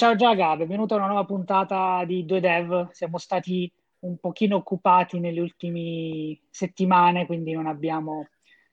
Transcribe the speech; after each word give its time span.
ciao 0.00 0.16
Giaga, 0.16 0.56
benvenuto 0.56 0.94
a 0.94 0.96
una 0.96 1.08
nuova 1.08 1.26
puntata 1.26 2.04
di 2.06 2.24
Due 2.24 2.40
Dev. 2.40 2.88
Siamo 2.90 3.18
stati 3.18 3.70
un 3.98 4.16
pochino 4.16 4.56
occupati 4.56 5.20
nelle 5.20 5.40
ultime 5.40 6.38
settimane, 6.48 7.26
quindi 7.26 7.52
non 7.52 7.66
abbiamo, 7.66 8.28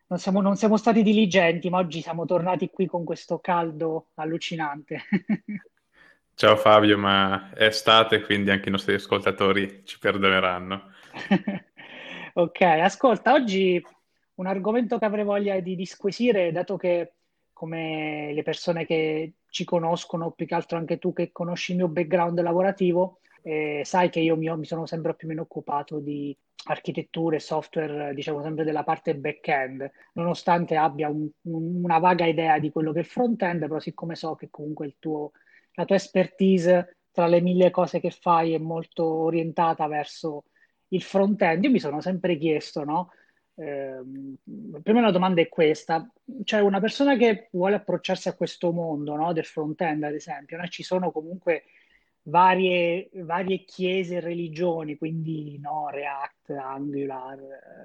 non 0.08 0.20
siamo, 0.20 0.40
non 0.40 0.56
siamo 0.56 0.78
stati 0.78 1.04
diligenti, 1.04 1.70
ma 1.70 1.80
oggi 1.80 2.00
siamo 2.00 2.24
tornati 2.24 2.70
qui 2.70 2.86
con 2.86 3.04
questo 3.04 3.40
caldo 3.40 4.12
allucinante. 4.14 5.02
Ciao 6.34 6.56
Fabio, 6.56 6.98
ma 6.98 7.52
è 7.54 7.66
estate, 7.66 8.22
quindi 8.22 8.50
anche 8.50 8.70
i 8.70 8.72
nostri 8.72 8.94
ascoltatori 8.94 9.82
ci 9.84 10.00
perdoneranno. 10.00 10.82
ok, 12.36 12.62
ascolta, 12.62 13.34
oggi 13.34 13.86
un 14.36 14.46
argomento 14.46 14.98
che 14.98 15.04
avrei 15.04 15.26
voglia 15.26 15.60
di 15.60 15.76
disquisire, 15.76 16.54
dato 16.54 16.78
che 16.78 17.16
come 17.52 18.32
le 18.32 18.44
persone 18.44 18.86
che 18.86 19.34
ci 19.50 19.64
conoscono, 19.64 20.32
più 20.32 20.46
che 20.46 20.56
altro 20.56 20.78
anche 20.78 20.98
tu 20.98 21.14
che 21.14 21.32
conosci 21.32 21.72
il 21.72 21.78
mio 21.78 21.88
background 21.88 22.40
lavorativo, 22.42 23.20
eh, 23.44 23.82
sai 23.86 24.10
che 24.10 24.20
io 24.20 24.36
mi, 24.36 24.54
mi, 24.58 24.66
sono 24.66 24.86
sempre 24.86 25.16
più 25.16 25.28
o 25.28 25.30
meno 25.30 25.44
occupato 25.44 26.00
di 26.00 26.36
architetture, 26.66 27.40
software, 27.40 28.14
diciamo 28.14 28.42
sempre 28.42 28.66
della 28.66 28.84
parte 28.84 29.16
back-end, 29.16 29.90
nonostante 30.14 30.76
abbia 30.76 31.08
un, 31.08 31.30
un, 31.44 31.84
una 31.84 32.00
vaga 32.00 32.26
idea 32.26 32.60
di 32.60 32.72
quello 32.72 32.92
che 32.92 33.02
è 33.02 33.04
front-end, 33.04 33.62
però 33.62 33.80
siccome 33.80 34.16
so 34.16 34.36
che 34.36 34.50
comunque 34.50 34.96
tuo, 35.00 35.32
la 35.74 35.86
tua 35.86 35.96
expertise 35.96 36.98
tra 37.12 37.28
le 37.28 37.42
mille 37.42 37.72
cose 37.72 38.00
che 38.00 38.12
fai 38.12 38.54
è 38.54 38.58
molto 38.58 39.06
orientata 39.06 39.88
verso 39.88 40.46
il 40.90 41.02
front-end, 41.02 41.64
io 41.64 41.72
mi 41.72 41.80
sono 41.80 42.02
sempre 42.02 42.38
chiesto, 42.38 42.84
no? 42.84 43.12
Eh, 43.60 44.00
prima 44.84 45.02
la 45.02 45.12
domanda 45.12 45.42
è 45.42 45.50
questa, 45.50 46.08
cioè 46.44 46.60
una 46.62 46.80
persona 46.80 47.18
che 47.18 47.50
vuole 47.52 47.76
approcciarsi 47.76 48.28
a 48.28 48.36
questo 48.36 48.72
mondo 48.72 49.16
no, 49.16 49.34
del 49.34 49.46
front-end, 49.46 50.04
ad 50.04 50.14
esempio, 50.14 50.58
no? 50.58 50.68
ci 50.68 50.84
sono 50.84 51.12
comunque 51.12 51.64
varie, 52.24 53.10
varie 53.14 53.64
chiese 53.64 54.18
e 54.18 54.20
religioni, 54.20 54.98
quindi 54.98 55.58
no, 55.60 55.90
React, 55.90 56.52
Angular, 56.52 57.40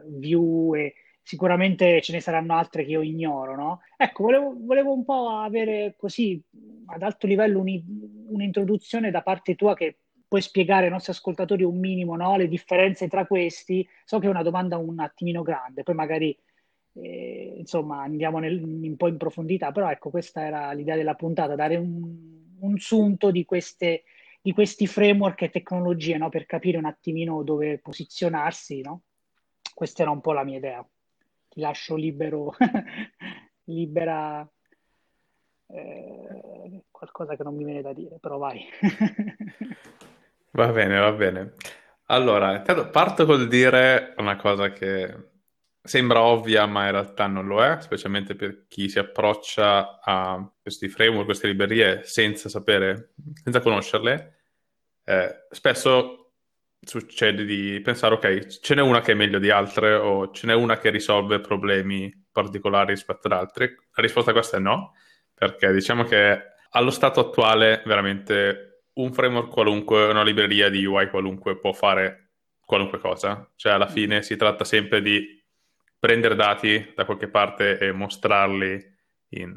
Vue 0.09 0.81
e 0.81 0.95
sicuramente 1.23 2.03
ce 2.03 2.12
ne 2.12 2.20
saranno 2.20 2.55
altre 2.55 2.84
che 2.84 2.91
io 2.91 3.01
ignoro, 3.01 3.57
no? 3.57 3.81
Ecco, 3.97 4.25
volevo, 4.25 4.55
volevo 4.59 4.92
un 4.92 5.05
po' 5.05 5.29
avere 5.31 5.95
così 5.97 6.42
ad 6.86 7.03
alto 7.03 7.27
livello 7.27 7.61
un, 7.61 7.83
un'introduzione 8.29 9.11
da 9.11 9.23
parte 9.23 9.55
tua 9.55 9.75
che 9.75 9.98
puoi 10.33 10.41
spiegare 10.41 10.86
ai 10.86 10.91
nostri 10.91 11.12
ascoltatori 11.12 11.62
un 11.62 11.78
minimo, 11.78 12.16
no? 12.16 12.38
Le 12.38 12.48
differenze 12.48 13.06
tra 13.06 13.27
questi. 13.27 13.86
So 14.02 14.19
che 14.19 14.28
è 14.28 14.30
una 14.30 14.42
domanda 14.42 14.78
un 14.78 14.98
attimino 14.98 15.42
grande, 15.42 15.83
poi 15.83 15.94
magari 15.94 16.34
eh, 16.94 17.52
insomma 17.58 18.00
andiamo 18.00 18.39
nel, 18.39 18.62
un 18.62 18.97
po' 18.97 19.08
in 19.08 19.19
profondità, 19.19 19.72
però 19.72 19.91
ecco, 19.91 20.08
questa 20.08 20.42
era 20.47 20.72
l'idea 20.72 20.97
della 20.97 21.16
puntata, 21.16 21.55
dare 21.55 21.77
un, 21.77 22.56
un 22.61 22.78
sunto 22.78 23.30
di 23.30 23.44
queste 23.44 24.05
di 24.41 24.55
questi 24.55 24.86
framework 24.86 25.42
e 25.42 25.50
tecnologie 25.50 26.16
no? 26.16 26.30
per 26.30 26.46
capire 26.46 26.78
un 26.78 26.86
attimino 26.86 27.42
dove 27.42 27.78
posizionarsi. 27.78 28.80
No? 28.80 29.02
Questa 29.74 30.00
era 30.00 30.11
un 30.12 30.22
po' 30.22 30.33
la 30.33 30.44
mia 30.44 30.56
idea. 30.56 30.89
Ti 31.48 31.61
lascio 31.61 31.94
libero, 31.94 32.55
libera 33.64 34.50
eh, 35.67 36.84
qualcosa 36.91 37.36
che 37.36 37.42
non 37.42 37.55
mi 37.55 37.64
viene 37.64 37.83
da 37.83 37.92
dire, 37.92 38.17
però 38.19 38.39
vai. 38.39 38.64
va 40.53 40.69
bene, 40.69 40.98
va 40.98 41.12
bene. 41.12 41.55
Allora, 42.06 42.61
parto 42.61 43.25
col 43.27 43.48
dire 43.48 44.14
una 44.19 44.36
cosa 44.36 44.70
che 44.70 45.31
sembra 45.83 46.22
ovvia, 46.22 46.67
ma 46.67 46.84
in 46.86 46.92
realtà 46.92 47.27
non 47.27 47.47
lo 47.47 47.63
è, 47.64 47.80
specialmente 47.80 48.35
per 48.35 48.67
chi 48.68 48.89
si 48.89 48.98
approccia 48.98 50.01
a 50.01 50.51
questi 50.61 50.89
framework, 50.89 51.24
queste 51.24 51.48
librerie 51.48 52.02
senza 52.05 52.48
sapere, 52.48 53.14
senza 53.42 53.61
conoscerle. 53.61 54.36
Eh, 55.05 55.46
spesso 55.51 56.35
succede 56.80 57.45
di 57.45 57.80
pensare, 57.83 58.14
ok, 58.14 58.46
ce 58.61 58.74
n'è 58.74 58.83
una 58.83 59.01
che 59.01 59.13
è 59.13 59.14
meglio 59.14 59.39
di 59.39 59.51
altre 59.51 59.95
o 59.95 60.30
ce 60.30 60.46
n'è 60.46 60.55
una 60.55 60.79
che 60.79 60.90
risolve 60.90 61.40
problemi 61.40 62.13
particolari 62.30 62.92
rispetto 62.92 63.27
ad 63.29 63.33
altre. 63.33 63.86
La 63.95 64.02
risposta 64.02 64.30
a 64.30 64.34
questa 64.34 64.57
è 64.58 64.61
no, 64.61 64.95
perché 65.34 65.73
diciamo 65.73 66.05
che 66.05 66.51
allo 66.70 66.90
stato 66.90 67.20
attuale 67.20 67.83
veramente 67.84 68.71
un 68.95 69.13
framework 69.13 69.51
qualunque, 69.51 70.08
una 70.08 70.23
libreria 70.23 70.69
di 70.69 70.85
UI 70.85 71.08
qualunque 71.08 71.58
può 71.58 71.73
fare 71.73 72.30
qualunque 72.64 72.98
cosa. 72.98 73.51
Cioè 73.57 73.73
alla 73.73 73.89
fine 73.89 74.23
si 74.23 74.36
tratta 74.36 74.64
sempre 74.64 75.03
di 75.03 75.42
prendere 75.98 76.35
dati 76.35 76.92
da 76.95 77.05
qualche 77.05 77.29
parte 77.29 77.79
e 77.79 77.92
mostrarli 77.92 78.91
in 79.31 79.57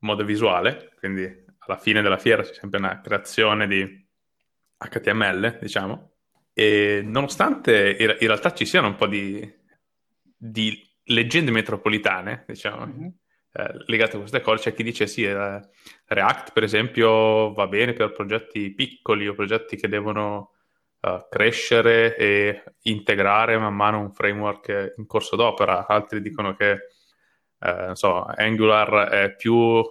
modo 0.00 0.24
visuale, 0.24 0.92
quindi 0.98 1.44
alla 1.58 1.76
fine 1.76 2.02
della 2.02 2.18
fiera 2.18 2.42
c'è 2.42 2.54
sempre 2.54 2.78
una 2.78 3.00
creazione 3.00 3.66
di 3.66 4.06
HTML, 4.78 5.58
diciamo, 5.60 6.12
e 6.52 7.02
nonostante 7.04 7.96
in, 7.98 8.16
realtà 8.18 8.52
ci 8.52 8.64
siano 8.64 8.88
un 8.88 8.96
po' 8.96 9.06
di, 9.06 9.48
di 10.36 10.84
leggende 11.04 11.50
metropolitane, 11.50 12.44
diciamo, 12.46 12.86
mm-hmm. 12.86 13.08
Eh, 13.58 13.74
legate 13.86 14.16
a 14.16 14.20
queste 14.20 14.40
cose, 14.40 14.70
c'è 14.70 14.76
chi 14.76 14.84
dice 14.84 15.06
sì, 15.08 15.24
eh, 15.24 15.60
React 16.06 16.52
per 16.52 16.62
esempio 16.62 17.52
va 17.52 17.66
bene 17.66 17.92
per 17.92 18.12
progetti 18.12 18.72
piccoli 18.72 19.26
o 19.26 19.34
progetti 19.34 19.76
che 19.76 19.88
devono 19.88 20.52
uh, 21.00 21.26
crescere 21.28 22.16
e 22.16 22.62
integrare 22.82 23.58
man 23.58 23.74
mano 23.74 23.98
un 23.98 24.12
framework 24.12 24.94
in 24.96 25.06
corso 25.06 25.34
d'opera, 25.34 25.86
altri 25.88 26.22
dicono 26.22 26.54
che 26.54 26.78
eh, 27.60 27.90
so, 27.94 28.24
Angular 28.24 29.08
è 29.08 29.34
più 29.34 29.82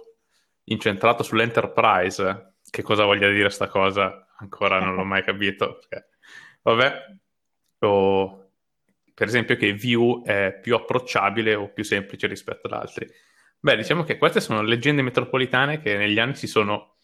incentrato 0.64 1.22
sull'enterprise. 1.22 2.54
Che 2.70 2.82
cosa 2.82 3.04
voglia 3.04 3.28
dire 3.30 3.50
sta 3.50 3.68
cosa? 3.68 4.26
Ancora 4.38 4.80
non 4.80 4.94
l'ho 4.94 5.04
mai 5.04 5.22
capito. 5.22 5.78
Perché... 5.78 6.08
Vabbè, 6.62 7.04
o 7.80 8.50
per 9.14 9.26
esempio 9.26 9.56
che 9.56 9.74
Vue 9.74 10.22
è 10.24 10.58
più 10.60 10.74
approcciabile 10.74 11.54
o 11.54 11.72
più 11.72 11.84
semplice 11.84 12.26
rispetto 12.26 12.66
ad 12.68 12.72
altri. 12.72 13.06
Beh, 13.60 13.76
diciamo 13.76 14.04
che 14.04 14.18
queste 14.18 14.40
sono 14.40 14.62
leggende 14.62 15.02
metropolitane 15.02 15.80
che 15.80 15.96
negli 15.96 16.18
anni 16.18 16.36
si 16.36 16.46
sono 16.46 16.96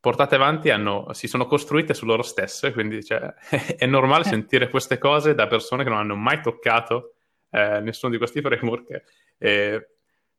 portate 0.00 0.36
avanti 0.36 0.70
hanno, 0.70 1.12
si 1.12 1.26
sono 1.26 1.46
costruite 1.46 1.92
su 1.92 2.06
loro 2.06 2.22
stesse, 2.22 2.72
quindi 2.72 3.04
cioè, 3.04 3.34
è 3.76 3.86
normale 3.86 4.24
eh. 4.24 4.28
sentire 4.28 4.70
queste 4.70 4.98
cose 4.98 5.34
da 5.34 5.46
persone 5.46 5.82
che 5.82 5.90
non 5.90 5.98
hanno 5.98 6.16
mai 6.16 6.40
toccato 6.40 7.14
eh, 7.50 7.80
nessuno 7.80 8.12
di 8.12 8.18
questi 8.18 8.40
framework 8.40 9.02
e 9.38 9.88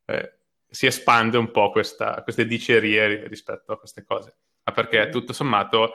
eh, 0.05 0.33
si 0.67 0.85
espande 0.85 1.37
un 1.37 1.51
po' 1.51 1.71
questa, 1.71 2.21
queste 2.23 2.45
dicerie 2.45 3.27
rispetto 3.27 3.71
a 3.71 3.77
queste 3.77 4.03
cose. 4.03 4.35
Ma 4.63 4.73
perché 4.73 5.09
tutto 5.09 5.33
sommato 5.33 5.93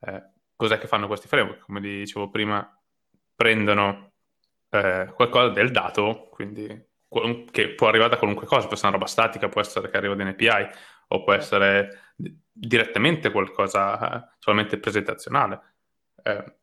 eh, 0.00 0.30
cos'è 0.54 0.78
che 0.78 0.86
fanno 0.86 1.06
questi 1.06 1.28
framework? 1.28 1.60
Come 1.60 1.80
dicevo 1.80 2.30
prima, 2.30 2.78
prendono 3.34 4.12
eh, 4.70 5.12
qualcosa 5.14 5.48
del 5.50 5.70
dato, 5.70 6.28
quindi 6.30 6.85
che 7.50 7.70
può 7.70 7.88
arrivare 7.88 8.10
da 8.10 8.16
qualunque 8.16 8.46
cosa, 8.46 8.66
può 8.66 8.74
essere 8.74 8.88
una 8.88 8.98
roba 8.98 9.10
statica, 9.10 9.48
può 9.48 9.60
essere 9.60 9.90
che 9.90 9.96
arriva 9.96 10.14
da 10.14 10.22
un'API, 10.22 10.68
o 11.08 11.22
può 11.22 11.32
essere 11.32 12.12
direttamente 12.16 13.30
qualcosa 13.30 14.34
solamente 14.38 14.78
presentazionale 14.78 15.74
eh, 16.22 16.56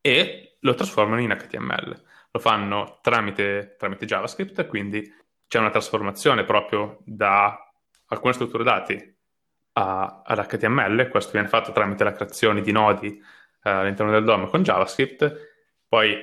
e 0.00 0.56
lo 0.60 0.74
trasformano 0.74 1.20
in 1.20 1.36
HTML. 1.36 2.02
Lo 2.30 2.40
fanno 2.40 2.98
tramite, 3.02 3.74
tramite 3.76 4.06
JavaScript, 4.06 4.66
quindi 4.66 5.02
c'è 5.46 5.58
una 5.58 5.70
trasformazione 5.70 6.44
proprio 6.44 6.98
da 7.04 7.72
alcune 8.06 8.32
strutture 8.32 8.62
dati 8.62 9.18
a, 9.72 10.22
ad 10.24 10.46
HTML. 10.46 11.08
Questo 11.08 11.32
viene 11.32 11.48
fatto 11.48 11.72
tramite 11.72 12.04
la 12.04 12.12
creazione 12.12 12.60
di 12.60 12.72
nodi 12.72 13.20
eh, 13.62 13.70
all'interno 13.70 14.12
del 14.12 14.24
DOM 14.24 14.48
con 14.48 14.62
JavaScript. 14.62 15.48
Poi 15.88 16.16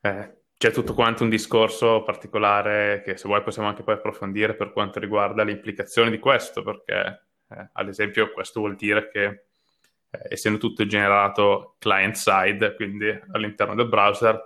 eh, 0.00 0.35
c'è 0.58 0.70
tutto 0.70 0.94
quanto 0.94 1.22
un 1.22 1.28
discorso 1.28 2.02
particolare 2.02 3.02
che 3.04 3.16
se 3.16 3.28
vuoi 3.28 3.42
possiamo 3.42 3.68
anche 3.68 3.82
poi 3.82 3.94
approfondire 3.94 4.54
per 4.54 4.72
quanto 4.72 4.98
riguarda 4.98 5.44
le 5.44 5.52
implicazioni 5.52 6.10
di 6.10 6.18
questo, 6.18 6.62
perché 6.62 7.26
eh, 7.48 7.68
ad 7.72 7.88
esempio 7.88 8.32
questo 8.32 8.60
vuol 8.60 8.74
dire 8.74 9.08
che 9.08 9.24
eh, 9.24 10.20
essendo 10.30 10.58
tutto 10.58 10.86
generato 10.86 11.76
client 11.78 12.14
side, 12.14 12.74
quindi 12.74 13.08
all'interno 13.32 13.74
del 13.74 13.88
browser, 13.88 14.40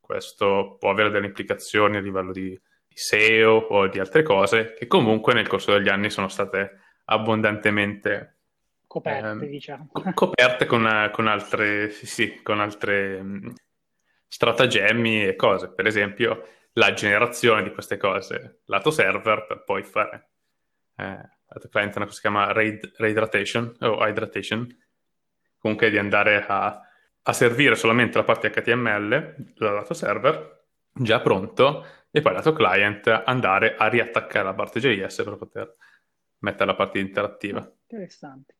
questo 0.00 0.76
può 0.80 0.90
avere 0.90 1.10
delle 1.10 1.26
implicazioni 1.26 1.96
a 1.96 2.00
livello 2.00 2.32
di, 2.32 2.48
di 2.48 2.96
SEO 2.96 3.52
o 3.52 3.86
di 3.86 4.00
altre 4.00 4.22
cose 4.22 4.74
che 4.74 4.88
comunque 4.88 5.32
nel 5.32 5.46
corso 5.46 5.72
degli 5.72 5.88
anni 5.88 6.10
sono 6.10 6.28
state 6.28 6.80
abbondantemente 7.04 8.38
coperte, 8.88 9.28
ehm, 9.28 9.46
diciamo. 9.46 9.90
coperte 10.12 10.66
con, 10.66 11.10
con, 11.12 11.28
altre, 11.28 11.90
sì, 11.90 12.06
sì, 12.06 12.42
con 12.42 12.60
altre 12.60 13.22
mh, 13.22 13.54
stratagemmi 14.32 15.26
e 15.26 15.36
cose. 15.36 15.68
Per 15.68 15.86
esempio, 15.86 16.48
la 16.72 16.94
generazione 16.94 17.62
di 17.62 17.70
queste 17.70 17.98
cose 17.98 18.62
lato 18.64 18.90
server 18.90 19.44
per 19.44 19.62
poi 19.62 19.82
fare 19.82 20.30
eh, 20.96 21.30
lato 21.46 21.68
client 21.68 21.94
una 21.96 22.06
cosa 22.06 22.06
che 22.06 22.12
si 22.14 22.20
chiama 22.20 22.50
raid, 22.50 22.92
raidratation 22.96 23.76
o 23.80 24.06
hydratation, 24.06 24.66
comunque 25.58 25.90
di 25.90 25.98
andare 25.98 26.46
a, 26.46 26.80
a 27.22 27.32
servire 27.34 27.74
solamente 27.74 28.16
la 28.16 28.24
parte 28.24 28.48
HTML 28.50 29.52
dal 29.54 29.74
lato 29.74 29.92
server 29.92 30.64
già 30.94 31.20
pronto 31.20 31.84
e 32.10 32.22
poi 32.22 32.32
lato 32.32 32.54
client 32.54 33.08
andare 33.26 33.76
a 33.76 33.86
riattaccare 33.88 34.44
la 34.44 34.54
parte 34.54 34.80
JS 34.80 35.24
per 35.24 35.36
poter 35.36 35.76
mettere 36.38 36.66
la 36.66 36.74
parte 36.74 37.00
interattiva. 37.00 37.70
Interessante. 37.86 38.56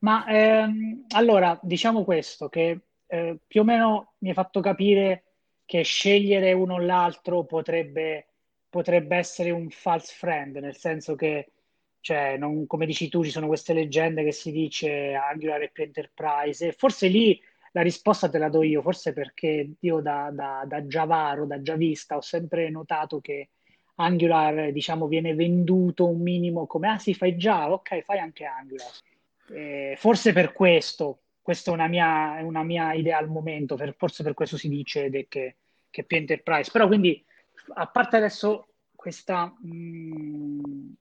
Ma 0.00 0.26
ehm, 0.26 1.06
allora, 1.14 1.58
diciamo 1.62 2.04
questo, 2.04 2.50
che 2.50 2.80
eh, 3.12 3.36
più 3.46 3.60
o 3.60 3.64
meno 3.64 4.14
mi 4.20 4.30
hai 4.30 4.34
fatto 4.34 4.60
capire 4.60 5.24
che 5.66 5.82
scegliere 5.82 6.54
uno 6.54 6.74
o 6.74 6.78
l'altro 6.78 7.44
potrebbe, 7.44 8.28
potrebbe 8.70 9.16
essere 9.16 9.50
un 9.50 9.68
false 9.68 10.14
friend, 10.16 10.56
nel 10.56 10.76
senso 10.76 11.14
che, 11.14 11.50
cioè, 12.00 12.38
non, 12.38 12.66
come 12.66 12.86
dici 12.86 13.10
tu, 13.10 13.22
ci 13.22 13.30
sono 13.30 13.48
queste 13.48 13.74
leggende 13.74 14.24
che 14.24 14.32
si 14.32 14.50
dice 14.50 15.12
Angular 15.12 15.60
è 15.60 15.70
più 15.70 15.84
enterprise, 15.84 16.72
forse 16.72 17.08
lì 17.08 17.38
la 17.72 17.82
risposta 17.82 18.30
te 18.30 18.38
la 18.38 18.48
do 18.48 18.62
io, 18.62 18.80
forse 18.80 19.12
perché 19.12 19.72
io 19.78 20.00
da, 20.00 20.30
da, 20.32 20.64
da 20.66 20.80
Javaro, 20.80 21.44
da 21.44 21.58
Javista, 21.58 22.16
ho 22.16 22.22
sempre 22.22 22.70
notato 22.70 23.20
che 23.20 23.50
Angular, 23.96 24.72
diciamo, 24.72 25.06
viene 25.06 25.34
venduto 25.34 26.08
un 26.08 26.22
minimo 26.22 26.66
come, 26.66 26.88
ah 26.88 26.98
sì, 26.98 27.12
fai 27.12 27.34
Java, 27.36 27.74
ok, 27.74 28.00
fai 28.00 28.18
anche 28.18 28.46
Angular. 28.46 28.90
Eh, 29.50 29.96
forse 29.98 30.32
per 30.32 30.54
questo, 30.54 31.18
questa 31.42 31.70
è 31.70 31.74
una 31.74 31.88
mia, 31.88 32.40
una 32.42 32.62
mia 32.62 32.92
idea 32.92 33.18
al 33.18 33.28
momento, 33.28 33.74
per, 33.74 33.94
forse 33.96 34.22
per 34.22 34.34
questo 34.34 34.56
si 34.56 34.68
dice 34.68 35.10
che, 35.28 35.56
che 35.90 36.04
più 36.04 36.16
enterprise. 36.16 36.70
Però 36.70 36.86
quindi, 36.86 37.22
a 37.74 37.86
parte 37.88 38.16
adesso 38.16 38.68
questa, 38.94 39.52
mh, 39.60 39.74
mm, 39.74 40.92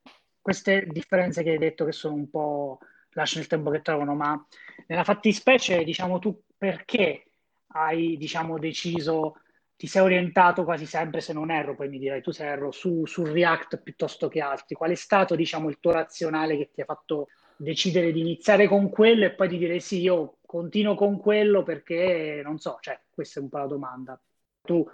queste 0.42 0.88
differenze 0.88 1.44
che 1.44 1.52
hai 1.52 1.58
detto 1.60 1.86
che 1.86 1.92
sono 1.92 2.16
un 2.16 2.30
po' 2.30 2.80
lasciano 3.12 3.44
il 3.44 3.50
tempo 3.50 3.70
che 3.70 3.82
trovano, 3.82 4.16
ma 4.16 4.46
nella 4.88 5.04
fattispecie, 5.04 5.84
diciamo 5.84 6.20
tu, 6.20 6.42
perché 6.58 7.26
hai, 7.74 8.18
diciamo, 8.18 8.58
deciso, 8.58 9.36
ti 9.76 9.88
sei 9.88 10.02
orientato 10.02 10.64
quasi 10.64 10.86
sempre, 10.86 11.22
se 11.22 11.34
non 11.34 11.52
erro, 11.52 11.76
poi 11.76 11.90
mi 11.90 12.00
dirai 12.00 12.22
tu 12.22 12.32
se 12.32 12.46
erro, 12.46 12.72
su, 12.72 13.06
su 13.06 13.24
React 13.24 13.82
piuttosto 13.82 14.28
che 14.28 14.42
altri? 14.42 14.76
Qual 14.76 14.92
è 14.92 14.96
stato, 14.96 15.36
diciamo, 15.36 15.70
il 15.70 15.80
tuo 15.80 15.92
razionale 15.92 16.58
che 16.58 16.72
ti 16.74 16.82
ha 16.82 16.86
fatto 16.86 17.28
decidere 17.62 18.12
di 18.12 18.22
iniziare 18.22 18.68
con 18.68 18.90
quello 18.90 19.26
e 19.26 19.32
poi 19.32 19.48
di 19.48 19.58
dire 19.58 19.80
sì, 19.80 20.02
io 20.02 20.38
continuo 20.46 20.96
con 20.96 21.18
quello 21.20 21.64
perché 21.64 22.42
non 22.44 22.58
so, 22.58 22.78
cioè, 22.82 23.00
questa 23.10 23.40
è 23.40 23.44
un 23.44 23.50
po' 23.50 23.60
la 23.60 23.68
domanda. 23.68 24.22
Tu 24.62 24.86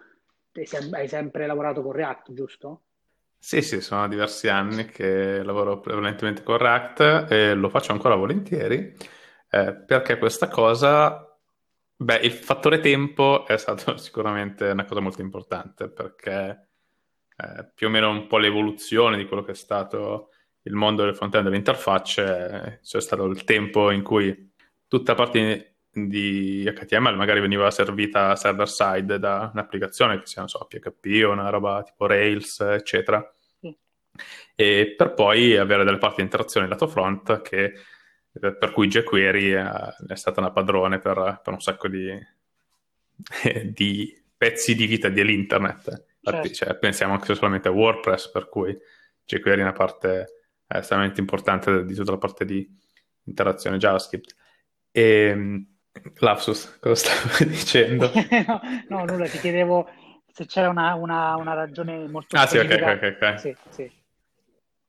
hai 0.91 1.07
sempre 1.07 1.45
lavorato 1.45 1.81
con 1.81 1.91
React, 1.91 2.33
giusto? 2.33 2.81
Sì, 3.39 3.61
sì, 3.61 3.79
sono 3.81 4.07
diversi 4.07 4.49
anni 4.49 4.85
che 4.85 5.43
lavoro 5.43 5.79
prevalentemente 5.79 6.43
con 6.43 6.57
React 6.57 7.31
e 7.31 7.53
lo 7.53 7.69
faccio 7.69 7.91
ancora 7.91 8.15
volentieri 8.15 8.95
eh, 9.49 9.73
perché 9.73 10.17
questa 10.17 10.47
cosa, 10.47 11.37
beh, 11.95 12.17
il 12.17 12.31
fattore 12.31 12.79
tempo 12.79 13.45
è 13.45 13.57
stato 13.57 13.95
sicuramente 13.97 14.65
una 14.69 14.85
cosa 14.85 14.99
molto 14.99 15.21
importante 15.21 15.89
perché 15.89 16.69
eh, 17.37 17.71
più 17.73 17.87
o 17.87 17.89
meno 17.89 18.09
un 18.09 18.27
po' 18.27 18.37
l'evoluzione 18.37 19.15
di 19.15 19.25
quello 19.25 19.43
che 19.43 19.51
è 19.51 19.55
stato 19.55 20.31
il 20.67 20.73
mondo 20.73 21.03
del 21.03 21.15
front-end 21.15 21.45
delle 21.45 21.55
interfacce, 21.55 22.79
c'è 22.83 23.01
stato 23.01 23.25
il 23.25 23.43
tempo 23.43 23.89
in 23.89 24.03
cui 24.03 24.51
tutta 24.87 25.13
la 25.13 25.17
parte 25.17 25.75
di 25.89 26.63
HTML 26.63 27.15
magari 27.15 27.39
veniva 27.39 27.71
servita 27.71 28.35
server 28.35 28.69
side 28.69 29.17
da 29.17 29.49
un'applicazione 29.51 30.19
che 30.19 30.27
sia, 30.27 30.41
non 30.41 30.49
so, 30.49 30.65
PHP 30.65 31.23
o 31.25 31.31
una 31.31 31.49
roba 31.49 31.81
tipo 31.83 32.05
Rails, 32.05 32.59
eccetera. 32.59 33.25
E 34.55 34.93
per 34.95 35.13
poi 35.13 35.55
avere 35.55 35.83
delle 35.83 35.97
parti 35.97 36.17
di 36.17 36.23
interazione 36.23 36.67
lato 36.67 36.87
front 36.87 37.41
che, 37.41 37.73
per 38.31 38.71
cui 38.71 38.87
jQuery 38.87 39.51
è, 39.51 39.71
è 40.07 40.15
stata 40.15 40.39
una 40.39 40.51
padrone 40.51 40.99
per, 40.99 41.41
per 41.43 41.53
un 41.53 41.61
sacco 41.61 41.87
di, 41.87 42.11
di, 43.65 44.23
pezzi 44.35 44.75
di 44.75 44.85
vita 44.85 45.09
dell'internet. 45.09 46.05
Certo. 46.21 46.49
cioè, 46.49 46.75
pensiamo 46.75 47.13
anche 47.13 47.33
solamente 47.35 47.69
a 47.69 47.71
WordPress, 47.71 48.29
per 48.31 48.49
cui 48.49 48.77
jQuery 49.25 49.59
è 49.59 49.63
una 49.63 49.71
parte 49.71 50.36
è 50.67 50.77
estremamente 50.77 51.21
importante 51.21 51.85
di 51.85 51.95
tutta 51.95 52.11
la 52.11 52.17
parte 52.17 52.45
di 52.45 52.67
interazione 53.23 53.77
JavaScript. 53.77 54.35
E, 54.91 55.65
Lapsus, 56.19 56.77
cosa 56.79 56.95
stavi 56.95 57.49
dicendo? 57.49 58.11
no, 58.47 58.61
no, 58.89 59.05
nulla, 59.05 59.27
ti 59.27 59.39
chiedevo 59.39 59.89
se 60.31 60.45
c'era 60.45 60.69
una, 60.69 60.93
una, 60.93 61.35
una 61.35 61.53
ragione 61.53 62.07
molto 62.07 62.35
Ah 62.35 62.45
sì, 62.45 62.57
ok, 62.57 62.79
ok, 62.81 63.17
ok. 63.19 63.39
Sì, 63.39 63.55
sì. 63.69 63.91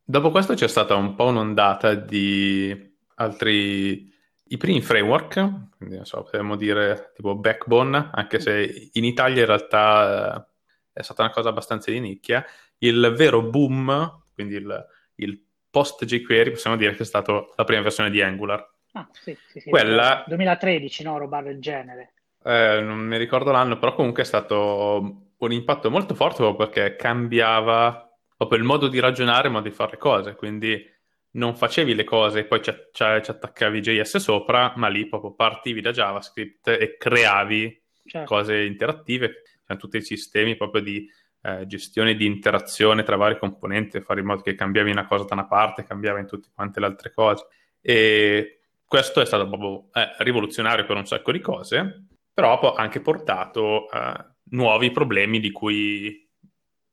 Dopo 0.05 0.31
questo 0.31 0.55
c'è 0.55 0.69
stata 0.69 0.95
un 0.95 1.15
po' 1.15 1.27
un'ondata 1.27 1.95
di 1.95 2.97
altri... 3.17 4.17
I 4.51 4.57
primi 4.57 4.81
framework, 4.81 5.77
quindi 5.77 5.97
non 5.97 6.07
so, 6.07 6.23
potremmo 6.23 6.57
dire 6.57 7.13
tipo 7.15 7.37
Backbone, 7.37 8.09
anche 8.13 8.41
se 8.41 8.89
in 8.93 9.05
Italia 9.05 9.41
in 9.43 9.47
realtà 9.47 10.37
eh, 10.37 10.91
è 10.95 11.03
stata 11.03 11.21
una 11.23 11.31
cosa 11.33 11.51
abbastanza 11.51 11.91
di 11.91 12.01
nicchia. 12.01 12.43
Il 12.79 13.13
vero 13.15 13.43
boom, 13.43 14.23
quindi 14.33 14.55
il, 14.55 14.87
il 15.17 15.48
post 15.79 16.05
jQuery, 16.05 16.51
possiamo 16.51 16.77
dire 16.77 16.93
che 16.95 17.05
è 17.05 17.07
stata 17.07 17.33
la 17.55 17.65
prima 17.65 17.83
versione 17.83 18.11
di 18.11 18.21
Angular. 18.21 18.69
Ah, 18.93 19.09
sì, 19.13 19.37
sì, 19.47 19.61
sì. 19.61 19.71
Quella... 19.71 20.25
2013, 20.27 21.05
no? 21.05 21.19
Roba 21.19 21.41
del 21.41 21.61
genere. 21.61 22.15
Eh, 22.43 22.81
non 22.81 22.99
mi 22.99 23.17
ricordo 23.17 23.53
l'anno, 23.53 23.79
però 23.79 23.95
comunque 23.95 24.23
è 24.23 24.27
stato 24.27 25.27
un 25.37 25.53
impatto 25.53 25.89
molto 25.89 26.17
forte 26.17 26.39
proprio 26.39 26.69
perché 26.69 26.97
cambiava 26.97 28.13
proprio 28.37 28.59
il 28.59 28.65
modo 28.65 28.89
di 28.89 28.99
ragionare, 28.99 29.47
il 29.47 29.53
modo 29.53 29.69
di 29.69 29.75
fare 29.75 29.93
le 29.93 29.99
cose. 29.99 30.35
Quindi 30.35 30.85
non 31.33 31.55
facevi 31.55 31.95
le 31.95 32.05
cose 32.05 32.41
e 32.41 32.45
poi 32.45 32.61
ci, 32.61 32.73
ci, 32.91 33.05
ci 33.23 33.31
attaccavi 33.31 33.81
JS 33.81 34.17
sopra, 34.17 34.73
ma 34.77 34.89
lì 34.89 35.07
proprio 35.07 35.33
partivi 35.35 35.81
da 35.81 35.93
JavaScript 35.93 36.69
e 36.69 36.97
creavi 36.97 37.83
certo. 38.05 38.35
cose 38.35 38.65
interattive. 38.65 39.43
Cioè, 39.65 39.77
tutti 39.77 39.99
i 39.99 40.03
sistemi 40.03 40.57
proprio 40.57 40.83
di 40.83 41.09
eh, 41.49 41.67
gestione 41.67 42.15
di 42.15 42.27
interazione 42.27 43.03
tra 43.03 43.17
vari 43.17 43.39
componenti, 43.39 44.01
fare 44.01 44.21
in 44.21 44.27
modo 44.27 44.43
che 44.43 44.55
cambiavi 44.55 44.91
una 44.91 45.07
cosa 45.07 45.25
da 45.25 45.35
una 45.35 45.47
parte, 45.47 45.85
cambiava 45.85 46.19
in 46.19 46.27
tutte 46.27 46.49
quante 46.55 46.81
le 46.81 46.87
altre 46.87 47.13
cose. 47.13 47.47
E 47.81 48.61
questo 48.85 49.21
è 49.21 49.27
stato 49.27 49.47
proprio 49.47 49.89
eh, 49.93 50.15
rivoluzionario 50.19 50.85
per 50.85 50.97
un 50.97 51.07
sacco 51.07 51.33
di 51.33 51.41
cose, 51.41 52.07
però 52.33 52.59
ha 52.75 52.83
anche 52.83 53.01
portato 53.01 53.91
eh, 53.91 54.27
nuovi 54.51 54.91
problemi 54.91 55.41
di 55.41 55.51
cui, 55.51 56.29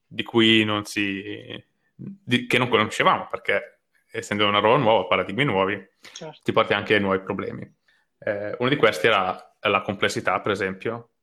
di 0.05 0.23
cui 0.23 0.63
non 0.63 0.85
si... 0.85 1.63
Di, 1.97 2.45
che 2.45 2.57
non 2.57 2.67
conoscevamo, 2.67 3.27
perché 3.29 3.79
essendo 4.11 4.47
una 4.47 4.59
roba 4.59 4.77
nuova, 4.77 5.07
paradigmi 5.07 5.45
nuovi, 5.45 5.81
certo. 6.13 6.39
ti 6.43 6.51
porti 6.51 6.73
anche 6.73 6.99
nuovi 6.99 7.21
problemi. 7.21 7.61
Eh, 8.19 8.55
uno 8.59 8.69
di 8.69 8.75
questi 8.75 9.07
era 9.07 9.55
la 9.61 9.81
complessità, 9.81 10.39
per 10.41 10.51
esempio, 10.51 11.14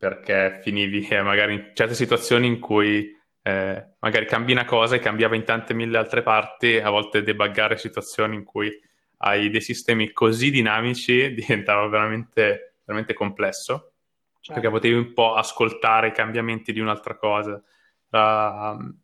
perché 0.00 0.60
finivi 0.62 1.06
eh, 1.10 1.20
magari 1.20 1.54
in 1.54 1.70
certe 1.74 1.94
situazioni 1.94 2.46
in 2.46 2.58
cui 2.58 3.14
eh, 3.42 3.86
magari 3.98 4.24
cambi 4.24 4.52
una 4.52 4.64
cosa 4.64 4.96
e 4.96 4.98
cambiava 4.98 5.36
in 5.36 5.44
tante 5.44 5.74
mille 5.74 5.98
altre 5.98 6.22
parti, 6.22 6.78
a 6.78 6.88
volte 6.88 7.22
debuggare 7.22 7.76
situazioni 7.76 8.34
in 8.34 8.44
cui 8.44 8.72
hai 9.18 9.50
dei 9.50 9.60
sistemi 9.60 10.10
così 10.12 10.50
dinamici 10.50 11.32
diventava 11.36 11.86
veramente, 11.86 12.76
veramente 12.86 13.12
complesso, 13.12 13.92
certo. 14.40 14.54
perché 14.54 14.70
potevi 14.70 14.94
un 14.94 15.12
po' 15.12 15.34
ascoltare 15.34 16.08
i 16.08 16.12
cambiamenti 16.12 16.72
di 16.72 16.80
un'altra 16.80 17.16
cosa. 17.16 17.62
Era 18.10 18.70
um, 18.70 18.98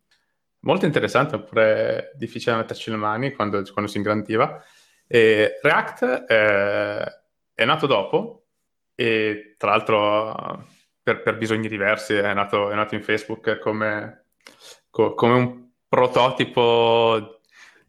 molto 0.61 0.87
interessante, 0.87 1.35
oppure 1.35 2.11
difficile 2.15 2.55
metterci 2.55 2.89
le 2.89 2.97
mani 2.97 3.33
quando, 3.33 3.61
quando 3.71 3.89
si 3.89 3.97
ingrandiva. 3.97 4.63
E 5.05 5.59
React 5.61 6.25
eh, 6.27 7.21
è 7.53 7.65
nato 7.65 7.85
dopo 7.85 8.47
e 8.95 9.53
tra 9.57 9.69
l'altro 9.69 10.65
per, 11.07 11.21
per 11.21 11.37
bisogni 11.37 11.69
diversi, 11.69 12.15
è 12.15 12.33
nato, 12.33 12.69
è 12.69 12.75
nato, 12.75 12.93
in 12.93 13.01
Facebook 13.01 13.59
come, 13.59 14.25
co, 14.89 15.13
come 15.13 15.33
un 15.33 15.69
prototipo, 15.87 17.39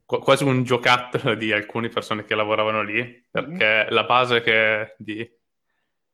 quasi 0.05 0.45
un 0.45 0.63
giocattolo 0.63 1.35
di 1.35 1.51
alcune 1.51 1.89
persone 1.89 2.23
che 2.23 2.37
lavoravano 2.37 2.81
lì, 2.83 3.27
perché 3.29 3.51
mm-hmm. 3.51 3.89
la 3.89 4.05
base 4.05 4.41
che, 4.41 4.95
di, 4.99 5.29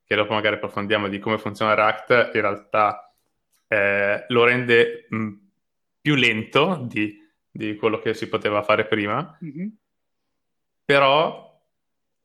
che 0.03 0.15
dopo 0.15 0.33
magari 0.33 0.55
approfondiamo 0.55 1.07
di 1.07 1.19
come 1.19 1.37
funziona 1.37 1.75
React 1.75 2.31
in 2.33 2.41
realtà 2.41 3.13
eh, 3.67 4.25
lo 4.29 4.43
rende 4.43 5.05
mh, 5.07 5.33
più 6.01 6.15
lento 6.15 6.87
di, 6.89 7.23
di, 7.51 7.75
quello 7.75 7.99
che 7.99 8.15
si 8.15 8.27
poteva 8.27 8.63
fare 8.63 8.85
prima, 8.85 9.37
mm-hmm. 9.43 9.67
però 10.83 11.61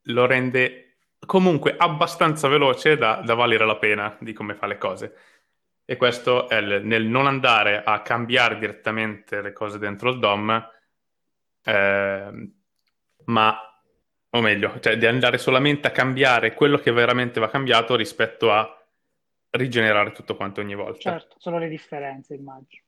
lo 0.04 0.24
rende 0.24 0.89
comunque 1.30 1.76
abbastanza 1.78 2.48
veloce 2.48 2.96
da, 2.96 3.22
da, 3.24 3.34
valere 3.34 3.64
la 3.64 3.76
pena 3.76 4.16
di 4.18 4.32
come 4.32 4.56
fa 4.56 4.66
le 4.66 4.78
cose. 4.78 5.14
E 5.84 5.94
questo 5.94 6.48
è 6.48 6.56
il, 6.56 6.84
nel 6.84 7.04
non 7.04 7.28
andare 7.28 7.84
a 7.84 8.02
cambiare 8.02 8.58
direttamente 8.58 9.40
le 9.40 9.52
cose 9.52 9.78
dentro 9.78 10.10
il 10.10 10.18
DOM, 10.18 10.70
eh, 11.62 12.50
ma, 13.26 13.80
o 14.28 14.40
meglio, 14.40 14.80
cioè 14.80 14.98
di 14.98 15.06
andare 15.06 15.38
solamente 15.38 15.86
a 15.86 15.92
cambiare 15.92 16.52
quello 16.52 16.78
che 16.78 16.90
veramente 16.90 17.38
va 17.38 17.48
cambiato 17.48 17.94
rispetto 17.94 18.50
a 18.50 18.68
rigenerare 19.50 20.10
tutto 20.10 20.34
quanto 20.34 20.60
ogni 20.60 20.74
volta. 20.74 21.12
Certo, 21.12 21.36
sono 21.38 21.60
le 21.60 21.68
differenze, 21.68 22.34
immagino. 22.34 22.82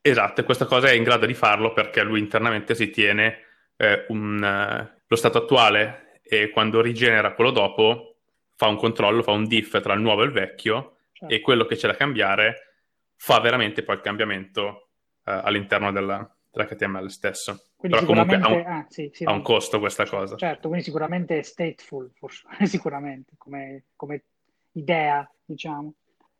Esatto, 0.00 0.42
e 0.42 0.44
questa 0.44 0.66
cosa 0.66 0.90
è 0.90 0.92
in 0.92 1.02
grado 1.02 1.26
di 1.26 1.34
farlo 1.34 1.72
perché 1.72 2.04
lui 2.04 2.20
internamente 2.20 2.76
si 2.76 2.88
tiene 2.90 3.38
eh, 3.74 4.04
un, 4.10 4.36
uh, 4.40 5.00
lo 5.08 5.16
stato 5.16 5.38
attuale 5.38 6.06
e 6.28 6.50
quando 6.50 6.80
rigenera 6.80 7.32
quello 7.32 7.50
dopo 7.50 8.16
fa 8.54 8.66
un 8.66 8.76
controllo, 8.76 9.22
fa 9.22 9.32
un 9.32 9.46
diff 9.46 9.80
tra 9.80 9.94
il 9.94 10.00
nuovo 10.00 10.22
e 10.22 10.26
il 10.26 10.32
vecchio 10.32 10.98
certo. 11.12 11.34
e 11.34 11.40
quello 11.40 11.64
che 11.64 11.76
c'è 11.76 11.86
da 11.86 11.94
cambiare 11.94 12.74
fa 13.16 13.40
veramente 13.40 13.82
poi 13.82 13.96
il 13.96 14.00
cambiamento 14.00 14.90
uh, 15.24 15.30
all'interno 15.42 15.90
della, 15.90 16.28
dell'HTML 16.50 17.08
stesso. 17.08 17.70
Quindi 17.76 17.98
Però 17.98 18.08
comunque 18.08 18.36
ha 18.36 18.48
un, 18.48 18.64
ah, 18.66 18.86
sì, 18.88 19.10
sì, 19.12 19.24
ha 19.24 19.32
un 19.32 19.42
costo 19.42 19.78
questa 19.78 20.06
cosa. 20.06 20.36
Certo, 20.36 20.68
quindi 20.68 20.84
sicuramente 20.84 21.38
è 21.38 21.42
stateful, 21.42 22.10
forse, 22.14 22.44
sicuramente, 22.66 23.34
come, 23.38 23.84
come 23.96 24.24
idea, 24.72 25.28
diciamo. 25.44 25.94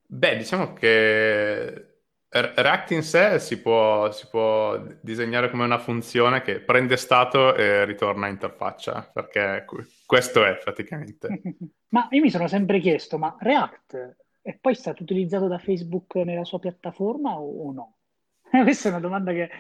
Beh, 0.07 0.37
diciamo 0.37 0.73
che 0.73 1.98
React 2.31 2.91
in 2.91 3.03
sé 3.03 3.39
si 3.39 3.61
può, 3.61 4.11
si 4.11 4.29
può, 4.29 4.77
disegnare 5.01 5.51
come 5.51 5.65
una 5.65 5.79
funzione 5.79 6.43
che 6.43 6.61
prende 6.61 6.99
stato 6.99 7.55
e 7.55 7.87
ritorna 7.87 8.27
a 8.27 8.29
interfaccia, 8.29 9.11
perché 9.13 9.65
questo 10.05 10.45
è 10.45 10.59
praticamente. 10.59 11.41
Ma 11.89 12.07
io 12.11 12.21
mi 12.21 12.31
sono 12.31 12.47
sempre 12.47 12.81
chiesto, 12.81 13.17
ma 13.17 13.35
React 13.39 14.17
è 14.43 14.59
poi 14.61 14.75
stato 14.75 15.03
utilizzato 15.03 15.49
da 15.49 15.59
Facebook 15.59 16.17
nella 16.17 16.45
sua 16.45 16.59
piattaforma 16.59 17.39
o, 17.39 17.69
o 17.69 17.73
no? 17.73 17.97
Questa 18.63 18.89
è 18.89 18.93
una 18.93 19.01
domanda 19.01 19.33
che 19.33 19.51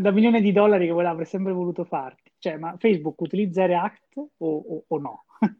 da 0.00 0.10
milione 0.12 0.40
di 0.40 0.52
dollari 0.52 0.86
che 0.86 0.92
avrei 0.92 1.26
sempre 1.26 1.52
voluto 1.52 1.84
farti. 1.84 2.32
Cioè, 2.38 2.56
ma 2.56 2.76
Facebook 2.78 3.20
utilizza 3.20 3.66
React 3.66 4.16
o, 4.16 4.28
o, 4.38 4.84
o 4.86 4.98
no? 4.98 5.24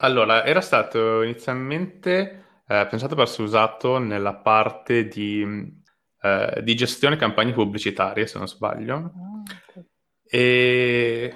Allora, 0.00 0.44
era 0.44 0.60
stato 0.60 1.22
inizialmente 1.22 2.62
eh, 2.68 2.86
pensato 2.88 3.16
per 3.16 3.24
essere 3.24 3.42
usato 3.42 3.98
nella 3.98 4.34
parte 4.34 5.08
di 5.08 5.76
eh, 6.20 6.60
di 6.62 6.74
gestione 6.74 7.16
campagne 7.16 7.52
pubblicitarie, 7.52 8.26
se 8.26 8.38
non 8.38 8.48
sbaglio. 8.48 9.12
Okay. 9.44 9.84
E 10.24 11.34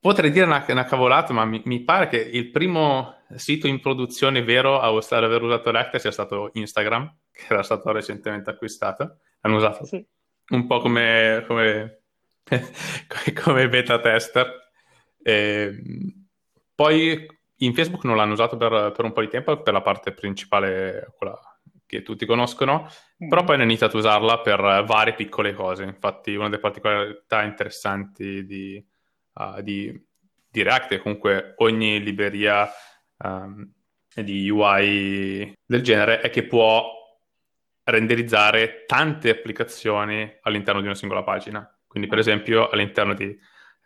potrei 0.00 0.30
dire 0.30 0.44
una, 0.44 0.64
una 0.68 0.84
cavolata, 0.84 1.32
ma 1.32 1.44
mi, 1.44 1.62
mi, 1.64 1.82
pare 1.82 2.08
che 2.08 2.18
il 2.18 2.50
primo 2.50 3.16
sito 3.34 3.66
in 3.66 3.80
produzione 3.80 4.42
vero 4.42 4.80
a 4.80 4.88
aver 4.88 5.42
usato 5.42 5.70
React 5.70 5.96
sia 5.96 6.10
stato 6.10 6.50
Instagram, 6.54 7.16
che 7.30 7.46
era 7.48 7.62
stato 7.62 7.90
recentemente 7.92 8.50
acquistato. 8.50 9.18
Hanno 9.40 9.56
usato 9.56 9.84
sì. 9.84 10.04
un 10.50 10.66
po' 10.66 10.80
come, 10.80 11.44
come, 11.46 12.02
come 13.42 13.68
beta 13.68 14.00
tester. 14.00 14.70
E, 15.22 15.76
poi 16.74 17.26
in 17.60 17.74
Facebook 17.74 18.04
non 18.04 18.16
l'hanno 18.16 18.32
usato 18.32 18.56
per, 18.56 18.92
per, 18.94 19.04
un 19.04 19.12
po' 19.12 19.20
di 19.20 19.28
tempo 19.28 19.62
per 19.62 19.72
la 19.72 19.82
parte 19.82 20.12
principale, 20.12 21.12
quella 21.16 21.38
che 21.88 22.02
tutti 22.02 22.26
conoscono, 22.26 22.86
mm. 23.24 23.28
però 23.28 23.42
poi 23.44 23.54
hanno 23.54 23.64
iniziato 23.64 23.96
a 23.96 24.00
usarla 24.00 24.40
per 24.40 24.60
varie 24.86 25.14
piccole 25.14 25.54
cose. 25.54 25.84
Infatti, 25.84 26.34
una 26.34 26.50
delle 26.50 26.60
particolarità 26.60 27.42
interessanti 27.42 28.44
di, 28.44 28.86
uh, 29.32 29.62
di, 29.62 30.06
di 30.50 30.62
React 30.62 30.92
è 30.92 30.98
comunque 30.98 31.54
ogni 31.56 32.02
libreria 32.02 32.68
um, 33.24 33.72
di 34.14 34.50
UI 34.50 35.54
del 35.64 35.82
genere 35.82 36.20
è 36.20 36.28
che 36.28 36.44
può 36.44 36.94
renderizzare 37.84 38.84
tante 38.86 39.30
applicazioni 39.30 40.30
all'interno 40.42 40.80
di 40.80 40.86
una 40.86 40.94
singola 40.94 41.22
pagina. 41.22 41.66
Quindi, 41.86 42.06
per 42.06 42.18
mm. 42.18 42.20
esempio, 42.20 42.68
all'interno 42.68 43.14
di 43.14 43.34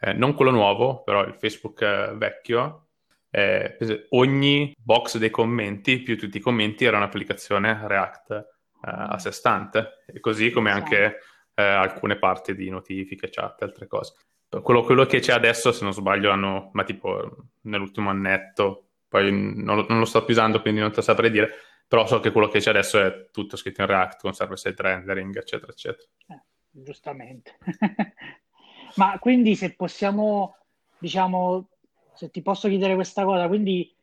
eh, 0.01 0.13
non 0.13 0.35
quello 0.35 0.51
nuovo, 0.51 1.05
però 1.05 1.23
il 1.25 1.37
Facebook 1.39 1.81
eh, 1.83 2.13
vecchio, 2.17 2.89
eh, 3.35 4.07
ogni 4.11 4.75
box 4.77 5.17
dei 5.17 5.31
commenti 5.31 6.03
più 6.03 6.19
tutti 6.19 6.37
i 6.37 6.41
commenti 6.41 6.85
era 6.85 6.99
un'applicazione 6.99 7.81
React 7.83 8.31
eh, 8.31 8.45
a 8.83 9.19
sé 9.19 9.33
stante, 9.33 10.03
e 10.07 10.21
così 10.21 10.51
come 10.51 10.71
anche 10.71 11.19
eh, 11.55 11.63
alcune 11.63 12.19
parti 12.19 12.55
di 12.55 12.69
notifiche, 12.69 13.31
chat 13.31 13.63
e 13.63 13.65
altre 13.65 13.87
cose. 13.87 14.15
Quello, 14.63 14.83
quello, 14.83 15.07
che 15.07 15.21
c'è 15.21 15.33
adesso, 15.33 15.73
se 15.73 15.83
non 15.83 15.95
sbaglio, 15.95 16.31
hanno, 16.31 16.69
ma 16.75 16.85
tipo 16.85 17.47
nell'ultimo 17.63 18.11
annetto, 18.11 18.91
poi 19.09 19.33
non, 19.33 19.87
non 19.89 19.99
lo 19.99 20.05
sto 20.05 20.25
più 20.25 20.35
usando, 20.35 20.61
quindi 20.61 20.81
non 20.81 20.91
te 20.91 20.97
lo 20.97 21.03
saprei 21.03 21.31
dire, 21.31 21.51
però 21.89 22.07
so 22.07 22.21
che 22.21 22.33
quello 22.33 22.49
che 22.49 22.59
c'è 22.59 22.69
adesso 22.69 23.01
è 23.01 23.31
tutto 23.31 23.57
scritto 23.57 23.81
in 23.81 23.87
React 23.87 24.21
con 24.21 24.35
server-side 24.35 24.83
rendering, 24.83 25.35
eccetera, 25.39 25.73
eccetera. 25.73 26.07
Eh, 26.27 26.43
giustamente. 26.71 27.57
ma 28.97 29.19
quindi 29.19 29.57
se 29.57 29.75
possiamo, 29.75 30.57
diciamo, 30.99 31.72
se 32.15 32.31
ti 32.31 32.43
posso 32.43 32.69
chiedere 32.69 32.95
questa 32.95 33.25
cosa, 33.25 33.49
quindi 33.49 33.95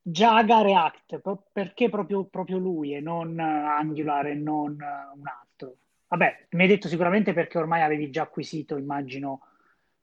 Jaga 0.00 0.62
React, 0.62 1.20
perché 1.52 1.90
proprio, 1.90 2.24
proprio 2.24 2.58
lui 2.58 2.94
e 2.94 3.00
non 3.00 3.38
Angular 3.38 4.26
e 4.26 4.34
non 4.34 4.72
un 4.72 5.26
altro? 5.26 5.76
Vabbè, 6.08 6.46
mi 6.50 6.62
hai 6.62 6.68
detto 6.68 6.88
sicuramente 6.88 7.34
perché 7.34 7.58
ormai 7.58 7.82
avevi 7.82 8.10
già 8.10 8.22
acquisito, 8.22 8.78
immagino, 8.78 9.40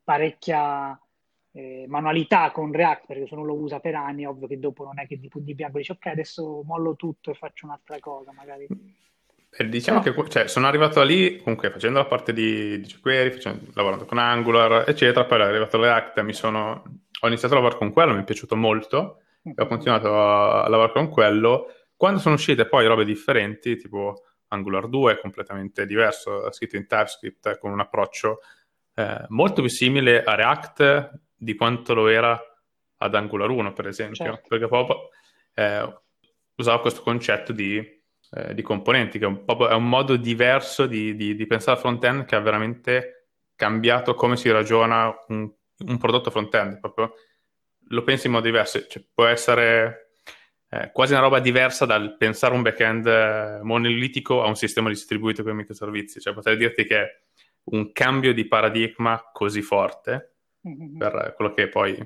parecchia 0.04 0.98
eh, 1.50 1.86
manualità 1.88 2.52
con 2.52 2.70
React, 2.70 3.06
perché 3.06 3.26
se 3.26 3.34
non 3.34 3.46
lo 3.46 3.54
usa 3.54 3.80
per 3.80 3.96
anni, 3.96 4.22
è 4.22 4.28
ovvio 4.28 4.46
che 4.46 4.60
dopo 4.60 4.84
non 4.84 5.00
è 5.00 5.06
che 5.06 5.18
di 5.18 5.28
punti 5.28 5.54
bianco 5.54 5.78
dici 5.78 5.90
ok, 5.90 6.06
adesso 6.06 6.62
mollo 6.64 6.94
tutto 6.94 7.32
e 7.32 7.34
faccio 7.34 7.66
un'altra 7.66 7.98
cosa, 7.98 8.30
magari. 8.32 8.68
E 9.58 9.68
diciamo 9.68 10.02
no. 10.04 10.04
che 10.04 10.28
cioè, 10.28 10.48
sono 10.48 10.66
arrivato 10.66 11.02
lì 11.02 11.38
comunque 11.38 11.70
facendo 11.70 11.98
la 11.98 12.04
parte 12.04 12.32
di, 12.32 12.78
di 12.78 12.86
jQuery, 12.86 13.30
facendo, 13.30 13.70
lavorando 13.72 14.04
con 14.04 14.18
Angular, 14.18 14.88
eccetera, 14.88 15.24
poi 15.24 15.40
è 15.40 15.42
arrivato 15.44 15.80
React, 15.80 16.20
mi 16.20 16.34
sono 16.34 16.84
ho 17.20 17.26
iniziato 17.26 17.54
a 17.54 17.56
lavorare 17.58 17.78
con 17.78 17.92
quello, 17.92 18.14
mi 18.14 18.20
è 18.20 18.24
piaciuto 18.24 18.56
molto, 18.56 19.20
e 19.42 19.54
ho 19.56 19.66
continuato 19.66 20.20
a, 20.20 20.64
a 20.64 20.68
lavorare 20.68 20.92
con 20.92 21.08
quello. 21.08 21.66
Quando 21.96 22.20
sono 22.20 22.34
uscite 22.34 22.66
poi 22.66 22.86
robe 22.86 23.04
differenti, 23.04 23.76
tipo 23.76 24.24
Angular 24.48 24.88
2, 24.88 25.18
completamente 25.20 25.86
diverso, 25.86 26.50
scritto 26.52 26.76
in 26.76 26.86
TypeScript, 26.86 27.58
con 27.58 27.72
un 27.72 27.80
approccio 27.80 28.40
eh, 28.94 29.24
molto 29.28 29.60
più 29.60 29.70
simile 29.70 30.22
a 30.22 30.34
React 30.34 31.20
di 31.36 31.54
quanto 31.54 31.94
lo 31.94 32.08
era 32.08 32.40
ad 32.98 33.14
Angular 33.14 33.50
1, 33.50 33.72
per 33.72 33.86
esempio, 33.86 34.24
certo. 34.24 34.48
perché 34.48 34.66
proprio 34.66 35.10
eh, 35.54 36.00
usavo 36.56 36.80
questo 36.80 37.02
concetto 37.02 37.52
di, 37.52 37.76
eh, 37.76 38.54
di 38.54 38.62
componenti, 38.62 39.18
che 39.18 39.24
è 39.24 39.28
un, 39.28 39.44
è 39.44 39.74
un, 39.74 39.88
modo 39.88 40.16
diverso 40.16 40.86
di, 40.86 41.14
di, 41.14 41.34
di 41.34 41.46
pensare 41.46 41.76
al 41.76 41.82
front-end 41.82 42.24
che 42.24 42.36
ha 42.36 42.40
veramente 42.40 43.28
cambiato 43.54 44.14
come 44.14 44.36
si 44.36 44.50
ragiona 44.50 45.14
un 45.28 45.50
un 45.78 45.98
prodotto 45.98 46.30
front-end, 46.30 46.80
proprio 46.80 47.14
lo 47.88 48.02
pensi 48.02 48.26
in 48.26 48.32
modo 48.32 48.46
diverso, 48.46 48.86
cioè, 48.86 49.04
può 49.12 49.26
essere 49.26 50.10
eh, 50.68 50.90
quasi 50.92 51.12
una 51.12 51.22
roba 51.22 51.38
diversa 51.38 51.86
dal 51.86 52.16
pensare 52.16 52.54
un 52.54 52.62
back-end 52.62 53.06
eh, 53.06 53.60
monolitico 53.62 54.42
a 54.42 54.46
un 54.46 54.56
sistema 54.56 54.88
distribuito 54.88 55.42
con 55.42 55.54
microservizi, 55.54 56.20
cioè 56.20 56.34
potrei 56.34 56.56
dirti 56.56 56.84
che 56.84 57.00
è 57.00 57.20
un 57.64 57.92
cambio 57.92 58.32
di 58.32 58.46
paradigma 58.46 59.30
così 59.32 59.62
forte 59.62 60.34
mm-hmm. 60.66 60.96
per 60.96 61.34
quello 61.36 61.52
che 61.52 61.68
poi 61.68 61.96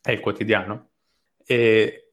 è 0.00 0.10
il 0.10 0.20
quotidiano. 0.20 0.90
E 1.46 2.12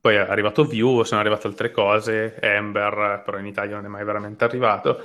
poi 0.00 0.14
è 0.14 0.18
arrivato 0.18 0.64
Vue, 0.64 1.04
sono 1.04 1.20
arrivate 1.20 1.46
altre 1.46 1.70
cose, 1.70 2.36
Ember, 2.40 3.22
però 3.24 3.38
in 3.38 3.46
Italia 3.46 3.76
non 3.76 3.84
è 3.84 3.88
mai 3.88 4.04
veramente 4.04 4.44
arrivato. 4.44 5.04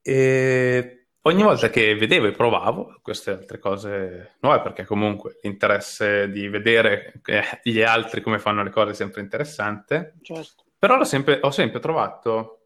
E 0.00 1.01
ogni 1.22 1.42
volta 1.42 1.70
che 1.70 1.94
vedevo 1.94 2.26
e 2.26 2.32
provavo 2.32 2.98
queste 3.02 3.30
altre 3.30 3.58
cose 3.58 4.36
nuove, 4.40 4.60
perché 4.60 4.84
comunque 4.84 5.38
l'interesse 5.42 6.30
di 6.30 6.48
vedere 6.48 7.20
gli 7.62 7.82
altri 7.82 8.20
come 8.20 8.38
fanno 8.38 8.62
le 8.62 8.70
cose 8.70 8.92
è 8.92 8.94
sempre 8.94 9.20
interessante, 9.20 10.14
certo. 10.22 10.64
però 10.78 11.02
sempre, 11.04 11.38
ho 11.42 11.50
sempre 11.50 11.80
trovato 11.80 12.60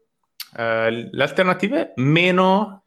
eh, 0.55 1.09
le 1.11 1.23
alternative 1.23 1.93
meno 1.97 2.83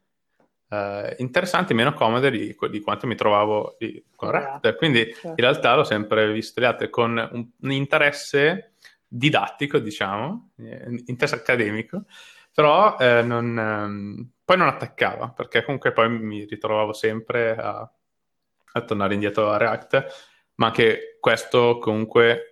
eh, 0.70 1.16
interessanti, 1.18 1.74
meno 1.74 1.92
comode 1.92 2.30
di, 2.30 2.56
di, 2.70 2.80
quanto 2.80 3.06
mi 3.06 3.16
trovavo 3.16 3.76
di, 3.78 4.02
con 4.14 4.30
React. 4.30 4.76
Quindi 4.76 5.04
certo. 5.12 5.28
in 5.28 5.34
realtà 5.36 5.74
l'ho 5.74 5.84
sempre 5.84 6.32
visto 6.32 6.60
le 6.60 6.66
altre 6.66 6.90
con 6.90 7.28
un, 7.32 7.48
un 7.60 7.70
interesse 7.72 8.74
didattico, 9.06 9.78
diciamo, 9.78 10.50
eh, 10.58 11.02
interesse 11.06 11.34
accademico, 11.34 12.04
però 12.52 12.96
eh, 12.98 13.22
non, 13.22 13.58
ehm, 13.58 14.30
poi 14.44 14.56
non 14.56 14.68
attaccava, 14.68 15.30
perché 15.30 15.64
comunque 15.64 15.92
poi 15.92 16.10
mi 16.10 16.44
ritrovavo 16.44 16.92
sempre 16.92 17.56
a, 17.56 17.90
a 18.72 18.80
tornare 18.82 19.14
indietro 19.14 19.50
a 19.50 19.56
React, 19.56 20.06
ma 20.56 20.70
che 20.70 21.16
questo 21.20 21.78
comunque 21.78 22.50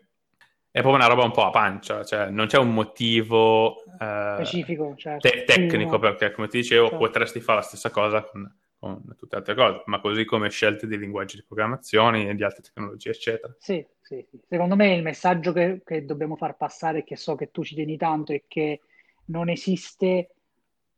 è 0.71 0.81
proprio 0.81 1.03
una 1.03 1.13
roba 1.13 1.25
un 1.25 1.33
po' 1.33 1.45
a 1.45 1.51
pancia, 1.51 2.05
cioè 2.05 2.31
non 2.31 2.47
c'è 2.47 2.59
un 2.59 2.73
motivo 2.73 3.83
eh, 3.99 4.35
specifico, 4.37 4.95
certo. 4.97 5.29
te- 5.29 5.45
tecnico, 5.45 5.99
perché 5.99 6.31
come 6.31 6.47
ti 6.47 6.59
dicevo 6.59 6.89
certo. 6.89 7.05
potresti 7.05 7.41
fare 7.41 7.59
la 7.59 7.65
stessa 7.65 7.91
cosa 7.91 8.23
con, 8.23 8.57
con, 8.79 9.03
tutte 9.17 9.35
le 9.35 9.37
altre 9.39 9.55
cose, 9.55 9.83
ma 9.87 10.01
così 10.01 10.25
come 10.25 10.51
scelte 10.51 10.87
di 10.87 10.97
linguaggi 10.97 11.37
di 11.37 11.45
programmazione 11.45 12.29
e 12.29 12.35
di 12.35 12.45
altre 12.45 12.63
tecnologie, 12.63 13.11
eccetera. 13.11 13.53
Sì, 13.59 13.85
sì, 14.01 14.25
sì. 14.31 14.41
Secondo 14.49 14.77
me 14.77 14.95
il 14.95 15.03
messaggio 15.03 15.53
che, 15.53 15.83
che 15.85 16.05
dobbiamo 16.05 16.37
far 16.37 16.57
passare, 16.57 17.03
che 17.03 17.17
so 17.17 17.35
che 17.35 17.51
tu 17.51 17.65
ci 17.65 17.75
tieni 17.75 17.97
tanto, 17.97 18.33
è 18.33 18.43
che 18.47 18.83
non 19.29 19.49
esiste 19.49 20.31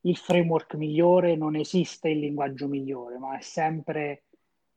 il 0.02 0.16
framework 0.16 0.74
migliore, 0.74 1.36
non 1.36 1.56
esiste 1.56 2.08
il 2.08 2.20
linguaggio 2.20 2.68
migliore, 2.68 3.18
ma 3.18 3.36
è 3.36 3.42
sempre 3.42 4.24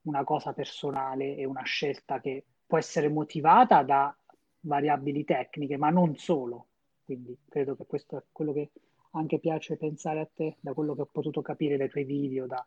una 0.03 0.24
cosa 0.24 0.53
personale 0.53 1.36
e 1.36 1.45
una 1.45 1.63
scelta 1.63 2.19
che 2.19 2.43
può 2.65 2.77
essere 2.77 3.10
motivata 3.10 3.83
da 3.83 4.15
variabili 4.62 5.24
tecniche, 5.24 5.77
ma 5.77 5.89
non 5.89 6.15
solo. 6.17 6.67
Quindi 7.05 7.38
credo 7.48 7.75
che 7.75 7.86
questo 7.86 8.17
è 8.17 8.24
quello 8.31 8.53
che 8.53 8.69
anche 9.12 9.39
piace 9.39 9.77
pensare 9.77 10.19
a 10.19 10.27
te, 10.33 10.57
da 10.60 10.74
quello 10.74 10.95
che 10.95 11.01
ho 11.01 11.10
potuto 11.12 11.41
capire 11.41 11.77
dai 11.77 11.89
tuoi 11.89 12.03
video, 12.03 12.48
da, 12.48 12.65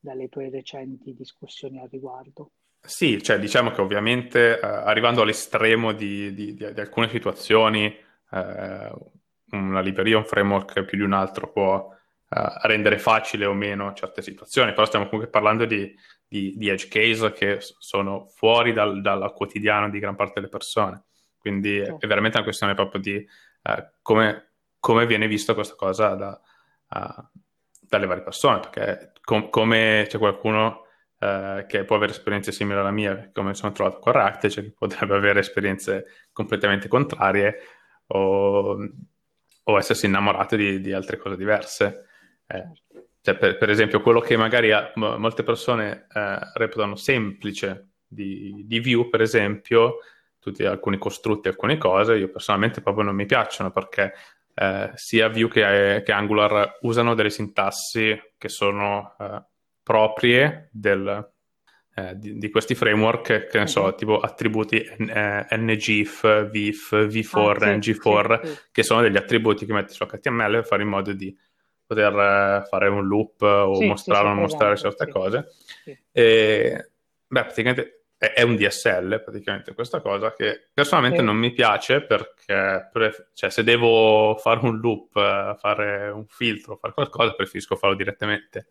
dalle 0.00 0.28
tue 0.28 0.48
recenti 0.50 1.14
discussioni 1.14 1.78
al 1.78 1.88
riguardo. 1.90 2.50
Sì, 2.80 3.22
cioè 3.22 3.38
diciamo 3.38 3.70
che 3.70 3.80
ovviamente 3.80 4.58
eh, 4.58 4.66
arrivando 4.66 5.22
all'estremo 5.22 5.92
di, 5.92 6.34
di, 6.34 6.54
di, 6.54 6.72
di 6.72 6.80
alcune 6.80 7.08
situazioni, 7.08 7.86
eh, 8.30 8.92
una 9.56 9.80
libreria, 9.80 10.18
un 10.18 10.24
framework 10.24 10.84
più 10.84 10.98
di 10.98 11.04
un 11.04 11.12
altro 11.12 11.50
può 11.50 11.88
uh, 12.28 12.38
rendere 12.62 12.98
facile 12.98 13.46
o 13.46 13.54
meno 13.54 13.92
certe 13.94 14.22
situazioni, 14.22 14.72
però 14.72 14.84
stiamo 14.84 15.06
comunque 15.06 15.30
parlando 15.30 15.64
di, 15.64 15.94
di, 16.26 16.54
di 16.56 16.68
edge 16.68 16.88
case 16.88 17.32
che 17.32 17.58
sono 17.60 18.26
fuori 18.26 18.72
dal, 18.72 19.00
dal, 19.00 19.32
quotidiano 19.32 19.90
di 19.90 19.98
gran 19.98 20.16
parte 20.16 20.34
delle 20.36 20.48
persone. 20.48 21.04
Quindi 21.38 21.78
è 21.78 22.06
veramente 22.06 22.38
una 22.38 22.46
questione 22.46 22.74
proprio 22.74 23.00
di 23.00 23.16
uh, 23.16 23.88
come, 24.00 24.52
come, 24.80 25.06
viene 25.06 25.28
visto 25.28 25.54
questa 25.54 25.74
cosa 25.74 26.14
da, 26.14 26.40
uh, 26.90 27.40
dalle 27.80 28.06
varie 28.06 28.22
persone, 28.22 28.60
perché 28.60 29.12
com- 29.22 29.50
come 29.50 30.06
c'è 30.08 30.18
qualcuno 30.18 30.86
uh, 31.18 31.66
che 31.66 31.84
può 31.84 31.96
avere 31.96 32.12
esperienze 32.12 32.50
simili 32.50 32.78
alla 32.78 32.90
mia, 32.90 33.30
come 33.32 33.54
sono 33.54 33.72
trovato 33.72 33.98
con 33.98 34.12
React, 34.12 34.46
c'è 34.46 34.62
chi 34.62 34.72
potrebbe 34.72 35.14
avere 35.14 35.40
esperienze 35.40 36.06
completamente 36.32 36.88
contrarie 36.88 37.58
o, 38.08 38.76
o 39.64 39.78
essersi 39.78 40.06
innamorato 40.06 40.56
di, 40.56 40.80
di 40.80 40.92
altre 40.92 41.16
cose 41.16 41.36
diverse. 41.36 42.06
Eh, 42.46 42.70
cioè 43.20 43.36
per, 43.36 43.56
per, 43.56 43.70
esempio, 43.70 44.02
quello 44.02 44.20
che 44.20 44.36
magari 44.36 44.70
ha, 44.70 44.92
molte 44.94 45.42
persone 45.42 46.06
eh, 46.12 46.38
reputano 46.54 46.94
semplice 46.96 47.92
di, 48.06 48.64
di 48.66 48.80
Vue, 48.80 49.08
per 49.08 49.22
esempio, 49.22 49.98
tutti 50.38 50.64
alcuni 50.64 50.98
costrutti, 50.98 51.48
alcune 51.48 51.78
cose, 51.78 52.16
io 52.16 52.30
personalmente 52.30 52.82
proprio 52.82 53.04
non 53.04 53.14
mi 53.14 53.24
piacciono 53.24 53.70
perché 53.70 54.12
eh, 54.54 54.90
sia 54.94 55.28
Vue 55.28 55.48
che, 55.48 56.02
che, 56.04 56.12
Angular 56.12 56.78
usano 56.82 57.14
delle 57.14 57.30
sintassi 57.30 58.16
che 58.36 58.48
sono 58.50 59.16
eh, 59.18 59.42
proprie 59.82 60.68
del, 60.70 61.33
eh, 61.94 62.18
di, 62.18 62.38
di, 62.38 62.50
questi 62.50 62.74
framework, 62.74 63.46
che 63.46 63.58
ne 63.58 63.66
so, 63.66 63.82
uh-huh. 63.82 63.94
tipo 63.94 64.18
attributi 64.18 64.80
eh, 64.80 65.46
ngif, 65.50 66.50
vif, 66.50 66.92
v4, 66.92 67.62
ah, 67.62 67.76
ng4, 67.76 68.40
sì, 68.42 68.48
sì. 68.48 68.58
che 68.72 68.82
sono 68.82 69.02
degli 69.02 69.16
attributi 69.16 69.64
che 69.64 69.72
metti 69.72 69.94
su 69.94 70.04
HTML 70.04 70.52
per 70.52 70.66
fare 70.66 70.82
in 70.82 70.88
modo 70.88 71.12
di 71.12 71.36
poter 71.86 72.12
eh, 72.12 72.66
fare 72.68 72.88
un 72.88 73.06
loop 73.06 73.42
o 73.42 73.74
sì, 73.74 73.86
mostrare 73.86 74.24
o 74.24 74.28
non 74.28 74.38
mostrare 74.38 74.76
certe 74.76 75.08
cose. 75.08 75.50
E, 76.10 76.90
beh, 77.26 77.42
praticamente 77.42 78.06
è, 78.16 78.42
un 78.42 78.56
DSL, 78.56 79.22
praticamente 79.22 79.74
questa 79.74 80.00
cosa 80.00 80.32
che 80.32 80.68
personalmente 80.72 81.20
non 81.22 81.36
mi 81.36 81.52
piace 81.52 82.02
perché 82.02 82.88
pref- 82.90 83.28
cioè, 83.34 83.50
se 83.50 83.62
devo 83.62 84.36
fare 84.36 84.60
un 84.62 84.78
loop, 84.78 85.16
eh, 85.16 85.54
fare 85.58 86.08
un 86.08 86.26
filtro, 86.26 86.76
fare 86.76 86.94
qualcosa, 86.94 87.34
preferisco 87.34 87.76
farlo 87.76 87.96
direttamente 87.96 88.68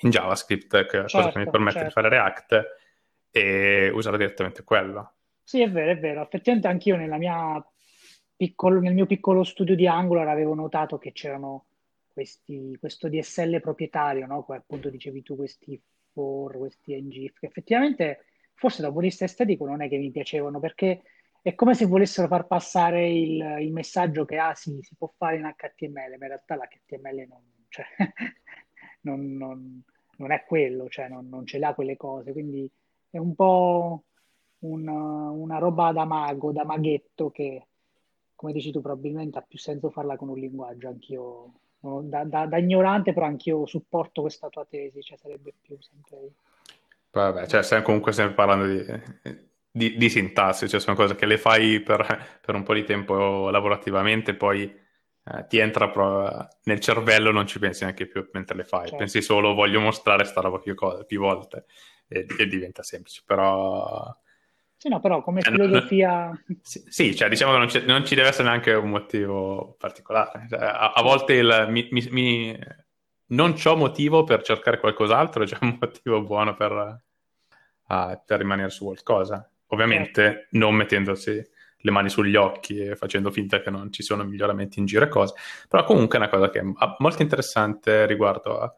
in 0.00 0.10
JavaScript, 0.10 0.86
che 0.86 1.04
è 1.04 1.06
certo, 1.06 1.16
cosa 1.16 1.30
che 1.30 1.38
mi 1.38 1.44
certo, 1.44 1.50
permette 1.50 1.78
certo. 1.78 1.86
di 1.86 1.92
fare 1.92 2.08
React 2.08 2.76
e 3.30 3.90
usare 3.90 4.16
direttamente 4.18 4.64
quello. 4.64 5.14
Sì, 5.42 5.60
è 5.60 5.70
vero, 5.70 5.90
è 5.90 5.98
vero. 5.98 6.22
Effettivamente 6.22 6.68
anch'io 6.68 6.96
nella 6.96 7.16
mia 7.16 7.64
piccolo, 8.36 8.80
nel 8.80 8.94
mio 8.94 9.06
piccolo 9.06 9.44
studio 9.44 9.74
di 9.74 9.86
Angular 9.86 10.28
avevo 10.28 10.54
notato 10.54 10.98
che 10.98 11.12
c'erano 11.12 11.66
questi, 12.12 12.76
questo 12.78 13.08
DSL 13.08 13.60
proprietario, 13.60 14.26
no? 14.26 14.44
Come 14.44 14.58
appunto 14.58 14.90
dicevi 14.90 15.22
tu, 15.22 15.36
questi 15.36 15.80
for, 16.12 16.56
questi 16.58 17.00
ngif, 17.00 17.38
che 17.38 17.46
effettivamente 17.46 18.24
forse 18.54 18.82
da 18.82 18.88
un 18.88 18.98
vista 18.98 19.24
estetico 19.24 19.66
non 19.66 19.82
è 19.82 19.88
che 19.88 19.96
mi 19.96 20.10
piacevano, 20.10 20.60
perché 20.60 21.02
è 21.42 21.54
come 21.54 21.74
se 21.74 21.86
volessero 21.86 22.28
far 22.28 22.46
passare 22.46 23.10
il, 23.10 23.56
il 23.60 23.72
messaggio 23.72 24.24
che 24.24 24.36
ah 24.36 24.54
sì, 24.54 24.78
si 24.82 24.94
può 24.96 25.12
fare 25.16 25.36
in 25.36 25.52
HTML, 25.56 26.16
ma 26.18 26.26
in 26.26 26.28
realtà 26.28 26.54
l'HTML 26.54 27.26
non, 27.28 27.42
cioè, 27.68 27.84
non, 29.02 29.36
non, 29.36 29.82
non 30.16 30.32
è 30.32 30.44
quello, 30.46 30.88
cioè 30.88 31.08
non, 31.08 31.28
non, 31.28 31.46
ce 31.46 31.58
l'ha 31.58 31.74
quelle 31.74 31.96
cose, 31.96 32.32
quindi 32.32 32.68
è 33.10 33.18
un 33.18 33.34
po' 33.34 34.04
una, 34.60 34.92
una 34.92 35.58
roba 35.58 35.92
da 35.92 36.04
mago, 36.04 36.52
da 36.52 36.64
maghetto 36.64 37.30
che, 37.30 37.66
come 38.34 38.52
dici 38.52 38.70
tu, 38.70 38.80
probabilmente 38.80 39.38
ha 39.38 39.44
più 39.46 39.58
senso 39.58 39.90
farla 39.90 40.16
con 40.16 40.28
un 40.28 40.38
linguaggio, 40.38 40.88
anch'io 40.88 41.52
da, 41.80 42.24
da, 42.24 42.46
da, 42.46 42.58
ignorante, 42.58 43.12
però 43.12 43.26
anch'io 43.26 43.66
supporto 43.66 44.20
questa 44.20 44.48
tua 44.48 44.64
tesi, 44.68 45.02
cioè 45.02 45.18
sarebbe 45.18 45.52
più 45.60 45.76
sempre... 45.80 46.30
Vabbè, 47.10 47.46
cioè 47.46 47.62
stiamo 47.62 47.82
comunque 47.82 48.12
sempre 48.12 48.34
parlando 48.34 48.66
di, 48.66 49.40
di, 49.70 49.96
di 49.96 50.08
sintassi, 50.08 50.68
cioè 50.68 50.80
sono 50.80 50.96
cose 50.96 51.14
che 51.14 51.26
le 51.26 51.38
fai 51.38 51.80
per, 51.80 52.38
per 52.40 52.54
un 52.54 52.62
po' 52.62 52.72
di 52.72 52.84
tempo 52.84 53.50
lavorativamente, 53.50 54.34
poi 54.34 54.80
eh, 55.24 55.46
ti 55.46 55.58
entra 55.58 55.88
pro- 55.88 56.48
nel 56.64 56.80
cervello, 56.80 57.30
non 57.30 57.46
ci 57.46 57.58
pensi 57.58 57.84
neanche 57.84 58.06
più 58.06 58.28
mentre 58.32 58.56
le 58.56 58.64
fai, 58.64 58.82
certo. 58.82 58.96
pensi 58.96 59.22
solo 59.22 59.54
voglio 59.54 59.80
mostrare 59.80 60.24
sta 60.24 60.40
roba 60.40 60.58
più, 60.58 60.74
cose, 60.74 61.04
più 61.04 61.20
volte 61.20 61.66
e, 62.08 62.26
e 62.38 62.46
diventa 62.46 62.82
semplice, 62.82 63.22
però 63.24 64.14
sì, 64.82 64.88
no, 64.88 64.98
però 64.98 65.22
come 65.22 65.42
cioè, 65.42 65.52
filosofia... 65.52 66.32
Sì, 66.60 66.84
sì, 66.88 67.14
cioè 67.14 67.28
diciamo 67.28 67.52
che 67.52 67.58
non, 67.58 67.84
non, 67.86 68.04
ci 68.04 68.16
deve 68.16 68.26
essere 68.26 68.48
neanche 68.48 68.72
un 68.72 68.90
motivo 68.90 69.76
particolare. 69.78 70.48
Cioè, 70.50 70.58
a, 70.58 70.90
a, 70.90 71.02
volte 71.02 71.34
il, 71.34 71.66
mi, 71.68 71.86
mi, 71.92 72.08
mi, 72.10 72.58
non 73.26 73.52
c'ho 73.52 73.76
motivo 73.76 74.24
per 74.24 74.42
cercare 74.42 74.80
qualcos'altro, 74.80 75.44
c'è 75.46 75.56
un 75.60 75.78
motivo 75.80 76.22
buono 76.22 76.56
per, 76.56 76.72
uh, 76.72 78.20
per 78.26 78.38
rimanere 78.38 78.70
su 78.70 78.86
qualcosa. 78.86 79.48
Ovviamente 79.68 80.22
certo. 80.22 80.58
non 80.58 80.74
mettendosi 80.74 81.48
le 81.82 81.90
mani 81.90 82.08
sugli 82.08 82.36
occhi 82.36 82.78
e 82.78 82.96
facendo 82.96 83.30
finta 83.30 83.60
che 83.60 83.70
non 83.70 83.92
ci 83.92 84.02
siano 84.02 84.24
miglioramenti 84.24 84.78
in 84.78 84.86
giro 84.86 85.04
e 85.04 85.08
cose. 85.08 85.34
Però 85.68 85.84
comunque 85.84 86.18
è 86.18 86.20
una 86.20 86.30
cosa 86.30 86.50
che 86.50 86.60
è 86.60 86.62
molto 86.98 87.22
interessante 87.22 88.06
riguardo 88.06 88.58
a, 88.58 88.74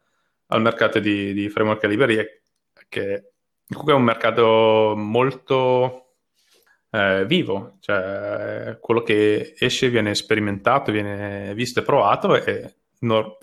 al 0.48 0.60
mercato 0.60 0.98
di, 0.98 1.32
di 1.32 1.48
framework 1.48 1.82
e 1.82 1.88
librerie, 1.88 2.42
che 2.88 3.32
comunque 3.68 3.92
è 3.92 3.96
un 3.96 4.02
mercato 4.02 4.94
molto 4.96 6.16
eh, 6.90 7.24
vivo, 7.26 7.76
cioè 7.80 8.78
quello 8.80 9.02
che 9.02 9.54
esce 9.58 9.88
viene 9.88 10.14
sperimentato, 10.14 10.92
viene 10.92 11.54
visto 11.54 11.80
e 11.80 11.82
provato 11.82 12.34
e 12.36 12.74
no, 13.00 13.38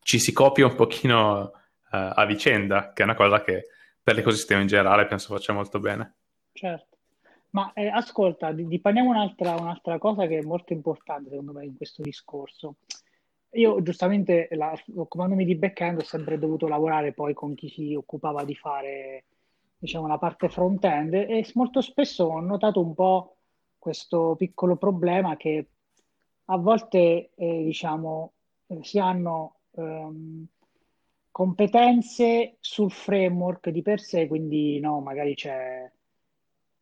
ci 0.00 0.18
si 0.18 0.32
copia 0.32 0.66
un 0.66 0.74
pochino 0.74 1.52
eh, 1.92 2.10
a 2.14 2.24
vicenda, 2.26 2.92
che 2.92 3.02
è 3.02 3.04
una 3.04 3.14
cosa 3.14 3.42
che 3.42 3.68
per 4.02 4.14
l'ecosistema 4.14 4.60
in 4.60 4.66
generale 4.66 5.06
penso 5.06 5.34
faccia 5.34 5.52
molto 5.52 5.78
bene. 5.80 6.14
Certo. 6.52 6.95
Ma 7.56 7.72
eh, 7.72 7.86
ascolta, 7.88 8.54
parliamo 8.82 9.08
un'altra, 9.08 9.54
un'altra 9.54 9.96
cosa 9.96 10.26
che 10.26 10.40
è 10.40 10.42
molto 10.42 10.74
importante 10.74 11.30
secondo 11.30 11.52
me 11.52 11.64
in 11.64 11.74
questo 11.74 12.02
discorso. 12.02 12.76
Io 13.52 13.80
giustamente, 13.80 14.48
la, 14.50 14.78
occupandomi 14.94 15.42
di 15.46 15.56
back-end, 15.56 16.00
ho 16.00 16.04
sempre 16.04 16.38
dovuto 16.38 16.68
lavorare 16.68 17.14
poi 17.14 17.32
con 17.32 17.54
chi 17.54 17.70
si 17.70 17.94
occupava 17.94 18.44
di 18.44 18.54
fare, 18.54 19.24
diciamo, 19.78 20.06
la 20.06 20.18
parte 20.18 20.50
front-end 20.50 21.14
e 21.14 21.50
molto 21.54 21.80
spesso 21.80 22.24
ho 22.24 22.40
notato 22.40 22.82
un 22.82 22.92
po' 22.92 23.36
questo 23.78 24.34
piccolo 24.36 24.76
problema 24.76 25.38
che 25.38 25.68
a 26.46 26.58
volte, 26.58 27.30
eh, 27.34 27.62
diciamo, 27.64 28.32
eh, 28.66 28.80
si 28.82 28.98
hanno 28.98 29.60
ehm, 29.76 30.46
competenze 31.30 32.56
sul 32.60 32.92
framework 32.92 33.70
di 33.70 33.80
per 33.80 34.00
sé, 34.00 34.26
quindi 34.26 34.78
no, 34.78 35.00
magari 35.00 35.34
c'è, 35.34 35.90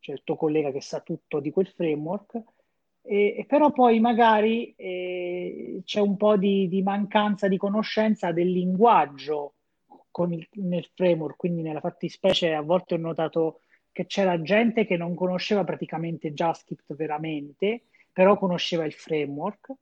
c'è 0.04 0.12
il 0.12 0.20
tuo 0.22 0.36
collega 0.36 0.70
che 0.70 0.82
sa 0.82 1.00
tutto 1.00 1.40
di 1.40 1.50
quel 1.50 1.66
framework, 1.66 2.42
e, 3.00 3.46
però 3.48 3.70
poi 3.70 4.00
magari 4.00 4.74
eh, 4.76 5.80
c'è 5.82 6.00
un 6.00 6.18
po' 6.18 6.36
di, 6.36 6.68
di, 6.68 6.82
mancanza 6.82 7.48
di 7.48 7.56
conoscenza 7.56 8.30
del 8.30 8.50
linguaggio 8.50 9.54
il, 10.28 10.46
nel 10.56 10.86
framework, 10.94 11.36
quindi 11.36 11.62
nella 11.62 11.80
fattispecie 11.80 12.52
a 12.52 12.60
volte 12.60 12.94
ho 12.94 12.98
notato 12.98 13.60
che 13.92 14.04
c'era 14.04 14.42
gente 14.42 14.84
che 14.84 14.98
non 14.98 15.14
conosceva 15.14 15.64
praticamente 15.64 16.34
JavaScript 16.34 16.94
veramente, 16.94 17.84
però 18.12 18.36
conosceva 18.36 18.84
il 18.84 18.92
framework. 18.92 19.72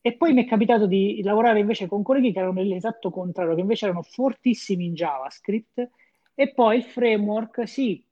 E 0.00 0.16
poi 0.16 0.32
mi 0.32 0.44
è 0.44 0.48
capitato 0.48 0.86
di 0.86 1.22
lavorare 1.22 1.60
invece 1.60 1.86
con 1.86 2.02
colleghi 2.02 2.32
che 2.32 2.40
erano 2.40 2.60
l'esatto 2.60 3.10
contrario, 3.10 3.54
che 3.54 3.60
invece 3.60 3.84
erano 3.84 4.02
fortissimi 4.02 4.86
in 4.86 4.94
JavaScript 4.94 5.90
e 6.34 6.52
poi 6.52 6.78
il 6.78 6.82
framework, 6.82 7.68
sì, 7.68 8.04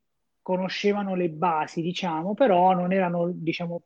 conoscevano 0.42 1.14
le 1.14 1.30
basi, 1.30 1.80
diciamo, 1.80 2.34
però 2.34 2.74
non 2.74 2.92
erano, 2.92 3.30
diciamo, 3.32 3.82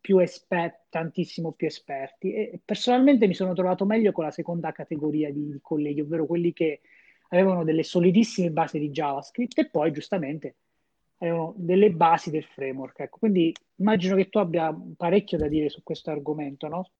più 0.00 0.18
esperti, 0.18 0.78
tantissimo 0.90 1.52
più 1.52 1.66
esperti. 1.66 2.34
E 2.34 2.60
personalmente 2.62 3.26
mi 3.26 3.34
sono 3.34 3.54
trovato 3.54 3.86
meglio 3.86 4.12
con 4.12 4.24
la 4.24 4.30
seconda 4.30 4.72
categoria 4.72 5.32
di 5.32 5.58
colleghi, 5.62 6.00
ovvero 6.00 6.26
quelli 6.26 6.52
che 6.52 6.80
avevano 7.28 7.64
delle 7.64 7.82
solidissime 7.82 8.50
basi 8.50 8.78
di 8.78 8.90
JavaScript 8.90 9.58
e 9.58 9.70
poi 9.70 9.92
giustamente 9.92 10.56
avevano 11.18 11.54
delle 11.56 11.90
basi 11.90 12.30
del 12.30 12.44
framework. 12.44 13.00
Ecco, 13.00 13.18
quindi 13.18 13.54
immagino 13.76 14.14
che 14.16 14.28
tu 14.28 14.38
abbia 14.38 14.76
parecchio 14.96 15.38
da 15.38 15.48
dire 15.48 15.70
su 15.70 15.82
questo 15.82 16.10
argomento, 16.10 16.68
no? 16.68 16.90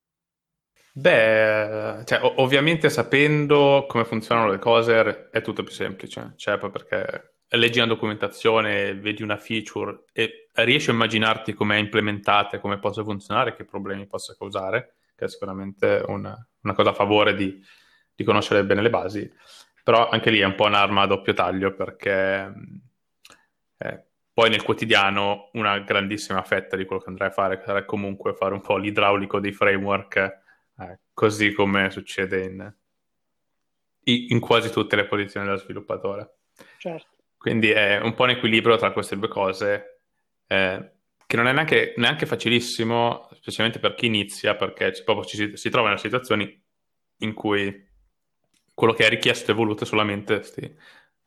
Beh, 0.97 2.05
cioè, 2.05 2.21
ovviamente 2.37 2.89
sapendo 2.89 3.85
come 3.89 4.05
funzionano 4.05 4.51
le 4.51 4.59
cose 4.59 5.29
è 5.31 5.43
tutto 5.43 5.65
più 5.65 5.73
semplice, 5.73 6.33
cioè, 6.37 6.57
perché 6.57 7.34
leggi 7.49 7.79
una 7.79 7.89
documentazione, 7.89 8.95
vedi 8.95 9.23
una 9.23 9.37
feature 9.37 10.05
e 10.13 10.51
riesci 10.53 10.91
a 10.91 10.93
immaginarti 10.93 11.53
come 11.53 11.77
è 11.77 11.79
implementata 11.79 12.59
come 12.59 12.79
possa 12.79 13.03
funzionare, 13.03 13.55
che 13.55 13.65
problemi 13.65 14.07
possa 14.07 14.35
causare, 14.37 14.97
che 15.15 15.27
è 15.27 15.29
sicuramente 15.29 16.03
una, 16.07 16.37
una 16.63 16.75
cosa 16.75 16.91
a 16.91 16.95
favore 16.95 17.35
di, 17.35 17.61
di, 18.15 18.25
conoscere 18.25 18.65
bene 18.65 18.83
le 18.83 18.91
basi. 18.91 19.31
Però 19.83 20.09
anche 20.09 20.31
lì 20.31 20.39
è 20.39 20.45
un 20.45 20.55
po' 20.55 20.65
un'arma 20.65 21.03
a 21.03 21.07
doppio 21.07 21.35
taglio 21.35 21.75
perché 21.75 22.53
eh, 23.77 24.05
poi 24.33 24.51
nel 24.51 24.63
quotidiano 24.63 25.51
una 25.53 25.79
grandissima 25.81 26.43
fetta 26.43 26.77
di 26.77 26.85
quello 26.87 27.03
che 27.03 27.11
andrai 27.11 27.29
a 27.29 27.33
fare 27.33 27.63
sarà 27.65 27.85
comunque 27.85 28.35
fare 28.35 28.55
un 28.55 28.63
po' 28.63 28.79
l'idraulico 28.79 29.39
dei 29.41 29.53
framework, 29.53 30.17
eh, 30.79 31.01
così 31.13 31.53
come 31.53 31.91
succede 31.91 32.45
in, 32.45 32.75
in 34.05 34.41
quasi 34.41 34.71
tutte 34.71 34.97
le 34.97 35.07
posizioni 35.07 35.47
dello 35.47 35.59
sviluppatore. 35.59 36.37
Certo. 36.79 37.14
Quindi 37.45 37.73
è 37.73 38.01
un 38.01 38.15
po' 38.15 38.23
un 38.23 38.31
equilibrio 38.31 38.77
tra 38.77 38.91
queste 38.91 39.19
due 39.19 39.29
cose, 39.29 40.01
eh, 40.47 40.93
che 41.27 41.37
non 41.37 41.47
è 41.47 41.53
neanche, 41.53 41.93
neanche, 41.99 42.25
facilissimo, 42.25 43.29
specialmente 43.35 43.79
per 43.79 43.95
chi 43.95 44.07
inizia, 44.07 44.57
perché 44.57 44.93
proprio 45.05 45.27
ci 45.27 45.55
si, 45.55 45.69
trova 45.69 45.93
in 45.93 45.99
situazioni 45.99 46.59
in 47.19 47.35
cui 47.35 47.87
quello 48.73 48.95
che 48.95 49.05
è 49.05 49.11
richiesto 49.11 49.51
è 49.51 49.55
voluto 49.55 49.85
solamente 49.85 50.43
sti, 50.43 50.75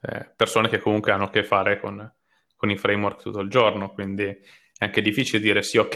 eh, 0.02 0.32
persone 0.36 0.70
che 0.70 0.80
comunque 0.80 1.12
hanno 1.12 1.26
a 1.26 1.30
che 1.30 1.44
fare 1.44 1.80
con, 1.80 2.12
con, 2.56 2.72
i 2.72 2.78
framework 2.78 3.22
tutto 3.22 3.42
il 3.42 3.50
giorno, 3.52 3.94
quindi 3.94 4.24
è 4.24 4.40
anche 4.80 5.04
difficile 5.04 5.40
dire 5.40 5.62
sì, 5.62 5.78
ok, 5.78 5.96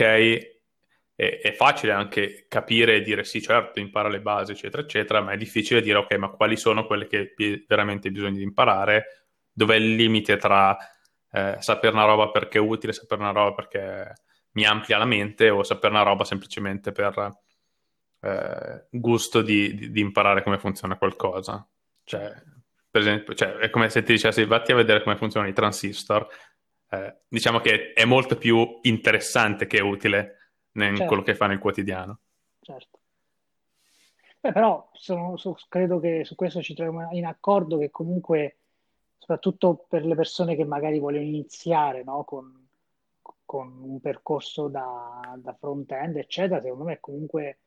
è, 1.15 1.39
è, 1.41 1.51
facile 1.53 1.93
anche 1.93 2.45
capire 2.47 2.97
e 2.97 3.01
dire 3.01 3.23
sì, 3.23 3.41
certo, 3.41 3.79
impara 3.79 4.07
le 4.07 4.21
basi, 4.21 4.51
eccetera, 4.51 4.83
eccetera, 4.83 5.19
ma 5.21 5.31
è 5.31 5.37
difficile 5.37 5.81
dire 5.81 5.97
ok, 5.97 6.13
ma 6.17 6.29
quali 6.29 6.57
sono 6.57 6.85
quelle 6.85 7.07
che 7.07 7.33
veramente 7.67 8.09
hai 8.09 8.13
bisogno 8.13 8.37
di 8.37 8.43
imparare, 8.43 9.20
dov'è 9.51 9.75
il 9.75 9.95
limite 9.95 10.37
tra 10.37 10.77
eh, 11.31 11.57
sapere 11.59 11.93
una 11.93 12.05
roba 12.05 12.29
perché 12.29 12.57
è 12.57 12.61
utile, 12.61 12.93
sapere 12.93 13.21
una 13.21 13.31
roba 13.31 13.53
perché 13.53 14.13
mi 14.51 14.65
amplia 14.65 14.97
la 14.97 15.05
mente 15.05 15.49
o 15.49 15.63
sapere 15.63 15.93
una 15.93 16.03
roba 16.03 16.23
semplicemente 16.23 16.91
per 16.91 17.39
eh, 18.21 18.85
gusto 18.89 19.41
di, 19.41 19.75
di, 19.75 19.91
di, 19.91 19.99
imparare 20.01 20.43
come 20.43 20.59
funziona 20.59 20.97
qualcosa. 20.97 21.65
Cioè, 22.03 22.33
per 22.89 23.01
esempio, 23.01 23.33
cioè, 23.33 23.55
è 23.55 23.69
come 23.69 23.89
se 23.89 24.03
ti 24.03 24.13
dicessi 24.13 24.45
vatti 24.45 24.71
a 24.71 24.75
vedere 24.75 25.03
come 25.03 25.17
funzionano 25.17 25.51
i 25.51 25.55
transistor. 25.55 26.27
Eh, 26.89 27.21
diciamo 27.27 27.61
che 27.61 27.93
è 27.93 28.03
molto 28.03 28.35
più 28.37 28.79
interessante 28.81 29.65
che 29.65 29.81
utile 29.81 30.51
in 30.73 30.81
certo. 30.81 31.05
quello 31.05 31.23
che 31.23 31.35
fa 31.35 31.47
nel 31.47 31.59
quotidiano. 31.59 32.19
Certo. 32.59 32.99
Beh, 34.41 34.51
però 34.51 34.89
sono, 34.93 35.37
so, 35.37 35.55
credo 35.69 35.99
che 35.99 36.25
su 36.25 36.35
questo 36.35 36.61
ci 36.61 36.73
troviamo 36.73 37.09
in 37.11 37.25
accordo 37.25 37.77
che 37.77 37.91
comunque, 37.91 38.60
soprattutto 39.21 39.85
per 39.87 40.03
le 40.03 40.15
persone 40.15 40.55
che 40.55 40.65
magari 40.65 40.97
vogliono 40.97 41.25
iniziare 41.25 42.03
no? 42.03 42.23
con, 42.23 42.67
con, 43.45 43.79
un 43.83 43.99
percorso 44.01 44.67
da, 44.67 45.37
da 45.37 45.53
front-end, 45.53 46.17
eccetera, 46.17 46.59
secondo 46.59 46.85
me 46.85 46.93
è 46.93 46.99
comunque 46.99 47.59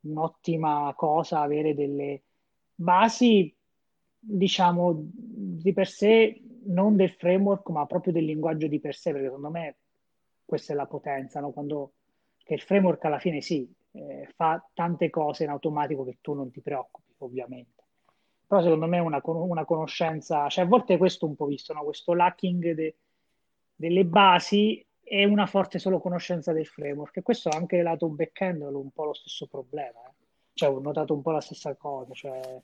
un'ottima 0.00 0.94
cosa 0.96 1.40
avere 1.40 1.74
delle 1.74 2.22
basi, 2.74 3.54
diciamo, 4.18 4.94
di 4.96 5.74
per 5.74 5.88
sé, 5.88 6.40
non 6.64 6.96
del 6.96 7.10
framework, 7.10 7.68
ma 7.68 7.84
proprio 7.84 8.14
del 8.14 8.24
linguaggio 8.24 8.66
di 8.66 8.80
per 8.80 8.94
sé, 8.94 9.10
perché 9.10 9.26
secondo 9.26 9.50
me 9.50 9.76
questa 10.42 10.72
è 10.72 10.76
la 10.76 10.86
potenza, 10.86 11.40
no? 11.40 11.50
Quando, 11.50 11.92
che 12.38 12.54
il 12.54 12.62
framework 12.62 13.04
alla 13.04 13.18
fine 13.18 13.42
sì, 13.42 13.70
eh, 13.92 14.26
fa 14.34 14.66
tante 14.72 15.10
cose 15.10 15.44
in 15.44 15.50
automatico 15.50 16.02
che 16.02 16.16
tu 16.22 16.32
non 16.32 16.50
ti 16.50 16.62
preoccupi, 16.62 17.12
ovviamente. 17.18 17.83
Però 18.46 18.62
secondo 18.62 18.86
me 18.86 18.98
una, 18.98 19.20
una 19.24 19.64
conoscenza, 19.64 20.48
cioè 20.48 20.64
a 20.64 20.68
volte 20.68 20.96
questo 20.96 21.26
un 21.26 21.34
po' 21.34 21.46
visto, 21.46 21.72
no? 21.72 21.82
questo 21.82 22.12
lacking 22.12 22.72
de, 22.72 22.96
delle 23.74 24.04
basi 24.04 24.84
e 25.02 25.24
una 25.24 25.46
forte 25.46 25.78
solo 25.78 26.00
conoscenza 26.00 26.52
del 26.52 26.66
framework. 26.66 27.16
E 27.16 27.22
questo 27.22 27.50
anche 27.50 27.82
lato 27.82 28.08
back-end 28.08 28.62
è 28.62 28.66
un 28.66 28.90
po' 28.90 29.04
lo 29.04 29.14
stesso 29.14 29.46
problema. 29.46 30.00
Eh. 30.06 30.12
Cioè, 30.54 30.70
ho 30.70 30.80
notato 30.80 31.14
un 31.14 31.22
po' 31.22 31.30
la 31.30 31.40
stessa 31.40 31.74
cosa. 31.74 32.12
Cioè, 32.14 32.62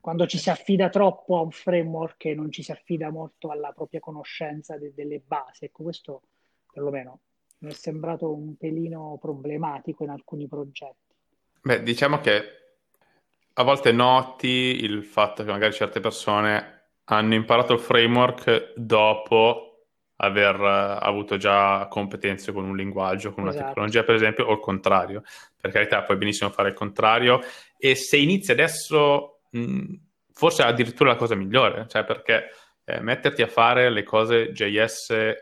quando 0.00 0.26
ci 0.26 0.36
si 0.36 0.50
affida 0.50 0.90
troppo 0.90 1.38
a 1.38 1.40
un 1.40 1.50
framework 1.50 2.26
e 2.26 2.34
non 2.34 2.50
ci 2.50 2.62
si 2.62 2.72
affida 2.72 3.10
molto 3.10 3.48
alla 3.48 3.72
propria 3.72 4.00
conoscenza 4.00 4.76
de- 4.76 4.92
delle 4.94 5.20
basi. 5.20 5.64
Ecco, 5.64 5.82
questo 5.82 6.22
perlomeno 6.70 7.20
mi 7.58 7.70
è 7.70 7.74
sembrato 7.74 8.32
un 8.32 8.56
pelino 8.56 9.16
problematico 9.20 10.04
in 10.04 10.10
alcuni 10.10 10.46
progetti. 10.46 11.14
Beh, 11.62 11.82
diciamo 11.82 12.20
che 12.20 12.63
a 13.54 13.62
volte 13.62 13.92
noti 13.92 14.48
il 14.82 15.04
fatto 15.04 15.44
che 15.44 15.50
magari 15.50 15.72
certe 15.72 16.00
persone 16.00 16.90
hanno 17.04 17.34
imparato 17.34 17.72
il 17.74 17.80
framework 17.80 18.72
dopo 18.76 19.74
aver 20.16 20.58
uh, 20.58 21.04
avuto 21.04 21.36
già 21.36 21.86
competenze 21.88 22.52
con 22.52 22.64
un 22.64 22.76
linguaggio, 22.76 23.32
con 23.32 23.42
una 23.42 23.52
esatto. 23.52 23.66
tecnologia, 23.66 24.04
per 24.04 24.14
esempio, 24.14 24.46
o 24.46 24.52
il 24.52 24.60
contrario. 24.60 25.22
Per 25.60 25.70
carità, 25.70 26.02
puoi 26.02 26.16
benissimo 26.16 26.50
fare 26.50 26.68
il 26.68 26.74
contrario. 26.74 27.40
E 27.76 27.94
se 27.94 28.16
inizi 28.16 28.52
adesso, 28.52 29.40
mh, 29.50 29.94
forse 30.32 30.62
è 30.62 30.66
addirittura 30.66 31.10
la 31.10 31.16
cosa 31.16 31.34
migliore, 31.34 31.86
cioè 31.88 32.04
perché 32.04 32.50
eh, 32.84 33.00
metterti 33.00 33.42
a 33.42 33.46
fare 33.46 33.90
le 33.90 34.02
cose 34.02 34.52
JS 34.52 35.34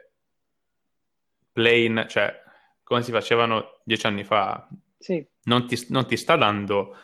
plain, 1.52 2.06
cioè 2.08 2.40
come 2.82 3.02
si 3.02 3.12
facevano 3.12 3.80
dieci 3.84 4.06
anni 4.06 4.24
fa, 4.24 4.66
sì. 4.98 5.24
non, 5.44 5.66
ti, 5.66 5.86
non, 5.90 6.06
ti, 6.06 6.16
sta 6.16 6.36
dando 6.36 6.96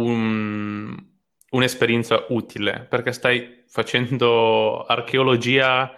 un, 0.00 0.96
un'esperienza 1.50 2.26
utile, 2.28 2.86
perché 2.88 3.12
stai 3.12 3.64
facendo 3.68 4.84
archeologia 4.84 5.94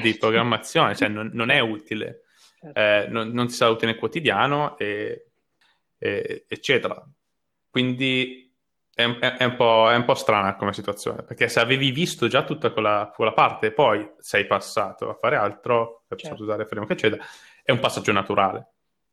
di 0.00 0.16
programmazione, 0.16 0.94
cioè 0.96 1.08
non, 1.08 1.30
non 1.32 1.50
è 1.50 1.60
utile, 1.60 2.22
certo. 2.60 2.78
eh, 2.78 3.06
non, 3.08 3.30
non, 3.30 3.46
ti 3.46 3.54
sarà 3.54 3.70
utile 3.70 3.92
nel 3.92 4.00
quotidiano, 4.00 4.76
e, 4.78 5.30
e, 5.98 6.44
eccetera. 6.48 7.06
Quindi 7.70 8.52
è, 8.94 9.04
è, 9.04 9.36
è, 9.36 9.44
un 9.44 9.56
è, 9.90 9.94
un 9.94 10.04
po', 10.04 10.14
strana 10.14 10.56
come 10.56 10.72
situazione, 10.72 11.22
perché 11.22 11.48
se 11.48 11.60
avevi 11.60 11.90
visto 11.92 12.26
già 12.26 12.44
tutta 12.44 12.70
quella, 12.72 13.12
quella 13.14 13.32
parte 13.32 13.68
e 13.68 13.72
poi 13.72 14.08
sei 14.18 14.46
passato 14.46 15.08
a 15.08 15.14
fare 15.14 15.36
altro, 15.36 16.04
per 16.08 16.18
certo. 16.18 16.42
usare 16.42 16.66
framework, 16.66 16.92
eccetera, 16.92 17.24
è 17.62 17.70
un 17.70 17.78
passaggio 17.78 18.12
naturale. 18.12 18.72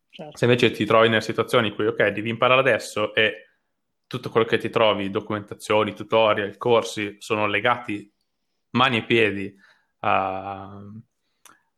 Certo. 0.09 0.37
Se 0.37 0.45
invece 0.45 0.71
ti 0.71 0.85
trovi 0.85 1.09
nelle 1.09 1.21
situazioni 1.21 1.67
in 1.67 1.75
cui, 1.75 1.87
ok, 1.87 2.07
devi 2.07 2.29
imparare 2.29 2.61
adesso 2.61 3.13
e 3.13 3.44
tutto 4.07 4.29
quello 4.29 4.45
che 4.45 4.57
ti 4.57 4.69
trovi, 4.69 5.09
documentazioni, 5.09 5.93
tutorial, 5.93 6.57
corsi, 6.57 7.17
sono 7.19 7.47
legati 7.47 8.11
mani 8.71 8.97
e 8.97 9.03
piedi 9.03 9.55
a, 9.99 10.81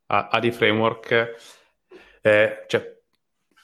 a, 0.08 0.28
a 0.28 0.40
dei 0.40 0.52
framework. 0.52 1.36
Eh, 2.22 2.66
cioè, 2.68 2.98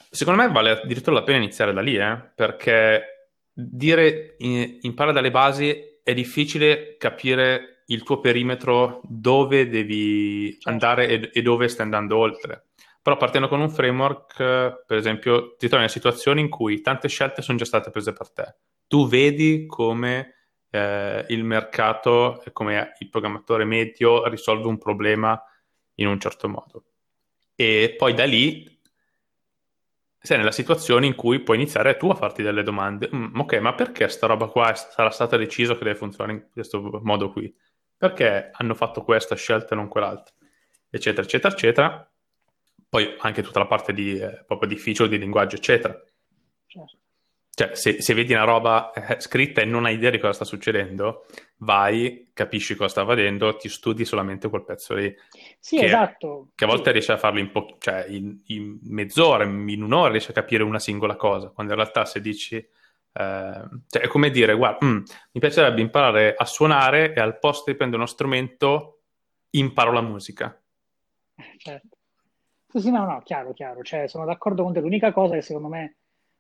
secondo 0.09 0.41
me 0.41 0.51
vale 0.51 0.81
addirittura 0.81 1.17
la 1.17 1.23
pena 1.23 1.37
iniziare 1.37 1.73
da 1.73 1.81
lì, 1.81 1.95
eh, 1.97 2.17
perché 2.35 3.29
dire 3.51 4.35
in, 4.39 4.79
impara 4.81 5.11
dalle 5.11 5.31
basi 5.31 5.99
è 6.03 6.13
difficile 6.13 6.95
capire 6.97 7.83
il 7.87 8.03
tuo 8.03 8.19
perimetro, 8.19 9.01
dove 9.03 9.67
devi 9.67 10.57
andare 10.63 11.07
e, 11.07 11.29
e, 11.33 11.41
dove 11.41 11.67
stai 11.67 11.85
andando 11.85 12.17
oltre. 12.17 12.67
Però 13.03 13.17
partendo 13.17 13.49
con 13.49 13.59
un 13.59 13.69
framework, 13.69 14.37
per 14.37 14.97
esempio, 14.97 15.55
ti 15.57 15.67
trovi 15.67 15.83
in 15.83 15.89
situazioni 15.89 16.39
in 16.39 16.47
cui 16.47 16.79
tante 16.79 17.09
scelte 17.09 17.41
sono 17.41 17.57
già 17.57 17.65
state 17.65 17.91
prese 17.91 18.13
per 18.13 18.31
te. 18.31 18.55
Tu 18.87 19.09
vedi 19.09 19.65
come 19.65 20.35
eh, 20.69 21.25
il 21.27 21.43
mercato, 21.43 22.41
come 22.53 22.93
il 22.97 23.09
programmatore 23.09 23.65
medio, 23.65 24.25
risolve 24.29 24.67
un 24.67 24.77
problema 24.77 25.37
in 25.95 26.07
un 26.07 26.17
certo 26.17 26.47
modo. 26.47 26.85
E 27.55 27.93
poi 27.97 28.13
da 28.13 28.23
lì 28.23 28.73
sei 30.17 30.37
nella 30.37 30.51
situazione 30.51 31.05
in 31.05 31.15
cui 31.15 31.41
puoi 31.41 31.57
iniziare 31.57 31.97
tu 31.97 32.09
a 32.09 32.15
farti 32.15 32.41
delle 32.41 32.63
domande. 32.63 33.09
Mm, 33.13 33.37
ok, 33.37 33.53
ma 33.55 33.73
perché 33.75 34.07
sta 34.07 34.25
roba 34.27 34.47
qua 34.47 34.73
sarà 34.73 35.09
stata 35.09 35.35
deciso 35.35 35.77
che 35.77 35.83
deve 35.83 35.97
funzionare 35.97 36.37
in 36.37 36.47
questo 36.49 37.01
modo 37.03 37.29
qui? 37.29 37.53
Perché 37.97 38.49
hanno 38.53 38.73
fatto 38.73 39.03
questa 39.03 39.35
scelta 39.35 39.73
e 39.73 39.75
non 39.75 39.89
quell'altra? 39.89 40.33
Eccetera, 40.89 41.23
eccetera, 41.23 41.53
eccetera. 41.53 42.12
Poi 42.93 43.15
anche 43.17 43.41
tutta 43.41 43.57
la 43.57 43.65
parte 43.65 43.91
di, 43.91 44.19
eh, 44.19 44.43
proprio 44.45 44.69
difficile 44.69 45.09
di 45.09 45.17
linguaggio, 45.17 45.55
eccetera. 45.55 45.99
Certo. 46.67 46.97
Cioè, 47.49 47.73
se, 47.73 48.03
se, 48.03 48.13
vedi 48.13 48.33
una 48.33 48.43
roba 48.43 48.91
eh, 48.91 49.19
scritta 49.19 49.61
e 49.61 49.65
non 49.65 49.85
hai 49.85 49.95
idea 49.95 50.11
di 50.11 50.19
cosa 50.19 50.33
sta 50.33 50.45
succedendo, 50.45 51.25
vai, 51.57 52.29
capisci 52.33 52.75
cosa 52.75 52.89
sta 52.89 53.01
avvenendo, 53.01 53.55
ti 53.55 53.67
studi 53.67 54.05
solamente 54.05 54.47
quel 54.47 54.63
pezzo 54.63 54.93
lì. 54.93 55.11
Sì, 55.57 55.77
che, 55.77 55.85
esatto. 55.85 56.49
Che 56.53 56.65
a 56.65 56.67
volte 56.67 56.85
sì. 56.85 56.91
riesci 56.91 57.11
a 57.11 57.17
farlo 57.17 57.39
in, 57.39 57.49
po- 57.49 57.77
cioè 57.79 58.05
in, 58.09 58.39
in, 58.45 58.77
mezz'ora, 58.83 59.43
in 59.43 59.81
un'ora 59.81 60.11
riesci 60.11 60.29
a 60.29 60.35
capire 60.35 60.61
una 60.61 60.77
singola 60.77 61.15
cosa, 61.15 61.49
quando 61.49 61.73
in 61.73 61.79
realtà 61.79 62.05
se 62.05 62.21
dici... 62.21 62.57
Eh, 62.57 62.69
cioè, 63.87 64.01
è 64.03 64.07
come 64.07 64.29
dire, 64.29 64.53
guarda, 64.53 64.85
mm, 64.85 64.97
mi 65.31 65.39
piacerebbe 65.39 65.81
imparare 65.81 66.35
a 66.37 66.45
suonare 66.45 67.15
e 67.15 67.19
al 67.19 67.39
posto 67.39 67.71
di 67.71 67.75
prendere 67.75 68.03
uno 68.03 68.11
strumento 68.11 68.99
imparo 69.49 69.91
la 69.91 70.01
musica. 70.01 70.55
Certo. 71.57 71.97
Sì, 72.75 72.79
sì, 72.81 72.89
no, 72.91 73.05
no, 73.05 73.21
chiaro, 73.23 73.53
chiaro. 73.53 73.83
Cioè, 73.83 74.07
sono 74.07 74.25
d'accordo 74.25 74.63
con 74.63 74.73
te. 74.73 74.79
L'unica 74.79 75.11
cosa 75.11 75.35
che 75.35 75.41
secondo 75.41 75.67
me 75.67 75.97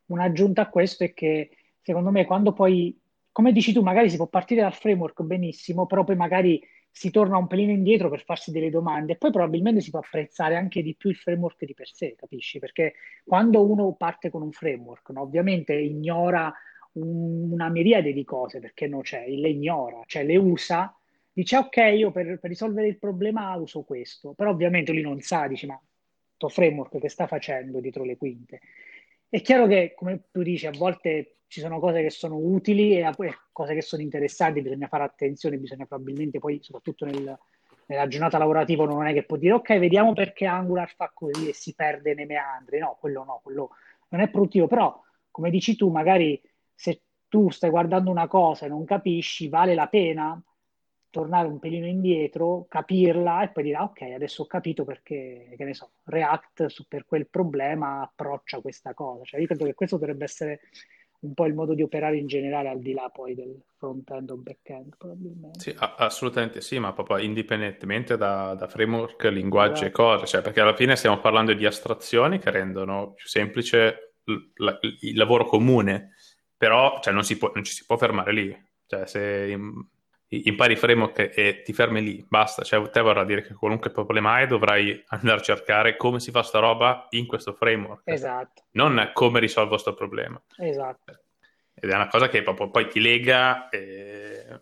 un'aggiunta 0.07 0.63
a 0.63 0.69
questo 0.69 1.03
è 1.03 1.13
che 1.13 1.51
secondo 1.81 2.09
me 2.09 2.25
quando 2.25 2.53
poi, 2.53 2.99
come 3.31 3.51
dici 3.51 3.71
tu, 3.71 3.81
magari 3.83 4.09
si 4.09 4.17
può 4.17 4.27
partire 4.27 4.61
dal 4.61 4.73
framework 4.73 5.21
benissimo, 5.21 5.85
però 5.85 6.03
poi 6.03 6.15
magari 6.15 6.59
si 6.89 7.11
torna 7.11 7.37
un 7.37 7.47
pelino 7.47 7.71
indietro 7.71 8.09
per 8.09 8.23
farsi 8.23 8.51
delle 8.51 8.69
domande 8.71 9.13
e 9.13 9.17
poi 9.17 9.31
probabilmente 9.31 9.81
si 9.81 9.89
può 9.91 9.99
apprezzare 9.99 10.55
anche 10.55 10.81
di 10.83 10.95
più 10.95 11.09
il 11.09 11.15
framework 11.15 11.65
di 11.65 11.73
per 11.75 11.87
sé, 11.89 12.15
capisci? 12.15 12.57
Perché 12.59 12.93
quando 13.23 13.63
uno 13.67 13.93
parte 13.93 14.29
con 14.31 14.41
un 14.41 14.51
framework, 14.51 15.09
no, 15.11 15.21
ovviamente 15.21 15.73
ignora 15.75 16.51
un, 16.93 17.51
una 17.51 17.69
miriade 17.69 18.11
di 18.13 18.23
cose, 18.23 18.59
perché 18.59 18.87
non 18.87 19.01
c'è, 19.01 19.27
le 19.27 19.49
ignora, 19.49 20.01
cioè 20.07 20.23
le 20.23 20.37
usa, 20.37 20.95
dice 21.31 21.57
ok, 21.57 21.77
io 21.95 22.11
per, 22.11 22.39
per 22.39 22.49
risolvere 22.49 22.87
il 22.87 22.97
problema 22.99 23.55
uso 23.55 23.81
questo, 23.83 24.33
però 24.33 24.49
ovviamente 24.51 24.91
lui 24.93 25.01
non 25.01 25.19
sa, 25.21 25.47
dice 25.47 25.65
ma 25.67 25.79
questo 26.43 26.49
framework 26.49 26.99
che 26.99 27.09
sta 27.09 27.27
facendo 27.27 27.79
dietro 27.79 28.03
le 28.03 28.17
quinte. 28.17 28.59
è 29.29 29.41
chiaro 29.41 29.65
che, 29.67 29.93
come 29.95 30.25
tu 30.31 30.41
dici, 30.41 30.67
a 30.67 30.71
volte 30.71 31.37
ci 31.47 31.59
sono 31.59 31.79
cose 31.79 32.01
che 32.01 32.09
sono 32.09 32.35
utili 32.37 32.97
e 32.97 33.09
cose 33.51 33.73
che 33.73 33.81
sono 33.81 34.01
interessanti, 34.01 34.61
bisogna 34.61 34.87
fare 34.87 35.03
attenzione, 35.03 35.57
bisogna 35.57 35.85
probabilmente 35.85 36.39
poi, 36.39 36.59
soprattutto 36.61 37.05
nel, 37.05 37.37
nella 37.85 38.07
giornata 38.07 38.37
lavorativa, 38.37 38.85
non 38.85 39.05
è 39.05 39.13
che 39.13 39.23
può 39.23 39.37
dire 39.37 39.53
ok, 39.53 39.77
vediamo 39.77 40.13
perché 40.13 40.45
Angular 40.45 40.93
fa 40.95 41.11
così 41.13 41.49
e 41.49 41.53
si 41.53 41.73
perde 41.73 42.13
nei 42.13 42.25
meandri. 42.25 42.79
No, 42.79 42.97
quello 42.99 43.23
no, 43.23 43.39
quello 43.43 43.69
non 44.09 44.21
è 44.21 44.29
produttivo, 44.29 44.67
però 44.67 44.99
come 45.31 45.49
dici 45.49 45.75
tu, 45.75 45.89
magari 45.89 46.39
se 46.73 47.01
tu 47.27 47.49
stai 47.49 47.69
guardando 47.69 48.11
una 48.11 48.27
cosa 48.27 48.65
e 48.65 48.69
non 48.69 48.85
capisci, 48.85 49.47
vale 49.47 49.73
la 49.73 49.87
pena 49.87 50.39
tornare 51.13 51.47
un 51.47 51.59
pelino 51.59 51.85
indietro, 51.85 52.65
capirla 52.67 53.43
e 53.43 53.49
poi 53.49 53.61
dire, 53.65 53.75
ah, 53.75 53.83
ok, 53.83 54.01
adesso 54.01 54.41
ho 54.41 54.47
capito 54.47 54.83
perché, 54.83 55.53
che 55.55 55.63
ne 55.63 55.75
so, 55.75 55.91
React 56.05 56.65
su, 56.65 56.87
per 56.87 57.05
quel 57.05 57.27
problema 57.27 58.01
approccia 58.01 58.61
questa 58.61 58.95
cosa. 58.95 59.23
Cioè, 59.23 59.39
io 59.39 59.45
credo 59.45 59.65
che 59.65 59.75
questo 59.75 59.97
dovrebbe 59.97 60.23
essere 60.23 60.61
un 61.19 61.35
po' 61.35 61.45
il 61.45 61.53
modo 61.53 61.75
di 61.75 61.83
operare 61.83 62.17
in 62.17 62.25
generale, 62.25 62.69
al 62.69 62.79
di 62.79 62.93
là 62.93 63.11
poi 63.13 63.35
del 63.35 63.61
front-end 63.77 64.31
o 64.31 64.37
back-end, 64.37 64.97
probabilmente. 64.97 65.59
Sì, 65.59 65.75
assolutamente 65.77 66.61
sì, 66.61 66.79
ma 66.79 66.93
proprio 66.93 67.19
indipendentemente 67.19 68.17
da, 68.17 68.55
da 68.55 68.67
framework, 68.67 69.25
linguaggi 69.25 69.85
esatto. 69.85 69.85
e 69.85 69.91
cose, 69.91 70.25
cioè, 70.25 70.41
perché 70.41 70.61
alla 70.61 70.75
fine 70.75 70.95
stiamo 70.95 71.19
parlando 71.19 71.53
di 71.53 71.67
astrazioni 71.67 72.39
che 72.39 72.49
rendono 72.49 73.13
più 73.13 73.27
semplice 73.27 74.15
il, 74.23 74.51
il 75.01 75.15
lavoro 75.15 75.45
comune, 75.45 76.15
però 76.57 76.99
cioè, 77.01 77.13
non, 77.13 77.23
può, 77.37 77.51
non, 77.53 77.63
ci 77.63 77.73
si 77.73 77.85
può 77.85 77.97
fermare 77.97 78.33
lì. 78.33 78.71
Cioè, 78.87 79.05
se 79.05 79.55
impari 80.45 80.75
framework 80.75 81.31
e 81.35 81.61
ti 81.63 81.73
fermi 81.73 82.01
lì, 82.01 82.25
basta. 82.27 82.63
Cioè, 82.63 82.89
te 82.89 83.01
vorrà 83.01 83.23
dire 83.23 83.41
che 83.41 83.53
qualunque 83.53 83.91
problema 83.91 84.33
hai 84.33 84.47
dovrai 84.47 85.03
andare 85.07 85.39
a 85.39 85.41
cercare 85.41 85.95
come 85.95 86.19
si 86.19 86.31
fa 86.31 86.43
sta 86.43 86.59
roba 86.59 87.07
in 87.11 87.27
questo 87.27 87.53
framework. 87.53 88.01
Esatto. 88.05 88.63
Non 88.71 89.11
come 89.13 89.39
risolvo 89.39 89.71
questo 89.71 89.93
problema. 89.93 90.41
Esatto. 90.57 91.19
Ed 91.73 91.89
è 91.89 91.95
una 91.95 92.07
cosa 92.07 92.29
che 92.29 92.43
proprio 92.43 92.69
poi 92.69 92.87
ti 92.87 92.99
lega 92.99 93.69
e... 93.69 94.61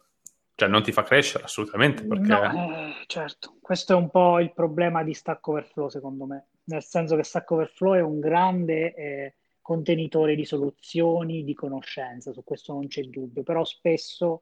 Cioè, 0.55 0.69
non 0.69 0.83
ti 0.83 0.91
fa 0.91 1.03
crescere 1.03 1.43
assolutamente. 1.43 2.05
Perché... 2.05 2.27
No, 2.27 2.75
eh, 2.75 2.93
certo. 3.07 3.55
Questo 3.61 3.93
è 3.93 3.95
un 3.95 4.09
po' 4.09 4.39
il 4.39 4.53
problema 4.53 5.03
di 5.03 5.13
Stack 5.13 5.47
Overflow, 5.47 5.89
secondo 5.89 6.25
me. 6.25 6.47
Nel 6.65 6.83
senso 6.83 7.15
che 7.15 7.23
Stack 7.23 7.49
Overflow 7.51 7.95
è 7.95 8.01
un 8.01 8.19
grande... 8.19 8.93
Eh, 8.93 9.35
contenitore 9.63 10.35
di 10.35 10.43
soluzioni, 10.43 11.43
di 11.43 11.53
conoscenza, 11.53 12.33
su 12.33 12.43
questo 12.43 12.73
non 12.73 12.87
c'è 12.87 13.03
dubbio, 13.03 13.43
però 13.43 13.63
spesso 13.63 14.41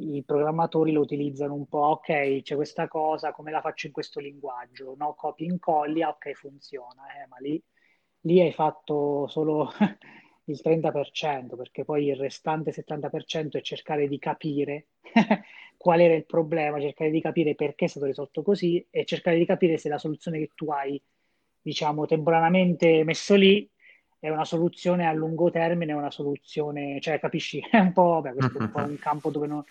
i 0.00 0.22
programmatori 0.24 0.92
lo 0.92 1.00
utilizzano 1.00 1.54
un 1.54 1.66
po', 1.66 2.00
ok, 2.00 2.42
c'è 2.42 2.54
questa 2.54 2.88
cosa, 2.88 3.32
come 3.32 3.50
la 3.50 3.60
faccio 3.60 3.86
in 3.86 3.92
questo 3.92 4.20
linguaggio? 4.20 4.94
No, 4.96 5.14
copia 5.14 5.46
e 5.46 5.50
incolli, 5.50 6.02
ah, 6.02 6.10
ok, 6.10 6.32
funziona, 6.32 7.02
eh, 7.22 7.26
ma 7.28 7.36
lì, 7.38 7.62
lì 8.20 8.40
hai 8.40 8.52
fatto 8.52 9.26
solo 9.28 9.70
il 10.44 10.60
30%, 10.62 11.56
perché 11.56 11.84
poi 11.84 12.06
il 12.06 12.16
restante 12.16 12.72
70% 12.72 13.58
è 13.58 13.62
cercare 13.62 14.08
di 14.08 14.18
capire 14.18 14.88
qual 15.76 16.00
era 16.00 16.14
il 16.14 16.26
problema, 16.26 16.80
cercare 16.80 17.10
di 17.10 17.20
capire 17.20 17.54
perché 17.54 17.86
è 17.86 17.88
stato 17.88 18.06
risolto 18.06 18.42
così 18.42 18.84
e 18.90 19.04
cercare 19.04 19.38
di 19.38 19.46
capire 19.46 19.78
se 19.78 19.88
la 19.88 19.98
soluzione 19.98 20.38
che 20.38 20.50
tu 20.54 20.70
hai, 20.70 21.00
diciamo, 21.60 22.06
temporaneamente 22.06 23.04
messo 23.04 23.34
lì 23.34 23.68
è 24.26 24.30
una 24.30 24.44
soluzione 24.44 25.06
a 25.06 25.12
lungo 25.12 25.50
termine, 25.50 25.92
è 25.92 25.94
una 25.94 26.10
soluzione, 26.10 27.00
cioè 27.00 27.20
capisci, 27.20 27.60
è 27.70 27.78
un 27.78 27.92
po', 27.92 28.20
beh, 28.20 28.32
questo 28.32 28.58
è 28.58 28.62
un 28.62 28.70
po' 28.70 28.80
un 28.80 28.98
campo 28.98 29.30
dove 29.30 29.46
non, 29.46 29.64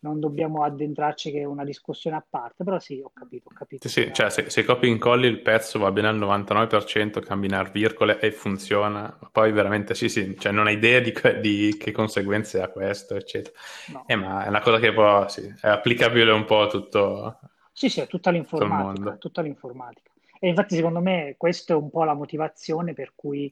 non 0.00 0.18
dobbiamo 0.18 0.64
addentrarci 0.64 1.30
che 1.30 1.40
è 1.40 1.44
una 1.44 1.64
discussione 1.64 2.16
a 2.16 2.24
parte, 2.28 2.64
però 2.64 2.80
sì, 2.80 3.00
ho 3.00 3.12
capito, 3.14 3.48
ho 3.48 3.54
capito. 3.54 3.88
Sì, 3.88 4.10
cioè 4.12 4.30
se, 4.30 4.50
se 4.50 4.64
copi 4.64 4.88
incolli 4.88 5.28
il 5.28 5.40
pezzo 5.40 5.78
va 5.78 5.92
bene 5.92 6.08
al 6.08 6.18
99%, 6.18 7.20
camminare 7.20 7.70
virgole 7.72 8.18
e 8.18 8.32
funziona, 8.32 9.16
poi 9.30 9.52
veramente 9.52 9.94
sì, 9.94 10.08
sì, 10.08 10.36
cioè 10.38 10.50
non 10.50 10.66
hai 10.66 10.74
idea 10.74 10.98
di, 10.98 11.12
di 11.40 11.76
che 11.78 11.92
conseguenze 11.92 12.60
ha 12.60 12.68
questo, 12.68 13.14
eccetera. 13.14 13.56
No. 13.92 14.04
Eh, 14.08 14.16
ma 14.16 14.44
è 14.44 14.48
una 14.48 14.60
cosa 14.60 14.80
che 14.80 14.92
può, 14.92 15.28
sì, 15.28 15.52
è 15.60 15.68
applicabile 15.68 16.32
un 16.32 16.44
po' 16.44 16.62
a 16.62 16.66
tutto. 16.66 17.38
Sì, 17.72 17.88
sì, 17.88 18.00
a 18.00 18.06
tutta 18.06 18.30
l'informatica, 18.30 19.16
tutta 19.16 19.40
l'informatica. 19.40 20.10
E 20.40 20.48
infatti 20.48 20.74
secondo 20.74 21.00
me 21.00 21.36
questa 21.38 21.72
è 21.72 21.76
un 21.76 21.90
po' 21.90 22.04
la 22.04 22.12
motivazione 22.12 22.92
per 22.92 23.12
cui 23.14 23.50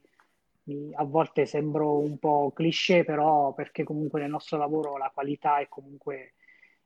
a 0.94 1.04
volte 1.04 1.46
sembro 1.46 1.98
un 1.98 2.18
po' 2.18 2.52
cliché, 2.54 3.04
però 3.04 3.52
perché 3.52 3.82
comunque 3.84 4.20
nel 4.20 4.30
nostro 4.30 4.58
lavoro 4.58 4.96
la 4.96 5.10
qualità 5.12 5.58
è 5.58 5.68
comunque 5.68 6.34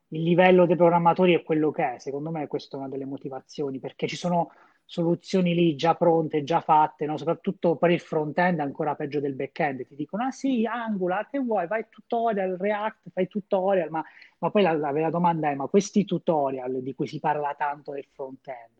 il 0.09 0.23
livello 0.23 0.67
dei 0.67 0.77
programmatori 0.77 1.35
è 1.35 1.43
quello 1.43 1.71
che 1.71 1.95
è. 1.95 1.99
Secondo 1.99 2.31
me 2.31 2.47
questa 2.47 2.77
è 2.77 2.81
una 2.81 2.89
delle 2.89 3.05
motivazioni, 3.05 3.79
perché 3.79 4.07
ci 4.07 4.17
sono 4.17 4.51
soluzioni 4.85 5.53
lì 5.53 5.75
già 5.75 5.95
pronte, 5.95 6.45
già 6.45 6.61
fatte, 6.61 7.07
no? 7.07 7.17
soprattutto 7.17 7.75
per 7.77 7.91
il 7.91 8.01
front-end 8.01 8.61
ancora 8.61 8.95
peggio 8.95 9.21
del 9.21 9.35
back-end. 9.35 9.87
Ti 9.87 9.97
dicono, 9.97 10.25
ah 10.25 10.31
sì, 10.31 10.65
Angular, 10.65 11.29
che 11.29 11.41
vuoi? 11.41 11.67
Fai 11.67 11.87
tutorial, 11.91 12.57
React, 12.57 13.11
fai 13.13 13.27
tutorial, 13.27 13.91
ma, 13.91 14.05
ma 14.39 14.51
poi 14.51 14.63
la, 14.63 14.73
la 14.73 14.93
vera 14.93 15.11
domanda 15.11 15.51
è, 15.51 15.55
ma 15.55 15.67
questi 15.67 16.05
tutorial 16.05 16.83
di 16.83 16.95
cui 16.95 17.09
si 17.09 17.19
parla 17.19 17.55
tanto 17.55 17.93
del 17.93 18.07
front-end 18.11 18.75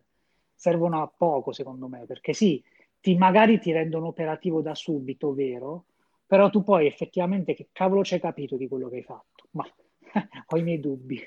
servono 0.55 1.03
a 1.03 1.13
poco 1.15 1.53
secondo 1.53 1.87
me, 1.87 2.07
perché 2.07 2.33
sì, 2.33 2.63
ti, 3.07 3.17
magari 3.17 3.61
ti 3.61 3.71
rendono 3.71 4.09
operativo 4.09 4.61
da 4.63 4.75
subito, 4.75 5.33
vero? 5.33 5.85
Però 6.27 6.51
tu 6.51 6.65
poi 6.65 6.89
effettivamente 6.89 7.55
che 7.55 7.69
cavolo 7.71 8.01
c'hai 8.03 8.19
capito 8.19 8.57
di 8.57 8.67
quello 8.67 8.89
che 8.89 8.97
hai 8.97 9.05
fatto? 9.05 9.47
Ma 9.53 9.65
ho 10.49 10.57
i 10.57 10.63
miei 10.65 10.81
dubbi. 10.81 11.15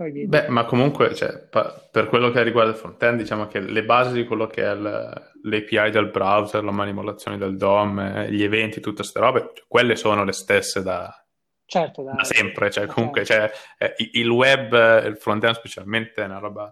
I 0.00 0.10
miei 0.10 0.26
Beh, 0.26 0.40
dubbi. 0.40 0.52
ma 0.52 0.66
comunque, 0.66 1.14
cioè, 1.14 1.48
per 1.48 2.08
quello 2.10 2.30
che 2.30 2.42
riguarda 2.42 2.72
il 2.72 2.76
front-end, 2.76 3.16
diciamo 3.16 3.46
che 3.46 3.60
le 3.60 3.84
basi 3.86 4.12
di 4.12 4.26
quello 4.26 4.46
che 4.46 4.64
è 4.64 4.74
l'API 4.74 5.90
del 5.90 6.10
browser, 6.10 6.62
la 6.62 6.72
manipolazione 6.72 7.38
del 7.38 7.56
DOM, 7.56 7.98
eh, 8.00 8.30
gli 8.30 8.42
eventi, 8.42 8.80
tutte 8.80 8.96
queste 8.96 9.18
robe, 9.18 9.50
cioè, 9.54 9.64
quelle 9.66 9.96
sono 9.96 10.24
le 10.24 10.32
stesse 10.32 10.82
da, 10.82 11.10
certo, 11.64 12.02
da, 12.02 12.12
da 12.12 12.24
sempre. 12.24 12.70
Cioè, 12.70 12.84
comunque, 12.84 13.24
certo. 13.24 13.56
cioè, 13.78 13.94
eh, 13.96 14.10
il 14.12 14.28
web, 14.28 15.06
il 15.06 15.16
front-end 15.16 15.54
specialmente, 15.54 16.20
è 16.20 16.26
una 16.26 16.38
roba 16.38 16.70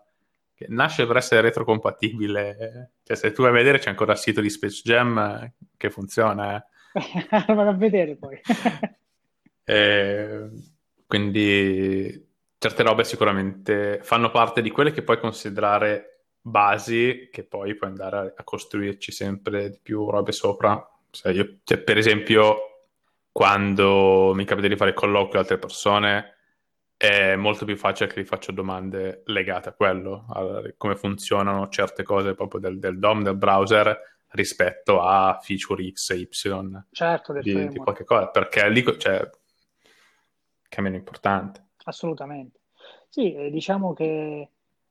nasce 0.68 1.06
per 1.06 1.16
essere 1.16 1.40
retrocompatibile. 1.42 2.92
Cioè, 3.02 3.16
se 3.16 3.32
tu 3.32 3.42
vai 3.42 3.50
a 3.50 3.54
vedere, 3.54 3.78
c'è 3.78 3.90
ancora 3.90 4.12
il 4.12 4.18
sito 4.18 4.40
di 4.40 4.50
Space 4.50 4.82
Jam 4.84 5.52
che 5.76 5.90
funziona. 5.90 6.56
Eh. 6.56 6.64
Vado 7.46 7.70
a 7.70 7.74
vedere 7.74 8.16
poi. 8.16 8.40
e, 9.64 10.48
quindi 11.06 12.30
certe 12.58 12.82
robe 12.82 13.04
sicuramente 13.04 14.00
fanno 14.02 14.30
parte 14.30 14.62
di 14.62 14.70
quelle 14.70 14.92
che 14.92 15.02
puoi 15.02 15.18
considerare 15.18 16.12
basi 16.40 17.28
che 17.30 17.44
poi 17.44 17.74
puoi 17.76 17.90
andare 17.90 18.34
a, 18.36 18.44
costruirci 18.44 19.12
sempre 19.12 19.70
di 19.70 19.78
più 19.82 20.10
robe 20.10 20.32
sopra. 20.32 20.84
Cioè, 21.10 21.32
io, 21.32 21.58
cioè, 21.64 21.78
per 21.78 21.98
esempio, 21.98 22.56
quando 23.30 24.32
mi 24.34 24.44
capita 24.44 24.68
di 24.68 24.76
fare 24.76 24.92
colloqui 24.92 25.30
con 25.30 25.40
altre 25.40 25.58
persone, 25.58 26.34
è 27.02 27.34
molto 27.34 27.64
più 27.64 27.76
facile 27.76 28.08
che 28.08 28.20
gli 28.20 28.24
faccio 28.24 28.52
domande 28.52 29.22
legate 29.26 29.70
a 29.70 29.72
quello, 29.72 30.24
a 30.28 30.62
come 30.76 30.94
funzionano 30.94 31.66
certe 31.68 32.04
cose 32.04 32.34
proprio 32.34 32.60
del, 32.60 32.78
del 32.78 33.00
DOM, 33.00 33.24
del 33.24 33.34
browser, 33.34 34.00
rispetto 34.28 35.00
a 35.00 35.36
feature 35.42 35.90
X 35.90 36.10
e 36.10 36.18
Y 36.18 36.28
certo, 36.92 37.32
di, 37.40 37.68
di, 37.70 37.78
qualche 37.78 38.04
cosa, 38.04 38.28
perché 38.28 38.68
lì 38.68 38.84
cioè, 38.98 39.28
che 40.68 40.78
è 40.78 40.80
meno 40.80 40.94
importante. 40.94 41.70
Assolutamente. 41.86 42.60
Sì, 43.08 43.48
diciamo 43.50 43.94
che, 43.94 44.48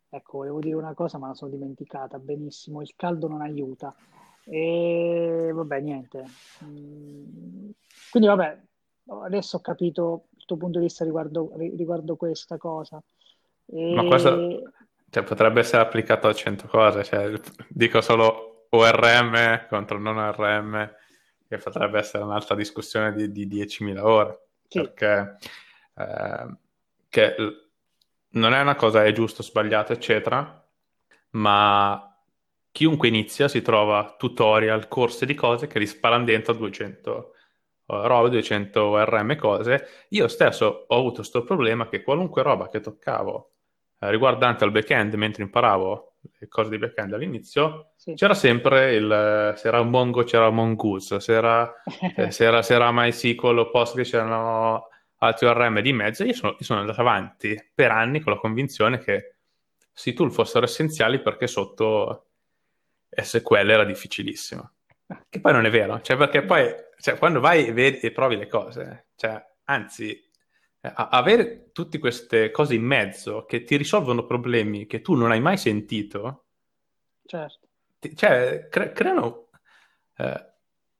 ecco, 0.09 0.39
volevo 0.39 0.59
dire 0.59 0.75
una 0.75 0.93
cosa 0.93 1.17
ma 1.17 1.29
la 1.29 1.33
sono 1.33 1.51
dimenticata, 1.51 2.19
benissimo, 2.19 2.81
il 2.81 2.91
caldo 2.97 3.29
non 3.29 3.39
aiuta. 3.39 3.95
E 4.43 5.49
vabbè, 5.53 5.79
niente. 5.79 6.25
Mm, 6.65 7.69
quindi 8.11 8.27
vabbè, 8.27 8.61
adesso 9.23 9.55
ho 9.55 9.61
capito 9.61 10.25
tuo 10.51 10.57
punto 10.57 10.79
di 10.79 10.85
vista 10.85 11.03
riguardo, 11.05 11.51
riguardo 11.55 12.15
questa 12.15 12.57
cosa. 12.57 13.01
E... 13.65 13.93
Ma 13.93 14.03
questo 14.05 14.71
cioè, 15.09 15.23
potrebbe 15.23 15.61
essere 15.61 15.81
applicato 15.81 16.27
a 16.27 16.33
100 16.33 16.67
cose, 16.67 17.03
cioè, 17.03 17.31
dico 17.67 18.01
solo 18.01 18.67
ORM 18.69 19.67
contro 19.67 19.99
non 19.99 20.17
ORM, 20.17 20.93
che 21.47 21.57
potrebbe 21.57 21.99
essere 21.99 22.23
un'altra 22.23 22.55
discussione 22.55 23.13
di, 23.13 23.31
di 23.31 23.47
10.000 23.47 23.99
ore, 23.99 24.47
sì. 24.67 24.81
perché 24.81 25.37
eh, 25.95 26.55
che 27.09 27.35
non 28.29 28.53
è 28.53 28.61
una 28.61 28.75
cosa 28.75 29.03
è 29.03 29.11
giusto, 29.11 29.43
sbagliato, 29.43 29.91
eccetera, 29.91 30.65
ma 31.31 32.15
chiunque 32.71 33.09
inizia 33.09 33.49
si 33.49 33.61
trova 33.61 34.15
tutorial, 34.17 34.87
corsi 34.87 35.25
di 35.25 35.33
cose 35.33 35.67
che 35.67 35.79
risparano 35.79 36.23
dentro 36.23 36.53
200 36.53 37.33
robe, 38.07 38.29
200 38.29 39.03
RM 39.03 39.35
cose, 39.35 40.05
io 40.09 40.27
stesso 40.27 40.85
ho 40.87 40.97
avuto 40.97 41.17
questo 41.17 41.43
problema 41.43 41.87
che 41.87 42.03
qualunque 42.03 42.41
roba 42.41 42.69
che 42.69 42.79
toccavo 42.79 43.51
eh, 43.99 44.09
riguardante 44.09 44.63
al 44.63 44.71
back-end 44.71 45.13
mentre 45.15 45.43
imparavo 45.43 46.13
le 46.37 46.47
cose 46.47 46.69
di 46.69 46.77
back-end 46.77 47.13
all'inizio, 47.13 47.91
sì. 47.95 48.13
c'era 48.13 48.33
sempre 48.33 48.93
il, 48.93 49.53
se 49.57 49.67
era 49.67 49.81
Mongo 49.81 50.23
c'era 50.23 50.49
Mongoose, 50.49 51.19
se 51.19 51.33
era, 51.33 51.73
eh, 52.15 52.31
se 52.31 52.45
era, 52.45 52.61
se 52.61 52.73
era 52.75 52.91
MySQL 52.91 53.57
o 53.57 53.69
Postgres 53.71 54.09
c'erano 54.09 54.87
altri 55.17 55.47
ORM 55.47 55.81
di 55.81 55.93
mezzo, 55.93 56.23
io 56.23 56.33
sono, 56.33 56.55
io 56.57 56.65
sono 56.65 56.79
andato 56.79 57.01
avanti 57.01 57.55
per 57.73 57.91
anni 57.91 58.19
con 58.21 58.33
la 58.33 58.39
convinzione 58.39 58.99
che 58.99 59.35
questi 59.91 60.13
tool 60.13 60.31
fossero 60.31 60.65
essenziali 60.65 61.21
perché 61.21 61.47
sotto 61.47 62.27
SQL 63.09 63.69
era 63.69 63.83
difficilissimo. 63.83 64.71
Che 65.29 65.39
poi 65.39 65.51
non 65.53 65.65
è 65.65 65.69
vero, 65.69 66.01
cioè 66.01 66.17
perché 66.17 66.43
poi 66.43 66.73
cioè, 67.01 67.17
quando 67.17 67.39
vai 67.39 67.65
e, 67.65 67.73
vedi, 67.73 67.99
e 67.99 68.11
provi 68.11 68.37
le 68.37 68.47
cose, 68.47 69.07
cioè, 69.15 69.43
anzi, 69.65 70.11
eh, 70.11 70.93
avere 70.93 71.71
tutte 71.71 71.97
queste 71.99 72.51
cose 72.51 72.75
in 72.75 72.83
mezzo 72.83 73.45
che 73.45 73.63
ti 73.63 73.75
risolvono 73.75 74.25
problemi 74.25 74.85
che 74.85 75.01
tu 75.01 75.15
non 75.15 75.31
hai 75.31 75.41
mai 75.41 75.57
sentito, 75.57 76.45
certo. 77.25 77.67
ti, 77.99 78.15
cioè, 78.15 78.67
cre- 78.69 78.91
creano 78.91 79.49
eh, 80.17 80.51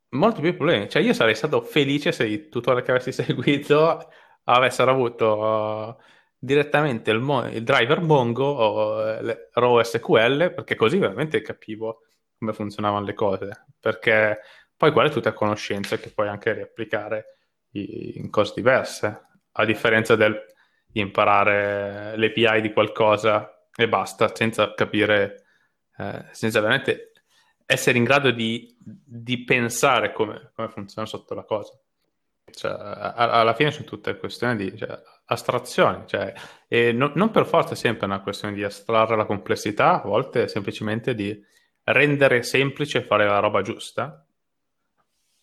molti 0.10 0.42
più 0.42 0.56
problemi. 0.56 0.90
Cioè, 0.90 1.02
io 1.02 1.14
sarei 1.14 1.36
stato 1.36 1.62
felice 1.62 2.12
se 2.12 2.26
i 2.26 2.50
tutorial 2.50 2.84
che 2.84 2.92
avessi 2.92 3.12
seguito 3.14 4.10
avessero 4.46 4.92
avuto 4.92 5.38
uh, 5.38 5.96
direttamente 6.38 7.12
il, 7.12 7.20
mo- 7.20 7.48
il, 7.48 7.64
driver 7.64 8.02
Mongo 8.02 8.46
o 8.46 9.20
uh, 9.20 9.38
RAW 9.54 9.82
SQL, 9.84 10.54
perché 10.54 10.76
così 10.76 10.98
veramente 10.98 11.42
capivo 11.42 12.08
come 12.42 12.54
funzionavano 12.54 13.06
le 13.06 13.14
cose. 13.14 13.66
Perché 13.80 14.40
poi 14.76 14.92
quella 14.92 15.10
è 15.10 15.12
tutta 15.12 15.32
conoscenza 15.32 15.98
che 15.98 16.10
puoi 16.10 16.28
anche 16.28 16.54
riapplicare 16.54 17.38
in 17.74 18.30
cose 18.32 18.54
diverse, 18.56 19.28
a 19.52 19.64
differenza 19.64 20.16
del 20.16 20.44
imparare 20.94 22.18
l'API 22.18 22.60
di 22.62 22.74
qualcosa 22.74 23.66
e 23.74 23.88
basta, 23.88 24.36
senza 24.36 24.74
capire, 24.74 25.46
eh, 25.98 26.26
senza 26.32 26.60
veramente 26.60 27.12
essere 27.66 27.98
in 27.98 28.04
grado 28.04 28.32
di, 28.32 28.76
di 28.78 29.44
pensare 29.46 30.12
come, 30.12 30.52
come, 30.54 30.68
funziona 30.68 31.08
sotto 31.08 31.34
la 31.36 31.44
cosa. 31.44 31.80
Cioè, 32.52 32.72
a, 32.72 33.14
alla 33.14 33.54
fine 33.54 33.72
sono 33.72 33.86
tutte 33.86 34.18
questioni 34.18 34.58
di 34.58 34.76
cioè, 34.76 35.00
astrazioni, 35.26 36.04
cioè, 36.08 36.34
no, 36.92 37.12
non 37.16 37.32
per 37.32 37.46
forza 37.46 37.74
è 37.74 37.78
sempre 37.78 38.08
una 38.08 38.20
questione 38.20 38.54
di 38.54 38.64
astrarre 38.64 39.16
la 39.16 39.26
complessità, 39.26 40.02
a 40.02 40.08
volte 40.08 40.44
è 40.44 40.48
semplicemente 40.48 41.16
di 41.16 41.50
rendere 41.84 42.44
semplice 42.44 43.02
fare 43.04 43.26
la 43.26 43.40
roba 43.40 43.62
giusta. 43.62 44.26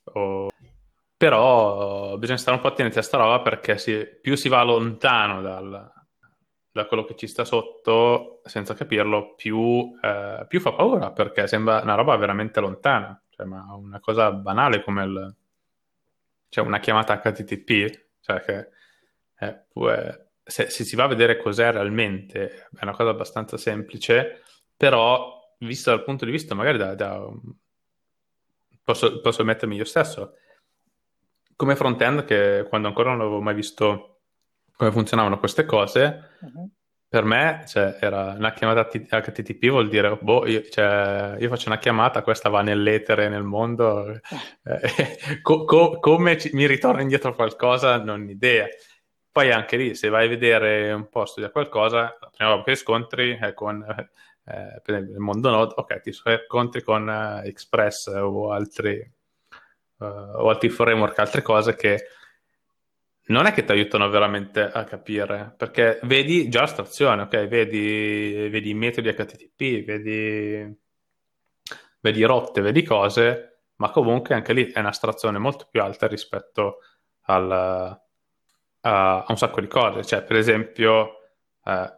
O... 0.05 0.48
Però 1.16 2.16
bisogna 2.16 2.38
stare 2.38 2.57
un 2.57 2.62
po' 2.62 2.68
attenti 2.68 2.98
a 2.98 3.03
sta 3.03 3.16
roba 3.16 3.40
perché 3.40 3.77
si, 3.79 4.07
più 4.20 4.37
si 4.37 4.48
va 4.48 4.62
lontano 4.62 5.42
dal, 5.42 5.92
da 6.70 6.87
quello 6.87 7.05
che 7.05 7.16
ci 7.16 7.27
sta 7.27 7.44
sotto 7.44 8.40
senza 8.44 8.74
capirlo, 8.74 9.35
più, 9.35 9.98
eh, 10.01 10.44
più, 10.46 10.61
fa 10.61 10.72
paura 10.72 11.11
perché 11.11 11.48
sembra 11.48 11.81
una 11.83 11.96
roba 11.96 12.14
veramente 12.16 12.61
lontana, 12.61 13.20
cioè, 13.31 13.46
ma 13.46 13.74
una 13.74 13.98
cosa 13.98 14.31
banale 14.31 14.83
come 14.85 15.05
il, 15.05 15.37
cioè 16.48 16.64
una 16.64 16.79
chiamata 16.79 17.18
HTTP, 17.18 18.07
cioè 18.20 18.40
che 18.40 18.68
eh, 19.40 19.64
se, 20.44 20.70
se, 20.70 20.85
si 20.85 20.96
va 20.96 21.05
a 21.05 21.09
vedere 21.09 21.37
cos'è 21.37 21.72
realmente 21.72 22.68
è 22.77 22.83
una 22.83 22.94
cosa 22.94 23.11
abbastanza 23.11 23.57
semplice, 23.57 24.42
però 24.77 25.38
visto 25.59 25.90
dal 25.90 26.05
punto 26.05 26.25
di 26.25 26.31
vista 26.31 26.55
magari 26.55 26.79
da, 26.79 26.94
da 26.94 27.29
posso, 28.85 29.21
posso 29.21 29.44
mettermi 29.44 29.77
io 29.77 29.85
stesso 29.85 30.35
come 31.59 31.75
front-end 31.75 32.25
che 32.25 32.64
quando 32.68 32.87
ancora 32.87 33.11
non 33.11 33.23
avevo 33.23 33.40
mai 33.40 33.55
visto 33.55 34.21
come 34.77 34.92
funzionavano 34.92 35.40
queste 35.40 35.64
cose, 35.64 36.37
uh-huh. 36.40 36.71
per 37.09 37.25
me 37.25 37.64
cioè, 37.66 37.99
era 38.01 38.35
una 38.38 38.53
chiamata 38.53 38.85
HTTP 38.87 39.68
vuol 39.68 39.88
dire, 39.88 40.16
boh, 40.21 40.47
io, 40.47 40.62
cioè, 40.68 41.35
io, 41.37 41.49
faccio 41.49 41.68
una 41.68 41.79
chiamata, 41.79 42.23
questa 42.23 42.49
va 42.49 42.62
nell'etere 42.62 43.29
nel 43.29 43.42
mondo, 43.42 44.07
eh, 44.62 45.40
co- 45.42 45.64
co- 45.64 45.99
come 45.99 46.38
ci, 46.38 46.51
mi 46.53 46.68
ritorna 46.68 47.01
indietro 47.01 47.35
qualcosa 47.35 47.99
non 47.99 48.21
ho 48.23 48.31
idea. 48.31 48.68
Poi 49.33 49.51
anche 49.51 49.77
lì, 49.77 49.94
se 49.97 50.09
vai 50.11 50.27
a 50.27 50.29
vedere 50.29 50.92
un 50.92 51.09
po', 51.09 51.27
studia 51.27 51.51
qualcosa, 51.51 52.16
la 52.21 52.31
prima 52.33 52.55
volta 52.55 52.71
che 52.71 52.77
scontri 52.77 53.37
è 53.37 53.53
con, 53.53 53.85
eh, 54.51 54.81
per 54.83 54.95
esempio, 54.95 55.15
il 55.15 55.21
mondo 55.21 55.51
Node, 55.51 55.75
ok, 55.77 56.01
ti 56.01 56.13
scontri 56.13 56.83
con 56.83 57.07
uh, 57.07 57.47
Express 57.47 58.07
o 58.07 58.51
altri, 58.51 58.99
uh, 59.99 60.05
o 60.05 60.49
altri 60.49 60.71
framework, 60.71 61.19
altre 61.19 61.43
cose 61.43 61.75
che 61.75 62.07
non 63.27 63.45
è 63.45 63.53
che 63.53 63.65
ti 63.65 63.73
aiutano 63.73 64.09
veramente 64.09 64.63
a 64.63 64.85
capire, 64.85 65.53
perché 65.55 66.01
vedi 66.05 66.49
già 66.49 66.61
l'astrazione, 66.61 67.23
ok? 67.23 67.47
Vedi, 67.47 68.49
vedi 68.49 68.71
i 68.71 68.75
metodi 68.75 69.13
HTTP, 69.13 69.85
vedi, 69.85 70.79
vedi 72.01 72.23
rotte, 72.23 72.63
vedi 72.63 72.83
cose, 72.83 73.65
ma 73.77 73.91
comunque 73.91 74.35
anche 74.35 74.55
lì 74.55 74.73
è 74.73 74.79
un'astrazione 74.79 75.37
molto 75.37 75.67
più 75.71 75.83
alta 75.83 76.07
rispetto 76.07 76.79
al, 77.25 77.53
a, 77.53 78.01
a, 78.81 79.25
un 79.29 79.37
sacco 79.37 79.61
di 79.61 79.69
cose. 79.69 80.03
Cioè, 80.05 80.23
per 80.23 80.37
esempio, 80.37 81.19
eh, 81.65 81.98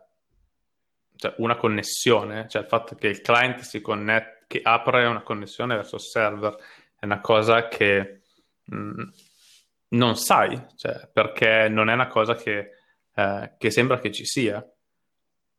cioè 1.20 1.34
una 1.36 1.56
connessione, 1.56 2.48
cioè 2.48 2.62
il 2.62 2.68
fatto 2.68 2.94
che 2.94 3.08
il 3.08 3.20
client 3.20 3.58
si 3.60 3.82
connette, 3.82 4.44
che 4.46 4.60
apre 4.62 5.04
una 5.04 5.20
connessione 5.20 5.74
verso 5.76 5.96
il 5.96 6.00
server, 6.00 6.56
è 6.98 7.04
una 7.04 7.20
cosa 7.20 7.68
che... 7.68 8.22
Mh, 8.64 8.76
mm, 8.76 9.08
non 9.90 10.16
sai, 10.16 10.58
cioè, 10.76 11.08
perché 11.12 11.68
non 11.68 11.90
è 11.90 11.92
una 11.94 12.06
cosa 12.06 12.34
che, 12.36 12.70
eh, 13.14 13.52
che, 13.58 13.70
sembra 13.70 13.98
che 13.98 14.12
ci 14.12 14.24
sia 14.24 14.64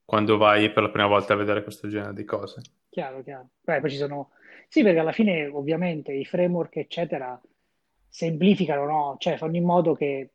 quando 0.06 0.38
vai 0.38 0.71
per 0.71 0.84
la 0.84 0.89
prima 0.89 1.08
volta 1.08 1.34
a 1.34 1.38
vedere 1.38 1.63
questo 1.63 1.89
genere 1.89 2.13
di 2.13 2.24
cose. 2.24 2.62
Chiaro, 2.89 3.21
chiaro. 3.24 3.50
Beh, 3.62 3.82
poi 3.82 3.89
ci 3.89 3.97
sono... 3.97 4.32
Sì, 4.67 4.84
perché 4.84 5.00
alla 5.00 5.12
fine 5.12 5.47
ovviamente 5.47 6.13
i 6.13 6.24
framework, 6.24 6.78
eccetera, 6.78 7.39
semplificano, 8.08 8.86
no? 8.86 9.15
Cioè 9.19 9.38
fanno 9.38 9.58
in 9.58 9.65
modo 9.65 9.93
che 9.93 10.32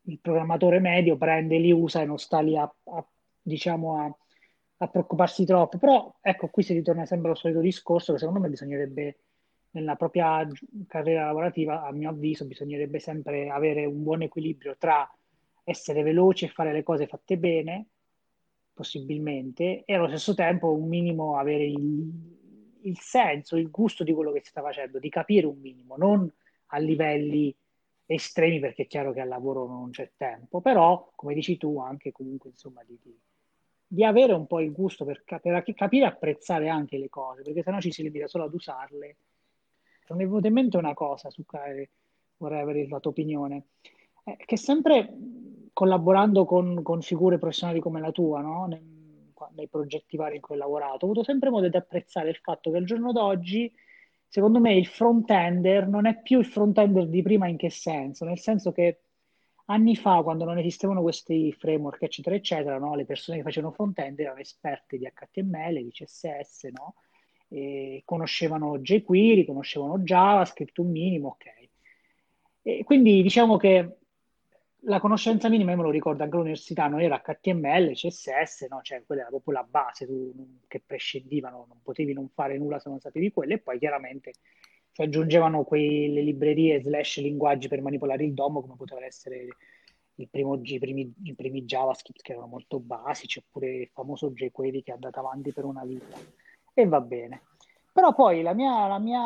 il 0.00 0.18
programmatore 0.20 0.80
medio 0.80 1.16
prende, 1.16 1.58
li 1.58 1.70
usa 1.70 2.00
e 2.00 2.06
non 2.06 2.18
sta 2.18 2.40
lì 2.40 2.56
a, 2.56 2.62
a 2.62 3.06
diciamo, 3.42 4.00
a, 4.00 4.16
a 4.78 4.88
preoccuparsi 4.88 5.44
troppo. 5.44 5.78
Però, 5.78 6.14
ecco, 6.20 6.48
qui 6.48 6.62
si 6.62 6.72
ritorna 6.72 7.06
sempre 7.06 7.28
allo 7.28 7.38
solito 7.38 7.60
discorso 7.60 8.12
che 8.12 8.18
secondo 8.18 8.40
me 8.40 8.48
bisognerebbe 8.48 9.18
nella 9.70 9.96
propria 9.96 10.46
carriera 10.86 11.26
lavorativa, 11.26 11.84
a 11.84 11.92
mio 11.92 12.10
avviso, 12.10 12.46
bisognerebbe 12.46 13.00
sempre 13.00 13.48
avere 13.50 13.84
un 13.86 14.02
buon 14.02 14.22
equilibrio 14.22 14.76
tra 14.78 15.08
essere 15.64 16.02
veloci 16.02 16.44
e 16.44 16.48
fare 16.48 16.72
le 16.72 16.82
cose 16.82 17.06
fatte 17.06 17.36
bene, 17.36 17.86
possibilmente, 18.72 19.82
e 19.84 19.94
allo 19.94 20.08
stesso 20.08 20.34
tempo 20.34 20.72
un 20.72 20.88
minimo 20.88 21.38
avere 21.38 21.64
il, 21.64 22.78
il 22.82 22.98
senso, 22.98 23.56
il 23.56 23.70
gusto 23.70 24.04
di 24.04 24.12
quello 24.12 24.30
che 24.30 24.40
si 24.42 24.50
sta 24.50 24.62
facendo, 24.62 24.98
di 24.98 25.08
capire 25.08 25.46
un 25.46 25.58
minimo, 25.58 25.96
non 25.96 26.30
a 26.66 26.78
livelli 26.78 27.54
estremi 28.06 28.60
perché 28.60 28.82
è 28.82 28.86
chiaro 28.86 29.12
che 29.12 29.20
al 29.20 29.28
lavoro 29.28 29.66
non 29.66 29.90
c'è 29.90 30.12
tempo, 30.16 30.60
però 30.60 31.10
come 31.14 31.34
dici 31.34 31.56
tu 31.56 31.78
anche 31.80 32.12
comunque 32.12 32.50
insomma 32.50 32.82
di, 32.84 32.98
di, 33.02 33.16
di 33.94 34.04
avere 34.04 34.32
un 34.32 34.46
po' 34.46 34.60
il 34.60 34.72
gusto 34.72 35.04
per, 35.04 35.22
per 35.24 35.62
capire 35.74 36.04
e 36.04 36.08
apprezzare 36.08 36.68
anche 36.68 36.98
le 36.98 37.08
cose, 37.08 37.42
perché 37.42 37.62
sennò 37.62 37.80
ci 37.80 37.92
si 37.92 38.02
limita 38.02 38.26
solo 38.26 38.44
ad 38.44 38.54
usarle 38.54 39.16
mi 40.12 40.24
è 40.24 40.26
venuta 40.26 40.48
in 40.48 40.52
mente 40.52 40.76
una 40.76 40.92
cosa 40.92 41.30
su 41.30 41.44
cui 41.46 41.88
vorrei 42.36 42.60
avere 42.60 42.86
la 42.88 43.00
tua 43.00 43.10
opinione, 43.12 43.68
eh, 44.24 44.36
che 44.44 44.58
sempre 44.58 45.10
collaborando 45.72 46.44
con, 46.44 46.82
con, 46.82 47.00
figure 47.00 47.38
professionali 47.38 47.80
come 47.80 48.00
la 48.00 48.12
tua, 48.12 48.40
no? 48.40 48.66
nei, 48.66 49.32
nei, 49.54 49.68
progetti 49.68 50.16
vari 50.16 50.36
in 50.36 50.42
cui 50.42 50.56
ho 50.56 50.58
lavorato, 50.58 51.06
ho 51.06 51.10
avuto 51.10 51.24
sempre 51.24 51.48
modo 51.48 51.68
di 51.68 51.76
apprezzare 51.76 52.28
il 52.28 52.36
fatto 52.36 52.70
che 52.70 52.76
al 52.76 52.84
giorno 52.84 53.12
d'oggi, 53.12 53.72
secondo 54.28 54.60
me, 54.60 54.74
il 54.74 54.86
front-ender 54.86 55.88
non 55.88 56.06
è 56.06 56.20
più 56.20 56.38
il 56.38 56.46
front-ender 56.46 57.08
di 57.08 57.22
prima 57.22 57.48
in 57.48 57.56
che 57.56 57.70
senso? 57.70 58.24
Nel 58.24 58.38
senso 58.38 58.72
che 58.72 59.00
anni 59.66 59.96
fa, 59.96 60.22
quando 60.22 60.44
non 60.44 60.58
esistevano 60.58 61.02
questi 61.02 61.52
framework, 61.52 62.02
eccetera, 62.02 62.36
eccetera, 62.36 62.78
no? 62.78 62.94
le 62.94 63.04
persone 63.04 63.38
che 63.38 63.44
facevano 63.44 63.72
front-end 63.72 64.18
erano 64.20 64.40
esperte 64.40 64.98
di 64.98 65.10
HTML, 65.10 65.82
di 65.82 65.90
CSS, 65.90 66.64
no? 66.72 66.94
eh, 67.48 68.02
conoscevano 68.04 68.78
jQuery, 68.78 69.44
conoscevano 69.44 69.98
JavaScript, 69.98 70.78
un 70.78 70.90
minimo, 70.90 71.28
ok. 71.28 71.68
E 72.62 72.84
quindi 72.84 73.22
diciamo 73.22 73.56
che 73.56 73.96
la 74.86 75.00
conoscenza 75.00 75.48
minima, 75.48 75.70
io 75.70 75.78
me 75.78 75.82
lo 75.82 75.90
ricordo 75.90 76.22
anche 76.22 76.34
all'università, 76.34 76.86
non 76.88 77.00
era 77.00 77.22
HTML, 77.24 77.92
CSS, 77.92 78.66
no? 78.68 78.80
cioè 78.82 79.02
quella 79.04 79.22
era 79.22 79.30
proprio 79.30 79.54
la 79.54 79.66
base 79.68 80.06
tu, 80.06 80.60
che 80.66 80.82
prescindivano, 80.84 81.66
non 81.68 81.80
potevi 81.82 82.12
non 82.12 82.28
fare 82.28 82.58
nulla 82.58 82.78
se 82.78 82.88
non 82.88 83.00
sapevi 83.00 83.32
quello 83.32 83.54
e 83.54 83.58
poi 83.58 83.78
chiaramente 83.78 84.32
si 84.94 85.02
aggiungevano 85.02 85.64
quelle 85.64 86.22
librerie 86.22 86.80
slash 86.80 87.18
linguaggi 87.18 87.66
per 87.66 87.82
manipolare 87.82 88.22
il 88.22 88.32
DOM 88.32 88.60
come 88.60 88.76
poteva 88.76 89.04
essere 89.04 89.48
primo, 90.30 90.60
i, 90.62 90.78
primi, 90.78 91.12
i 91.24 91.34
primi 91.34 91.64
JavaScript 91.64 92.22
che 92.22 92.30
erano 92.30 92.46
molto 92.46 92.78
basici 92.78 93.40
oppure 93.40 93.74
il 93.74 93.90
famoso 93.92 94.30
jQuery 94.30 94.84
che 94.84 94.92
è 94.92 94.94
andato 94.94 95.18
avanti 95.18 95.52
per 95.52 95.64
una 95.64 95.84
vita 95.84 96.16
e 96.72 96.86
va 96.86 97.00
bene. 97.00 97.42
Però 97.92 98.14
poi 98.14 98.42
la 98.42 98.54
mia, 98.54 98.86
la 98.86 99.00
mia, 99.00 99.20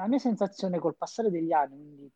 la 0.00 0.06
mia 0.08 0.18
sensazione 0.18 0.80
col 0.80 0.96
passare 0.96 1.30
degli 1.30 1.52
anni, 1.52 1.76
quindi 1.76 2.10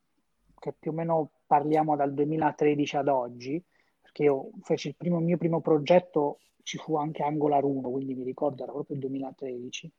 che 0.58 0.74
più 0.76 0.90
o 0.90 0.94
meno 0.94 1.30
parliamo 1.46 1.94
dal 1.94 2.12
2013 2.12 2.96
ad 2.96 3.06
oggi, 3.06 3.62
perché 4.02 4.24
io 4.24 4.50
feci 4.62 4.88
il, 4.88 4.96
primo, 4.96 5.20
mio 5.20 5.36
primo 5.36 5.60
progetto, 5.60 6.40
ci 6.64 6.76
fu 6.76 6.96
anche 6.96 7.22
Angular 7.22 7.62
1, 7.62 7.88
quindi 7.88 8.14
mi 8.16 8.24
ricordo 8.24 8.64
era 8.64 8.72
proprio 8.72 8.96
il 8.96 9.02
2013 9.02 9.92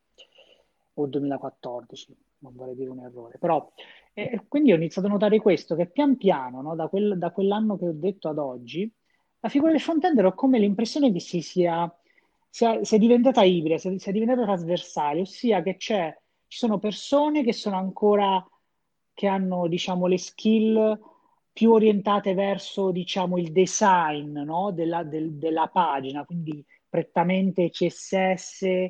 o 0.96 1.06
2014, 1.08 2.18
non 2.42 2.54
vorrei 2.56 2.76
dire 2.76 2.90
un 2.90 3.00
errore, 3.00 3.38
però 3.40 3.72
eh, 4.14 4.44
quindi 4.48 4.72
ho 4.72 4.76
iniziato 4.76 5.08
a 5.08 5.12
notare 5.12 5.40
questo, 5.40 5.76
che 5.76 5.88
pian 5.88 6.18
piano, 6.18 6.62
no, 6.62 6.76
da, 6.76 6.88
quel, 6.88 7.18
da, 7.18 7.32
quell'anno 7.32 7.78
che 7.78 7.88
ho 7.88 7.94
detto 7.94 8.30
ad 8.30 8.38
oggi, 8.38 8.92
la 9.40 9.50
figura 9.50 9.72
del 9.72 9.82
frontend 9.82 10.20
ho 10.20 10.34
come 10.34 10.60
l'impressione 10.60 11.12
che 11.12 11.20
si 11.20 11.42
sia 11.42 11.92
sia, 12.52 12.84
sia 12.84 12.98
diventata 12.98 13.44
ibrida, 13.44 13.78
sia, 13.78 13.98
sia 13.98 14.12
diventata 14.12 14.44
trasversale, 14.44 15.22
ossia 15.22 15.64
che 15.64 15.78
ci 15.80 15.96
sono 16.48 16.78
persone 16.78 17.44
che 17.44 17.54
sono 17.54 17.78
ancora, 17.78 18.46
che 19.14 19.28
hanno, 19.28 19.68
diciamo, 19.68 20.06
le 20.06 20.18
skill 20.18 21.00
più 21.54 21.72
orientate 21.72 22.34
verso, 22.34 22.92
diciamo, 22.92 23.38
il 23.38 23.52
design, 23.52 24.38
no? 24.40 24.72
della, 24.72 25.04
del, 25.04 25.34
della 25.36 25.68
pagina, 25.68 26.26
quindi 26.26 26.64
prettamente 26.90 27.70
CSS 27.70 28.88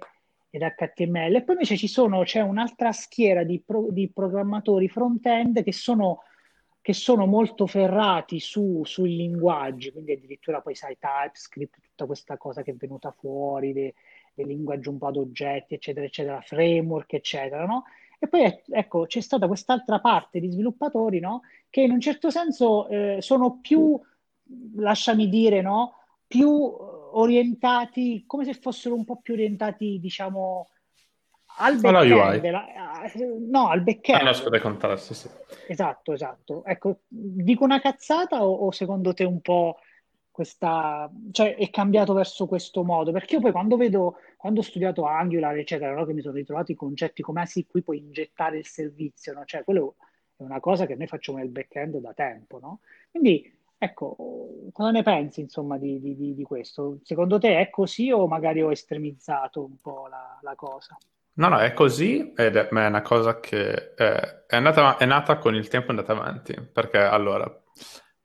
ed 0.51 0.61
HTML. 0.61 1.35
E 1.35 1.43
poi 1.43 1.55
invece 1.55 1.77
ci 1.77 1.87
sono, 1.87 2.23
c'è 2.23 2.41
un'altra 2.41 2.91
schiera 2.91 3.43
di, 3.43 3.59
pro, 3.59 3.87
di 3.89 4.11
programmatori 4.11 4.89
front-end 4.89 5.63
che 5.63 5.71
sono, 5.71 6.23
che 6.81 6.93
sono 6.93 7.25
molto 7.25 7.65
ferrati 7.65 8.39
su, 8.39 8.81
sui 8.83 9.15
linguaggi, 9.15 9.91
quindi 9.91 10.11
addirittura 10.11 10.61
poi 10.61 10.75
sai 10.75 10.97
TypeScript, 10.99 11.79
tutta 11.81 12.05
questa 12.05 12.37
cosa 12.37 12.61
che 12.61 12.71
è 12.71 12.75
venuta 12.75 13.11
fuori, 13.11 13.71
del 13.71 13.93
de 14.33 14.43
linguaggio 14.43 14.91
un 14.91 14.97
po' 14.97 15.07
ad 15.07 15.17
oggetti, 15.17 15.73
eccetera, 15.73 16.05
eccetera, 16.05 16.41
framework, 16.41 17.13
eccetera, 17.13 17.65
no? 17.65 17.85
E 18.19 18.27
poi 18.27 18.61
ecco, 18.69 19.05
c'è 19.07 19.19
stata 19.19 19.47
quest'altra 19.47 19.99
parte 19.99 20.39
di 20.39 20.51
sviluppatori, 20.51 21.19
no? 21.19 21.41
Che 21.69 21.81
in 21.81 21.91
un 21.91 21.99
certo 21.99 22.29
senso 22.29 22.87
eh, 22.87 23.17
sono 23.19 23.59
più, 23.61 23.99
lasciami 24.75 25.27
dire, 25.27 25.61
no? 25.61 25.95
Più 26.27 26.71
orientati, 27.19 28.23
come 28.25 28.45
se 28.45 28.53
fossero 28.53 28.95
un 28.95 29.05
po' 29.05 29.19
più 29.21 29.33
orientati, 29.33 29.99
diciamo, 29.99 30.67
al 31.57 31.79
back-end. 31.79 32.49
La, 32.49 32.65
no, 33.49 33.67
al 33.67 33.81
back-end. 33.81 34.27
Ah, 34.27 34.49
no, 34.49 34.59
contrasti, 34.59 35.13
sì. 35.13 35.29
Esatto, 35.67 36.13
esatto. 36.13 36.63
Ecco, 36.65 37.01
dico 37.07 37.63
una 37.63 37.81
cazzata 37.81 38.45
o, 38.45 38.67
o, 38.67 38.71
secondo 38.71 39.13
te 39.13 39.23
un 39.23 39.41
po' 39.41 39.77
questa... 40.31 41.11
cioè 41.31 41.55
è 41.55 41.69
cambiato 41.69 42.13
verso 42.13 42.47
questo 42.47 42.83
modo? 42.83 43.11
Perché 43.11 43.35
io 43.35 43.41
poi 43.41 43.51
quando 43.51 43.75
vedo, 43.75 44.17
quando 44.37 44.61
ho 44.61 44.63
studiato 44.63 45.03
Angular, 45.03 45.57
eccetera, 45.57 45.93
no, 45.93 46.05
che 46.05 46.13
mi 46.13 46.21
sono 46.21 46.35
ritrovato 46.35 46.71
i 46.71 46.75
concetti 46.75 47.21
come, 47.21 47.41
ah 47.41 47.45
sì, 47.45 47.65
qui 47.65 47.83
puoi 47.83 47.97
ingettare 47.97 48.57
il 48.57 48.65
servizio, 48.65 49.33
no? 49.33 49.43
Cioè, 49.45 49.63
quello 49.63 49.95
è 50.37 50.43
una 50.43 50.59
cosa 50.59 50.85
che 50.85 50.95
noi 50.95 51.07
facciamo 51.07 51.37
nel 51.37 51.49
back-end 51.49 51.97
da 51.97 52.13
tempo, 52.13 52.59
no? 52.59 52.79
Quindi 53.11 53.59
Ecco, 53.83 54.15
cosa 54.71 54.91
ne 54.91 55.01
pensi 55.01 55.41
insomma 55.41 55.79
di, 55.79 55.99
di, 55.99 56.35
di, 56.35 56.43
questo? 56.43 56.99
Secondo 57.01 57.39
te 57.39 57.59
è 57.59 57.71
così 57.71 58.11
o 58.11 58.27
magari 58.27 58.61
ho 58.61 58.69
estremizzato 58.69 59.63
un 59.63 59.81
po' 59.81 60.05
la, 60.07 60.37
la 60.43 60.53
cosa? 60.53 60.95
No, 61.33 61.47
no, 61.47 61.57
è 61.57 61.73
così 61.73 62.31
ed 62.35 62.57
è, 62.57 62.67
è 62.67 62.85
una 62.85 63.01
cosa 63.01 63.39
che 63.39 63.95
è, 63.95 64.45
è, 64.45 64.55
andata, 64.55 64.97
è 64.97 65.05
nata 65.05 65.39
con 65.39 65.55
il 65.55 65.67
tempo 65.67 65.87
è 65.87 65.89
andata 65.89 66.11
avanti. 66.11 66.53
Perché 66.71 66.99
allora, 66.99 67.51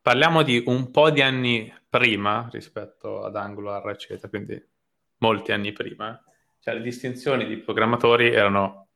parliamo 0.03 0.43
di 0.43 0.63
un 0.67 0.91
po' 0.91 1.09
di 1.09 1.23
anni 1.23 1.73
prima 1.89 2.47
rispetto 2.53 3.23
ad 3.23 3.35
Angular, 3.35 3.89
eccetera, 3.89 4.29
quindi 4.29 4.63
molti 5.21 5.53
anni 5.53 5.73
prima. 5.73 6.23
Cioè, 6.61 6.75
le 6.75 6.83
distinzioni 6.83 7.47
di 7.47 7.57
programmatori 7.57 8.31
erano 8.31 8.89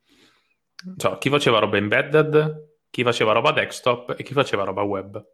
cioè, 0.95 1.17
chi 1.17 1.29
faceva 1.29 1.57
roba 1.57 1.77
embedded, 1.77 2.75
chi 2.91 3.01
faceva 3.01 3.31
roba 3.31 3.51
desktop 3.51 4.13
e 4.15 4.21
chi 4.21 4.33
faceva 4.33 4.63
roba 4.63 4.83
web. 4.83 5.25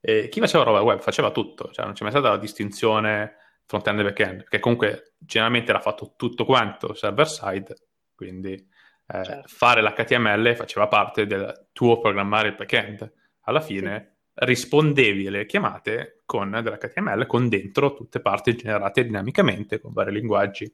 E 0.00 0.28
chi 0.28 0.40
faceva 0.40 0.64
roba 0.64 0.80
web 0.80 1.00
faceva 1.00 1.30
tutto, 1.30 1.70
cioè 1.72 1.84
non 1.84 1.94
c'è 1.94 2.02
mai 2.02 2.12
stata 2.12 2.30
la 2.30 2.38
distinzione 2.38 3.36
front-end 3.66 4.00
e 4.00 4.02
back-end, 4.04 4.44
che 4.48 4.60
comunque 4.60 5.14
generalmente 5.18 5.70
era 5.70 5.80
fatto 5.80 6.14
tutto 6.16 6.44
quanto 6.44 6.94
server-side, 6.94 7.74
quindi 8.14 8.52
eh, 8.52 9.24
certo. 9.24 9.48
fare 9.48 9.82
l'HTML 9.82 10.54
faceva 10.56 10.86
parte 10.86 11.26
del 11.26 11.68
tuo 11.72 11.98
programmare 11.98 12.48
il 12.48 12.54
back-end. 12.54 13.12
Alla 13.42 13.60
fine 13.60 14.16
sì. 14.34 14.44
rispondevi 14.44 15.26
alle 15.26 15.46
chiamate 15.46 16.22
con 16.24 16.50
dell'HTML 16.50 17.26
con 17.26 17.48
dentro 17.48 17.94
tutte 17.94 18.20
parti 18.20 18.54
generate 18.54 19.04
dinamicamente 19.04 19.80
con 19.80 19.92
vari 19.92 20.12
linguaggi, 20.12 20.70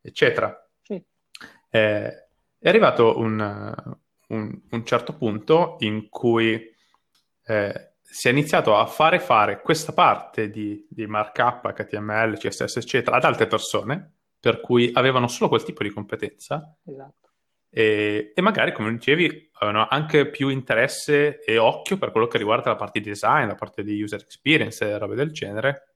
eccetera. 0.00 0.56
Sì. 0.82 0.94
Eh, 1.70 2.26
è 2.58 2.68
arrivato 2.68 3.18
un, 3.18 3.74
un, 4.28 4.60
un, 4.70 4.84
certo 4.84 5.16
punto 5.16 5.76
in 5.80 6.08
cui 6.08 6.72
eh, 7.44 7.91
si 8.12 8.28
è 8.28 8.30
iniziato 8.30 8.76
a 8.76 8.84
fare 8.84 9.18
fare 9.18 9.62
questa 9.62 9.94
parte 9.94 10.50
di, 10.50 10.86
di 10.90 11.06
markup, 11.06 11.72
HTML, 11.72 12.36
CSS, 12.36 12.76
eccetera, 12.76 13.16
ad 13.16 13.24
altre 13.24 13.46
persone, 13.46 14.16
per 14.38 14.60
cui 14.60 14.90
avevano 14.92 15.28
solo 15.28 15.48
quel 15.48 15.62
tipo 15.62 15.82
di 15.82 15.88
competenza. 15.88 16.76
Esatto. 16.84 17.30
E, 17.70 18.32
e, 18.34 18.42
magari, 18.42 18.74
come 18.74 18.92
dicevi, 18.92 19.48
avevano 19.54 19.86
anche 19.88 20.28
più 20.28 20.50
interesse 20.50 21.42
e 21.42 21.56
occhio 21.56 21.96
per 21.96 22.10
quello 22.10 22.26
che 22.26 22.36
riguarda 22.36 22.68
la 22.68 22.76
parte 22.76 23.00
di 23.00 23.08
design, 23.08 23.46
la 23.46 23.54
parte 23.54 23.82
di 23.82 24.02
user 24.02 24.20
experience 24.20 24.86
e 24.86 24.98
robe 24.98 25.14
del 25.14 25.32
genere. 25.32 25.94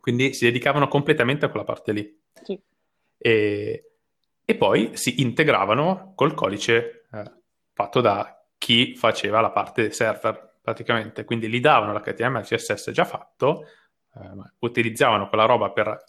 Quindi 0.00 0.32
si 0.32 0.46
dedicavano 0.46 0.88
completamente 0.88 1.44
a 1.44 1.50
quella 1.50 1.66
parte 1.66 1.92
lì. 1.92 2.22
Sì. 2.42 2.58
E, 3.18 3.90
e, 4.46 4.54
poi 4.54 4.96
si 4.96 5.20
integravano 5.20 6.14
col 6.14 6.32
codice 6.32 7.04
eh, 7.12 7.32
fatto 7.74 8.00
da 8.00 8.42
chi 8.56 8.96
faceva 8.96 9.42
la 9.42 9.50
parte 9.50 9.92
server 9.92 10.52
praticamente, 10.64 11.24
quindi 11.24 11.50
gli 11.50 11.60
davano 11.60 11.92
l'HTML 11.92 12.40
CSS 12.40 12.90
già 12.90 13.04
fatto, 13.04 13.66
eh, 14.14 14.30
utilizzavano 14.60 15.28
quella 15.28 15.44
roba 15.44 15.70
per 15.70 16.02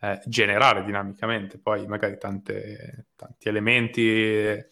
eh, 0.00 0.20
generare 0.24 0.82
dinamicamente 0.82 1.58
poi 1.58 1.86
magari 1.86 2.16
tante, 2.16 3.08
tanti 3.14 3.48
elementi 3.48 4.08
eh, 4.08 4.64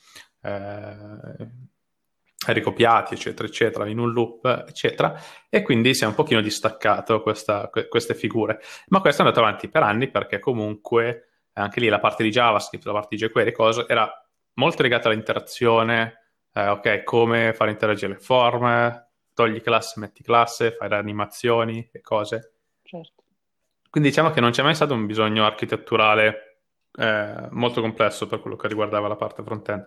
ricopiati, 2.47 3.13
eccetera, 3.13 3.47
eccetera, 3.47 3.87
in 3.87 3.99
un 3.99 4.11
loop, 4.11 4.65
eccetera, 4.67 5.15
e 5.51 5.61
quindi 5.61 5.95
si 5.95 6.05
è 6.05 6.07
un 6.07 6.15
pochino 6.15 6.41
distaccato 6.41 7.21
questa, 7.21 7.69
queste 7.69 8.15
figure. 8.15 8.59
Ma 8.89 9.03
questo 9.03 9.21
è 9.21 9.27
andato 9.27 9.45
avanti 9.45 9.69
per 9.69 9.83
anni 9.83 10.11
perché 10.11 10.39
comunque 10.39 11.49
anche 11.53 11.81
lì 11.81 11.89
la 11.89 12.01
parte 12.01 12.23
di 12.23 12.31
JavaScript, 12.31 12.87
la 12.87 12.93
parte 12.93 13.17
di 13.17 13.23
jQuery, 13.23 13.53
cosa, 13.53 13.87
era 13.87 14.11
molto 14.55 14.83
legata 14.83 15.09
all'interazione 15.09 16.24
eh, 16.55 16.69
ok, 16.69 17.03
come 17.03 17.53
fare 17.53 17.73
interagire 17.73 18.13
le 18.13 18.19
forme, 18.21 19.09
togli 19.35 19.61
classe, 19.61 19.99
metti 19.99 20.23
classe, 20.23 20.73
fai 20.73 20.89
le 20.89 20.97
animazioni 20.97 21.89
e 21.93 22.01
cose. 22.01 22.53
Certo. 22.83 23.23
Quindi 23.91 24.11
diciamo 24.11 24.31
che 24.31 24.41
non 24.41 24.53
c'è 24.53 24.63
mai 24.63 24.75
stato 24.75 24.95
un 24.95 25.07
bisogno 25.07 25.45
architetturale 25.45 26.61
eh, 26.97 27.49
molto 27.51 27.81
complesso 27.81 28.27
per 28.27 28.41
quello 28.41 28.57
che 28.57 28.69
riguardava 28.69 29.09
la 29.09 29.17
parte 29.17 29.43
front-end. 29.43 29.85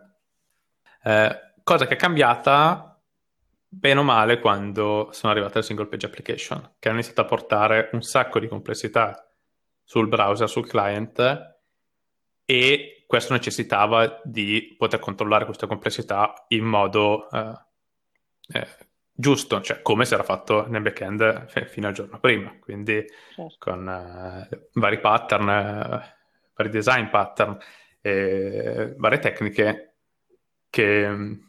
Eh, 1.03 1.53
cosa 1.63 1.87
che 1.87 1.93
è 1.93 1.97
cambiata 1.97 3.01
bene 3.69 3.99
o 3.99 4.03
male 4.03 4.39
quando 4.39 5.09
sono 5.11 5.31
arrivate 5.31 5.59
le 5.59 5.63
single 5.63 5.87
page 5.87 6.05
application, 6.05 6.75
che 6.79 6.89
hanno 6.89 6.97
iniziato 6.97 7.21
a 7.21 7.25
portare 7.25 7.89
un 7.93 8.01
sacco 8.01 8.39
di 8.39 8.47
complessità 8.47 9.29
sul 9.83 10.07
browser, 10.07 10.49
sul 10.49 10.67
client 10.67 11.55
e 12.43 12.96
questo 13.07 13.31
necessitava 13.31 14.21
di 14.23 14.75
poter 14.77 14.99
controllare 14.99 15.45
questa 15.45 15.65
complessità 15.65 16.45
in 16.49 16.65
modo 16.65 17.29
eh, 17.31 17.57
eh, 18.49 18.67
giusto, 19.13 19.61
cioè 19.61 19.81
come 19.81 20.03
si 20.03 20.13
era 20.13 20.23
fatto 20.23 20.67
nel 20.67 20.81
backend 20.81 21.45
f- 21.47 21.65
fino 21.67 21.87
al 21.87 21.93
giorno 21.93 22.19
prima, 22.19 22.53
quindi 22.59 23.03
certo. 23.33 23.55
con 23.57 23.87
eh, 23.87 24.67
vari 24.73 24.99
pattern, 24.99 25.49
eh, 25.49 26.15
vari 26.53 26.69
design 26.69 27.07
pattern, 27.07 27.57
varie 28.01 29.19
tecniche 29.19 29.95
che, 30.69 31.39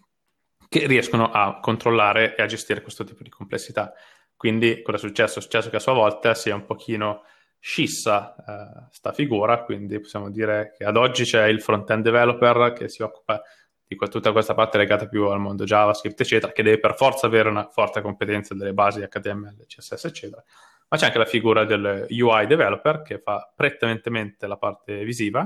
che 0.69 0.87
riescono 0.87 1.31
a 1.31 1.61
controllare 1.61 2.35
e 2.35 2.43
a 2.43 2.47
gestire 2.47 2.83
questo 2.83 3.05
tipo 3.05 3.23
di 3.23 3.29
complessità. 3.29 3.93
Quindi 4.37 4.83
cosa 4.83 4.97
è 4.97 5.01
successo? 5.01 5.39
È 5.39 5.43
successo 5.43 5.71
che 5.71 5.77
a 5.77 5.81
sua 5.81 5.93
volta 5.93 6.35
si 6.35 6.51
è 6.51 6.53
un 6.53 6.65
pochino 6.65 7.23
scissa 7.59 8.35
eh, 8.37 8.87
sta 8.91 9.13
figura, 9.13 9.63
quindi 9.65 10.01
possiamo 10.01 10.31
dire 10.31 10.75
che 10.77 10.85
ad 10.85 10.97
oggi 10.97 11.25
c'è 11.25 11.47
il 11.47 11.61
front-end 11.61 12.05
developer 12.05 12.73
che 12.73 12.89
si 12.89 13.03
occupa 13.03 13.43
di 13.87 13.97
tutta 13.97 14.33
questa 14.33 14.55
parte 14.55 14.77
legata 14.77 15.09
più 15.09 15.25
al 15.27 15.41
mondo 15.41 15.65
JavaScript, 15.65 16.21
eccetera, 16.21 16.53
che 16.53 16.63
deve 16.63 16.79
per 16.79 16.95
forza 16.95 17.27
avere 17.27 17.49
una 17.49 17.69
forte 17.69 18.03
competenza 18.03 18.55
delle 18.55 18.75
basi 18.75 19.01
HTML, 19.01 19.65
CSS, 19.67 20.05
eccetera. 20.05 20.45
Ma 20.89 20.97
c'è 20.97 21.07
anche 21.07 21.19
la 21.19 21.25
figura 21.25 21.65
del 21.65 22.07
UI 22.09 22.47
developer 22.47 23.03
che 23.03 23.19
fa 23.19 23.51
prevalentemente 23.55 24.47
la 24.47 24.57
parte 24.57 25.05
visiva 25.05 25.45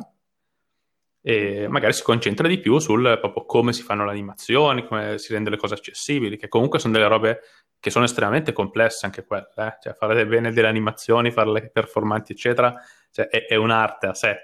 e 1.24 1.68
magari 1.68 1.92
si 1.92 2.02
concentra 2.02 2.48
di 2.48 2.58
più 2.58 2.78
sul 2.78 3.16
proprio 3.20 3.44
come 3.44 3.72
si 3.72 3.82
fanno 3.82 4.04
le 4.04 4.10
animazioni, 4.10 4.84
come 4.84 5.18
si 5.18 5.32
rende 5.32 5.50
le 5.50 5.56
cose 5.56 5.74
accessibili, 5.74 6.36
che 6.36 6.48
comunque 6.48 6.80
sono 6.80 6.92
delle 6.92 7.06
robe 7.06 7.40
che 7.78 7.90
sono 7.90 8.04
estremamente 8.04 8.52
complesse 8.52 9.06
anche 9.06 9.24
quelle, 9.24 9.48
eh? 9.56 9.76
cioè 9.80 9.94
fare 9.94 10.26
bene 10.26 10.52
delle 10.52 10.68
animazioni, 10.68 11.30
farle 11.30 11.70
performanti, 11.70 12.32
eccetera, 12.32 12.74
cioè, 13.10 13.28
è, 13.28 13.46
è, 13.46 13.54
un'arte 13.54 14.06
a 14.06 14.14
sé. 14.14 14.36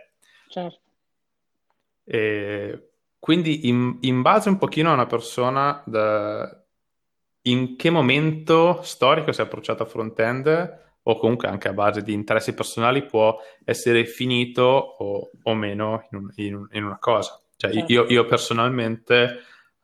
Certo. 0.49 0.81
E 2.05 2.91
quindi 3.19 3.69
in, 3.69 3.99
in, 4.01 4.23
base 4.23 4.49
un 4.49 4.57
pochino 4.59 4.91
a 4.91 4.95
una 4.95 5.07
persona 5.07 5.83
da, 5.85 6.65
in 7.43 7.77
che 7.77 7.91
momento 7.91 8.81
storico 8.83 9.33
si 9.33 9.41
è 9.41 9.45
approcciata 9.45 9.83
a 9.83 9.87
front-end 9.87 10.87
o 11.11 11.17
comunque 11.17 11.49
anche 11.49 11.69
a 11.69 11.73
base 11.73 12.03
di 12.03 12.13
interessi 12.13 12.53
personali 12.53 13.05
può 13.07 13.39
essere 13.65 14.05
finito 14.05 14.63
o, 14.63 15.31
o 15.43 15.55
meno 15.55 16.07
in, 16.11 16.19
un, 16.19 16.31
in, 16.37 16.69
in, 16.73 16.85
una 16.85 16.99
cosa. 16.99 17.41
Cioè, 17.57 17.73
certo. 17.73 17.93
io, 17.93 18.05
io 18.09 18.27
personalmente 18.27 19.39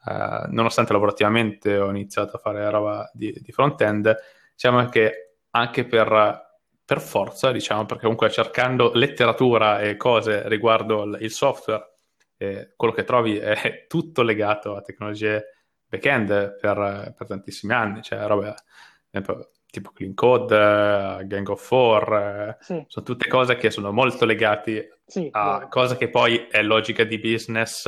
eh, 0.07 0.47
nonostante 0.49 0.93
lavorativamente 0.93 1.79
ho 1.79 1.89
iniziato 1.89 2.37
a 2.37 2.39
fare 2.39 2.69
roba 2.69 3.11
di, 3.15 3.33
di 3.41 3.53
front-end, 3.53 4.15
diciamo 4.53 4.87
che 4.91 5.37
anche 5.51 5.87
per, 5.87 6.59
per, 6.85 7.01
forza, 7.01 7.51
diciamo, 7.53 7.87
perché 7.87 8.03
comunque 8.03 8.29
cercando 8.29 8.91
letteratura 8.93 9.81
e 9.81 9.97
cose 9.97 10.47
riguardo 10.47 11.05
il 11.17 11.31
software 11.31 11.95
eh, 12.37 12.75
quello 12.77 12.93
che 12.93 13.05
trovi 13.05 13.39
è 13.39 13.87
tutto 13.89 14.21
legato 14.21 14.77
a 14.77 14.83
tecnologie 14.83 15.43
back-end 15.89 16.59
per, 16.61 17.15
per 17.17 17.27
tantissimi 17.27 17.73
anni, 17.73 18.03
cioè 18.03 18.27
roba 18.27 18.55
tipo 19.75 19.91
Clean 19.91 20.15
Code, 20.15 21.27
Gang 21.27 21.49
of 21.49 21.65
Four, 21.65 22.57
sì. 22.61 22.85
sono 22.87 23.05
tutte 23.05 23.29
cose 23.29 23.57
che 23.57 23.71
sono 23.71 23.91
molto 23.91 24.25
legate 24.25 25.01
sì, 25.05 25.29
a 25.33 25.55
vero. 25.55 25.69
cose 25.69 25.97
che 25.97 26.09
poi 26.09 26.47
è 26.49 26.63
logica 26.63 27.03
di 27.03 27.19
business 27.19 27.87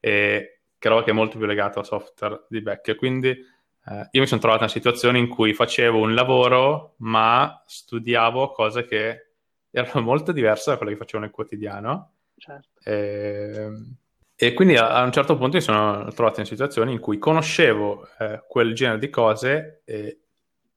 e 0.00 0.60
che 0.78 0.88
roba 0.88 1.02
che 1.02 1.10
è 1.10 1.14
molto 1.14 1.36
più 1.36 1.46
legata 1.46 1.80
al 1.80 1.86
software 1.86 2.46
di 2.48 2.62
back. 2.62 2.96
Quindi 2.96 3.28
eh, 3.30 4.08
io 4.10 4.20
mi 4.20 4.26
sono 4.26 4.40
trovato 4.40 4.62
in 4.64 4.70
una 4.70 4.78
situazione 4.78 5.18
in 5.18 5.28
cui 5.28 5.52
facevo 5.52 5.98
un 5.98 6.14
lavoro 6.14 6.94
ma 6.98 7.62
studiavo 7.66 8.50
cose 8.52 8.86
che 8.86 9.32
erano 9.70 10.00
molto 10.00 10.32
diverse 10.32 10.70
da 10.70 10.76
quelle 10.76 10.92
che 10.92 10.98
facevo 10.98 11.22
nel 11.22 11.32
quotidiano. 11.32 12.12
Certo. 12.36 12.80
E, 12.84 13.52
ehm, 13.54 13.96
e 14.34 14.54
quindi 14.54 14.76
a, 14.76 14.94
a, 14.94 15.02
un 15.02 15.12
certo 15.12 15.36
punto 15.36 15.56
mi 15.56 15.62
sono 15.62 16.10
trovato 16.12 16.40
in 16.40 16.46
situazioni 16.46 16.92
in 16.92 17.00
cui 17.00 17.18
conoscevo 17.18 18.06
eh, 18.18 18.44
quel 18.46 18.72
genere 18.72 18.98
di 18.98 19.10
cose 19.10 19.82
e 19.84 20.20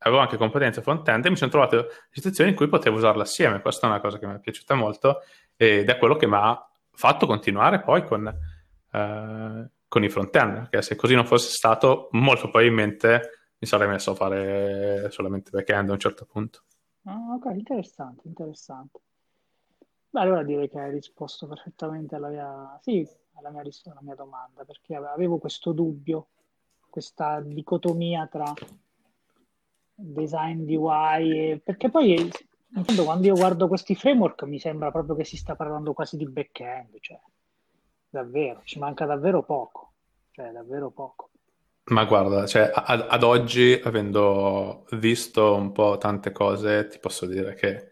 avevo 0.03 0.21
anche 0.21 0.37
competenze 0.37 0.81
front-end 0.81 1.25
e 1.25 1.29
mi 1.29 1.35
sono 1.35 1.51
trovato 1.51 1.75
in 1.75 1.85
situazioni 2.09 2.51
in 2.51 2.55
cui 2.55 2.67
potevo 2.67 2.97
usarle 2.97 3.21
assieme. 3.21 3.61
Questa 3.61 3.87
è 3.87 3.89
una 3.89 3.99
cosa 3.99 4.17
che 4.17 4.27
mi 4.27 4.35
è 4.35 4.39
piaciuta 4.39 4.73
molto 4.75 5.21
ed 5.55 5.89
è 5.89 5.97
quello 5.97 6.15
che 6.15 6.27
mi 6.27 6.35
ha 6.35 6.69
fatto 6.91 7.25
continuare 7.27 7.81
poi 7.81 8.03
con, 8.03 8.27
eh, 8.27 9.69
con 9.87 10.03
i 10.03 10.09
front-end, 10.09 10.53
perché 10.53 10.81
se 10.81 10.95
così 10.95 11.13
non 11.13 11.25
fosse 11.25 11.49
stato, 11.49 12.07
molto 12.11 12.49
probabilmente 12.49 13.53
mi 13.59 13.67
sarei 13.67 13.87
messo 13.87 14.11
a 14.11 14.15
fare 14.15 15.11
solamente 15.11 15.51
back-end 15.51 15.89
a 15.89 15.93
un 15.93 15.99
certo 15.99 16.25
punto. 16.25 16.63
Ah, 17.05 17.35
ok, 17.35 17.45
interessante, 17.53 18.27
interessante. 18.27 18.99
Beh, 20.09 20.19
allora 20.19 20.43
direi 20.43 20.67
che 20.67 20.79
hai 20.79 20.91
risposto 20.91 21.47
perfettamente 21.47 22.15
alla 22.15 22.29
mia, 22.29 22.79
sì, 22.81 23.07
alla 23.33 23.49
mia, 23.51 23.61
alla 23.61 24.01
mia 24.01 24.15
domanda, 24.15 24.65
perché 24.65 24.95
avevo 24.95 25.37
questo 25.37 25.71
dubbio, 25.71 26.27
questa 26.89 27.39
dicotomia 27.39 28.27
tra 28.27 28.51
design 30.01 30.69
UI, 30.69 31.51
e... 31.51 31.61
perché 31.63 31.89
poi 31.89 32.13
in 32.13 32.83
fondo 32.83 33.03
quando 33.03 33.27
io 33.27 33.35
guardo 33.35 33.67
questi 33.67 33.95
framework 33.95 34.43
mi 34.43 34.59
sembra 34.59 34.91
proprio 34.91 35.15
che 35.15 35.25
si 35.25 35.37
sta 35.37 35.55
parlando 35.55 35.93
quasi 35.93 36.17
di 36.17 36.27
back-end, 36.27 36.97
cioè 36.99 37.19
davvero, 38.09 38.61
ci 38.63 38.79
manca 38.79 39.05
davvero 39.05 39.43
poco, 39.43 39.93
cioè 40.31 40.51
davvero 40.51 40.89
poco. 40.91 41.29
Ma 41.85 42.05
guarda, 42.05 42.45
cioè, 42.45 42.71
ad, 42.73 43.05
ad, 43.09 43.23
oggi, 43.23 43.79
avendo 43.83 44.85
visto 44.91 45.55
un 45.55 45.71
po' 45.71 45.97
tante 45.97 46.31
cose, 46.31 46.87
ti 46.87 46.99
posso 46.99 47.25
dire 47.25 47.55
che 47.55 47.91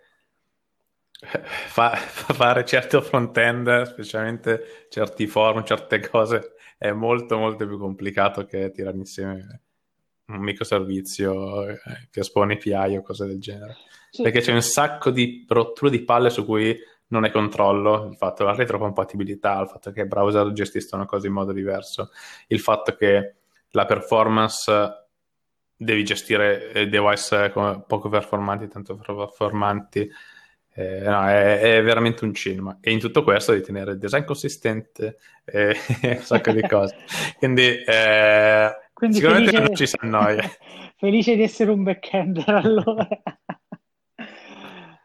fa, 1.19 1.89
fare 1.95 2.63
certo 2.65 3.01
front-end, 3.01 3.83
specialmente 3.83 4.87
certi 4.89 5.27
forum, 5.27 5.63
certe 5.63 5.99
cose, 6.07 6.53
è 6.77 6.91
molto 6.91 7.37
molto 7.37 7.67
più 7.67 7.77
complicato 7.77 8.45
che 8.45 8.71
tirare 8.71 8.95
insieme 8.95 9.61
un 10.29 10.39
microservizio 10.39 11.67
eh, 11.67 11.79
che 12.09 12.21
espone 12.21 12.53
API 12.53 12.97
o 12.97 13.01
cose 13.01 13.25
del 13.25 13.39
genere. 13.39 13.77
Sì. 14.09 14.23
Perché 14.23 14.41
c'è 14.41 14.53
un 14.53 14.61
sacco 14.61 15.11
di 15.11 15.45
rotture 15.47 15.91
di 15.91 16.03
palle 16.03 16.29
su 16.29 16.45
cui 16.45 16.77
non 17.07 17.23
hai 17.23 17.31
controllo, 17.31 18.07
il 18.09 18.17
fatto 18.17 18.43
della 18.43 18.55
retrocompatibilità, 18.55 19.59
il 19.61 19.67
fatto 19.67 19.91
che 19.91 20.01
i 20.01 20.07
browser 20.07 20.51
gestiscono 20.51 21.05
cose 21.05 21.27
in 21.27 21.33
modo 21.33 21.51
diverso, 21.51 22.11
il 22.47 22.59
fatto 22.59 22.95
che 22.95 23.35
la 23.71 23.85
performance 23.85 25.07
devi 25.75 26.03
gestire 26.03 26.87
device 26.89 27.51
poco 27.87 28.09
performanti, 28.09 28.67
tanto 28.67 28.95
performanti. 28.95 30.11
Eh, 30.71 31.01
no, 31.01 31.25
è, 31.27 31.59
è, 31.59 31.83
veramente 31.83 32.23
un 32.23 32.33
cinema. 32.33 32.77
E 32.79 32.91
in 32.91 32.99
tutto 32.99 33.23
questo 33.23 33.51
devi 33.51 33.63
tenere 33.63 33.91
il 33.91 33.97
design 33.97 34.23
consistente 34.23 35.17
e 35.43 35.75
un 36.03 36.21
sacco 36.21 36.51
di 36.51 36.61
cose. 36.61 36.95
Quindi, 37.37 37.83
eh, 37.83 38.71
Quindi 38.99 39.15
sicuramente 39.15 39.51
felice... 39.51 39.67
non 39.67 39.75
ci 39.75 39.87
si 39.87 39.95
annoia. 40.01 40.43
felice 40.97 41.35
di 41.37 41.43
essere 41.43 41.71
un 41.71 41.83
backender 41.83 42.49
allora. 42.49 43.07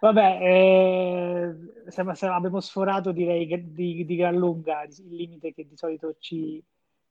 Vabbè, 0.01 0.39
eh, 0.43 1.55
siamo, 1.91 2.13
siamo, 2.15 2.35
abbiamo 2.35 2.61
sforato 2.61 3.13
direi 3.13 3.47
di, 3.73 4.05
di 4.05 4.17
gran 4.17 4.35
lunga 4.35 4.83
il 4.83 5.07
limite 5.09 5.55
che 5.55 5.65
di 5.67 5.77
solito 5.77 6.17
ci, 6.19 6.63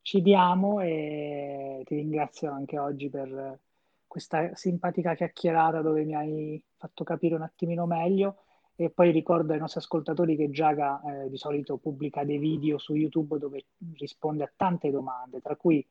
ci 0.01 0.21
diamo 0.21 0.81
e 0.81 1.83
ti 1.85 1.95
ringrazio 1.95 2.51
anche 2.51 2.77
oggi 2.77 3.09
per 3.09 3.59
questa 4.05 4.53
simpatica 4.53 5.15
chiacchierata 5.15 5.81
dove 5.81 6.03
mi 6.03 6.15
hai 6.15 6.61
fatto 6.75 7.05
capire 7.05 7.35
un 7.35 7.43
attimino 7.43 7.85
meglio 7.85 8.43
e 8.75 8.89
poi 8.89 9.11
ricordo 9.11 9.53
ai 9.53 9.59
nostri 9.59 9.79
ascoltatori 9.79 10.35
che 10.35 10.49
Giaga 10.49 11.01
eh, 11.01 11.29
di 11.29 11.37
solito 11.37 11.77
pubblica 11.77 12.25
dei 12.25 12.39
video 12.39 12.77
su 12.77 12.93
YouTube 12.93 13.39
dove 13.39 13.67
risponde 13.95 14.43
a 14.43 14.51
tante 14.53 14.91
domande, 14.91 15.39
tra 15.39 15.55
cui 15.55 15.83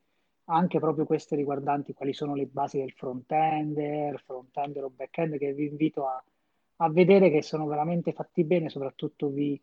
anche 0.52 0.78
proprio 0.78 1.06
queste 1.06 1.34
riguardanti 1.34 1.94
quali 1.94 2.12
sono 2.12 2.34
le 2.34 2.46
basi 2.46 2.78
del 2.78 2.92
front-ender, 2.92 4.20
front-ender 4.20 4.84
o 4.84 4.90
back-end, 4.90 5.38
che 5.38 5.52
vi 5.52 5.66
invito 5.66 6.06
a, 6.06 6.22
a 6.76 6.90
vedere 6.90 7.30
che 7.30 7.42
sono 7.42 7.66
veramente 7.66 8.12
fatti 8.12 8.44
bene, 8.44 8.68
soprattutto 8.68 9.28
vi, 9.28 9.60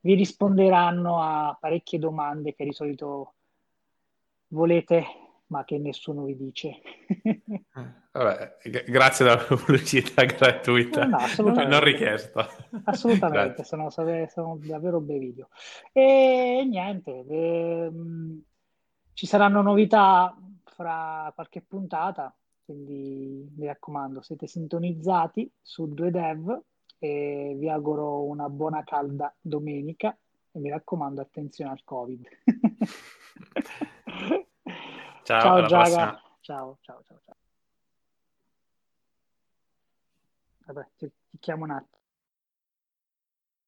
vi 0.00 0.14
risponderanno 0.14 1.20
a 1.20 1.56
parecchie 1.58 1.98
domande 1.98 2.54
che 2.54 2.64
di 2.64 2.72
solito 2.72 3.34
volete, 4.48 5.04
ma 5.46 5.64
che 5.64 5.78
nessuno 5.78 6.24
vi 6.24 6.36
dice. 6.36 6.80
Vabbè, 8.12 8.58
g- 8.64 8.90
grazie 8.90 9.24
della 9.24 9.42
pubblicità 9.42 10.24
gratuita, 10.26 11.06
no, 11.06 11.18
no, 11.38 11.66
non 11.66 11.82
richiesta. 11.82 12.46
Assolutamente, 12.84 13.64
sono, 13.64 13.88
sono, 13.88 14.58
davvero 14.60 15.00
bei 15.00 15.18
video. 15.18 15.48
E 15.92 16.66
niente, 16.68 17.24
ehm, 17.26 18.42
ci 19.14 19.26
saranno 19.26 19.62
novità 19.62 20.36
fra 20.64 21.30
qualche 21.34 21.62
puntata, 21.62 22.34
quindi 22.64 23.50
mi 23.56 23.66
raccomando, 23.66 24.22
siete 24.22 24.46
sintonizzati 24.46 25.50
su 25.60 25.86
2Dev 25.86 26.60
e 26.98 27.54
vi 27.58 27.68
auguro 27.68 28.22
una 28.22 28.48
buona 28.48 28.82
calda 28.84 29.34
domenica 29.40 30.16
e 30.52 30.58
mi 30.58 30.70
raccomando 30.70 31.20
attenzione 31.20 31.70
al 31.70 31.82
Covid. 31.84 32.26
ciao, 35.24 35.40
ciao 35.40 35.66
Giaga. 35.66 36.20
Ciao, 36.40 36.78
ciao, 36.80 37.02
ciao, 37.06 37.20
ciao. 37.24 37.36
Vabbè, 40.66 40.88
ti, 40.96 41.10
ti 41.30 41.38
chiamo 41.38 41.64
un 41.64 41.70
attimo. 41.70 41.91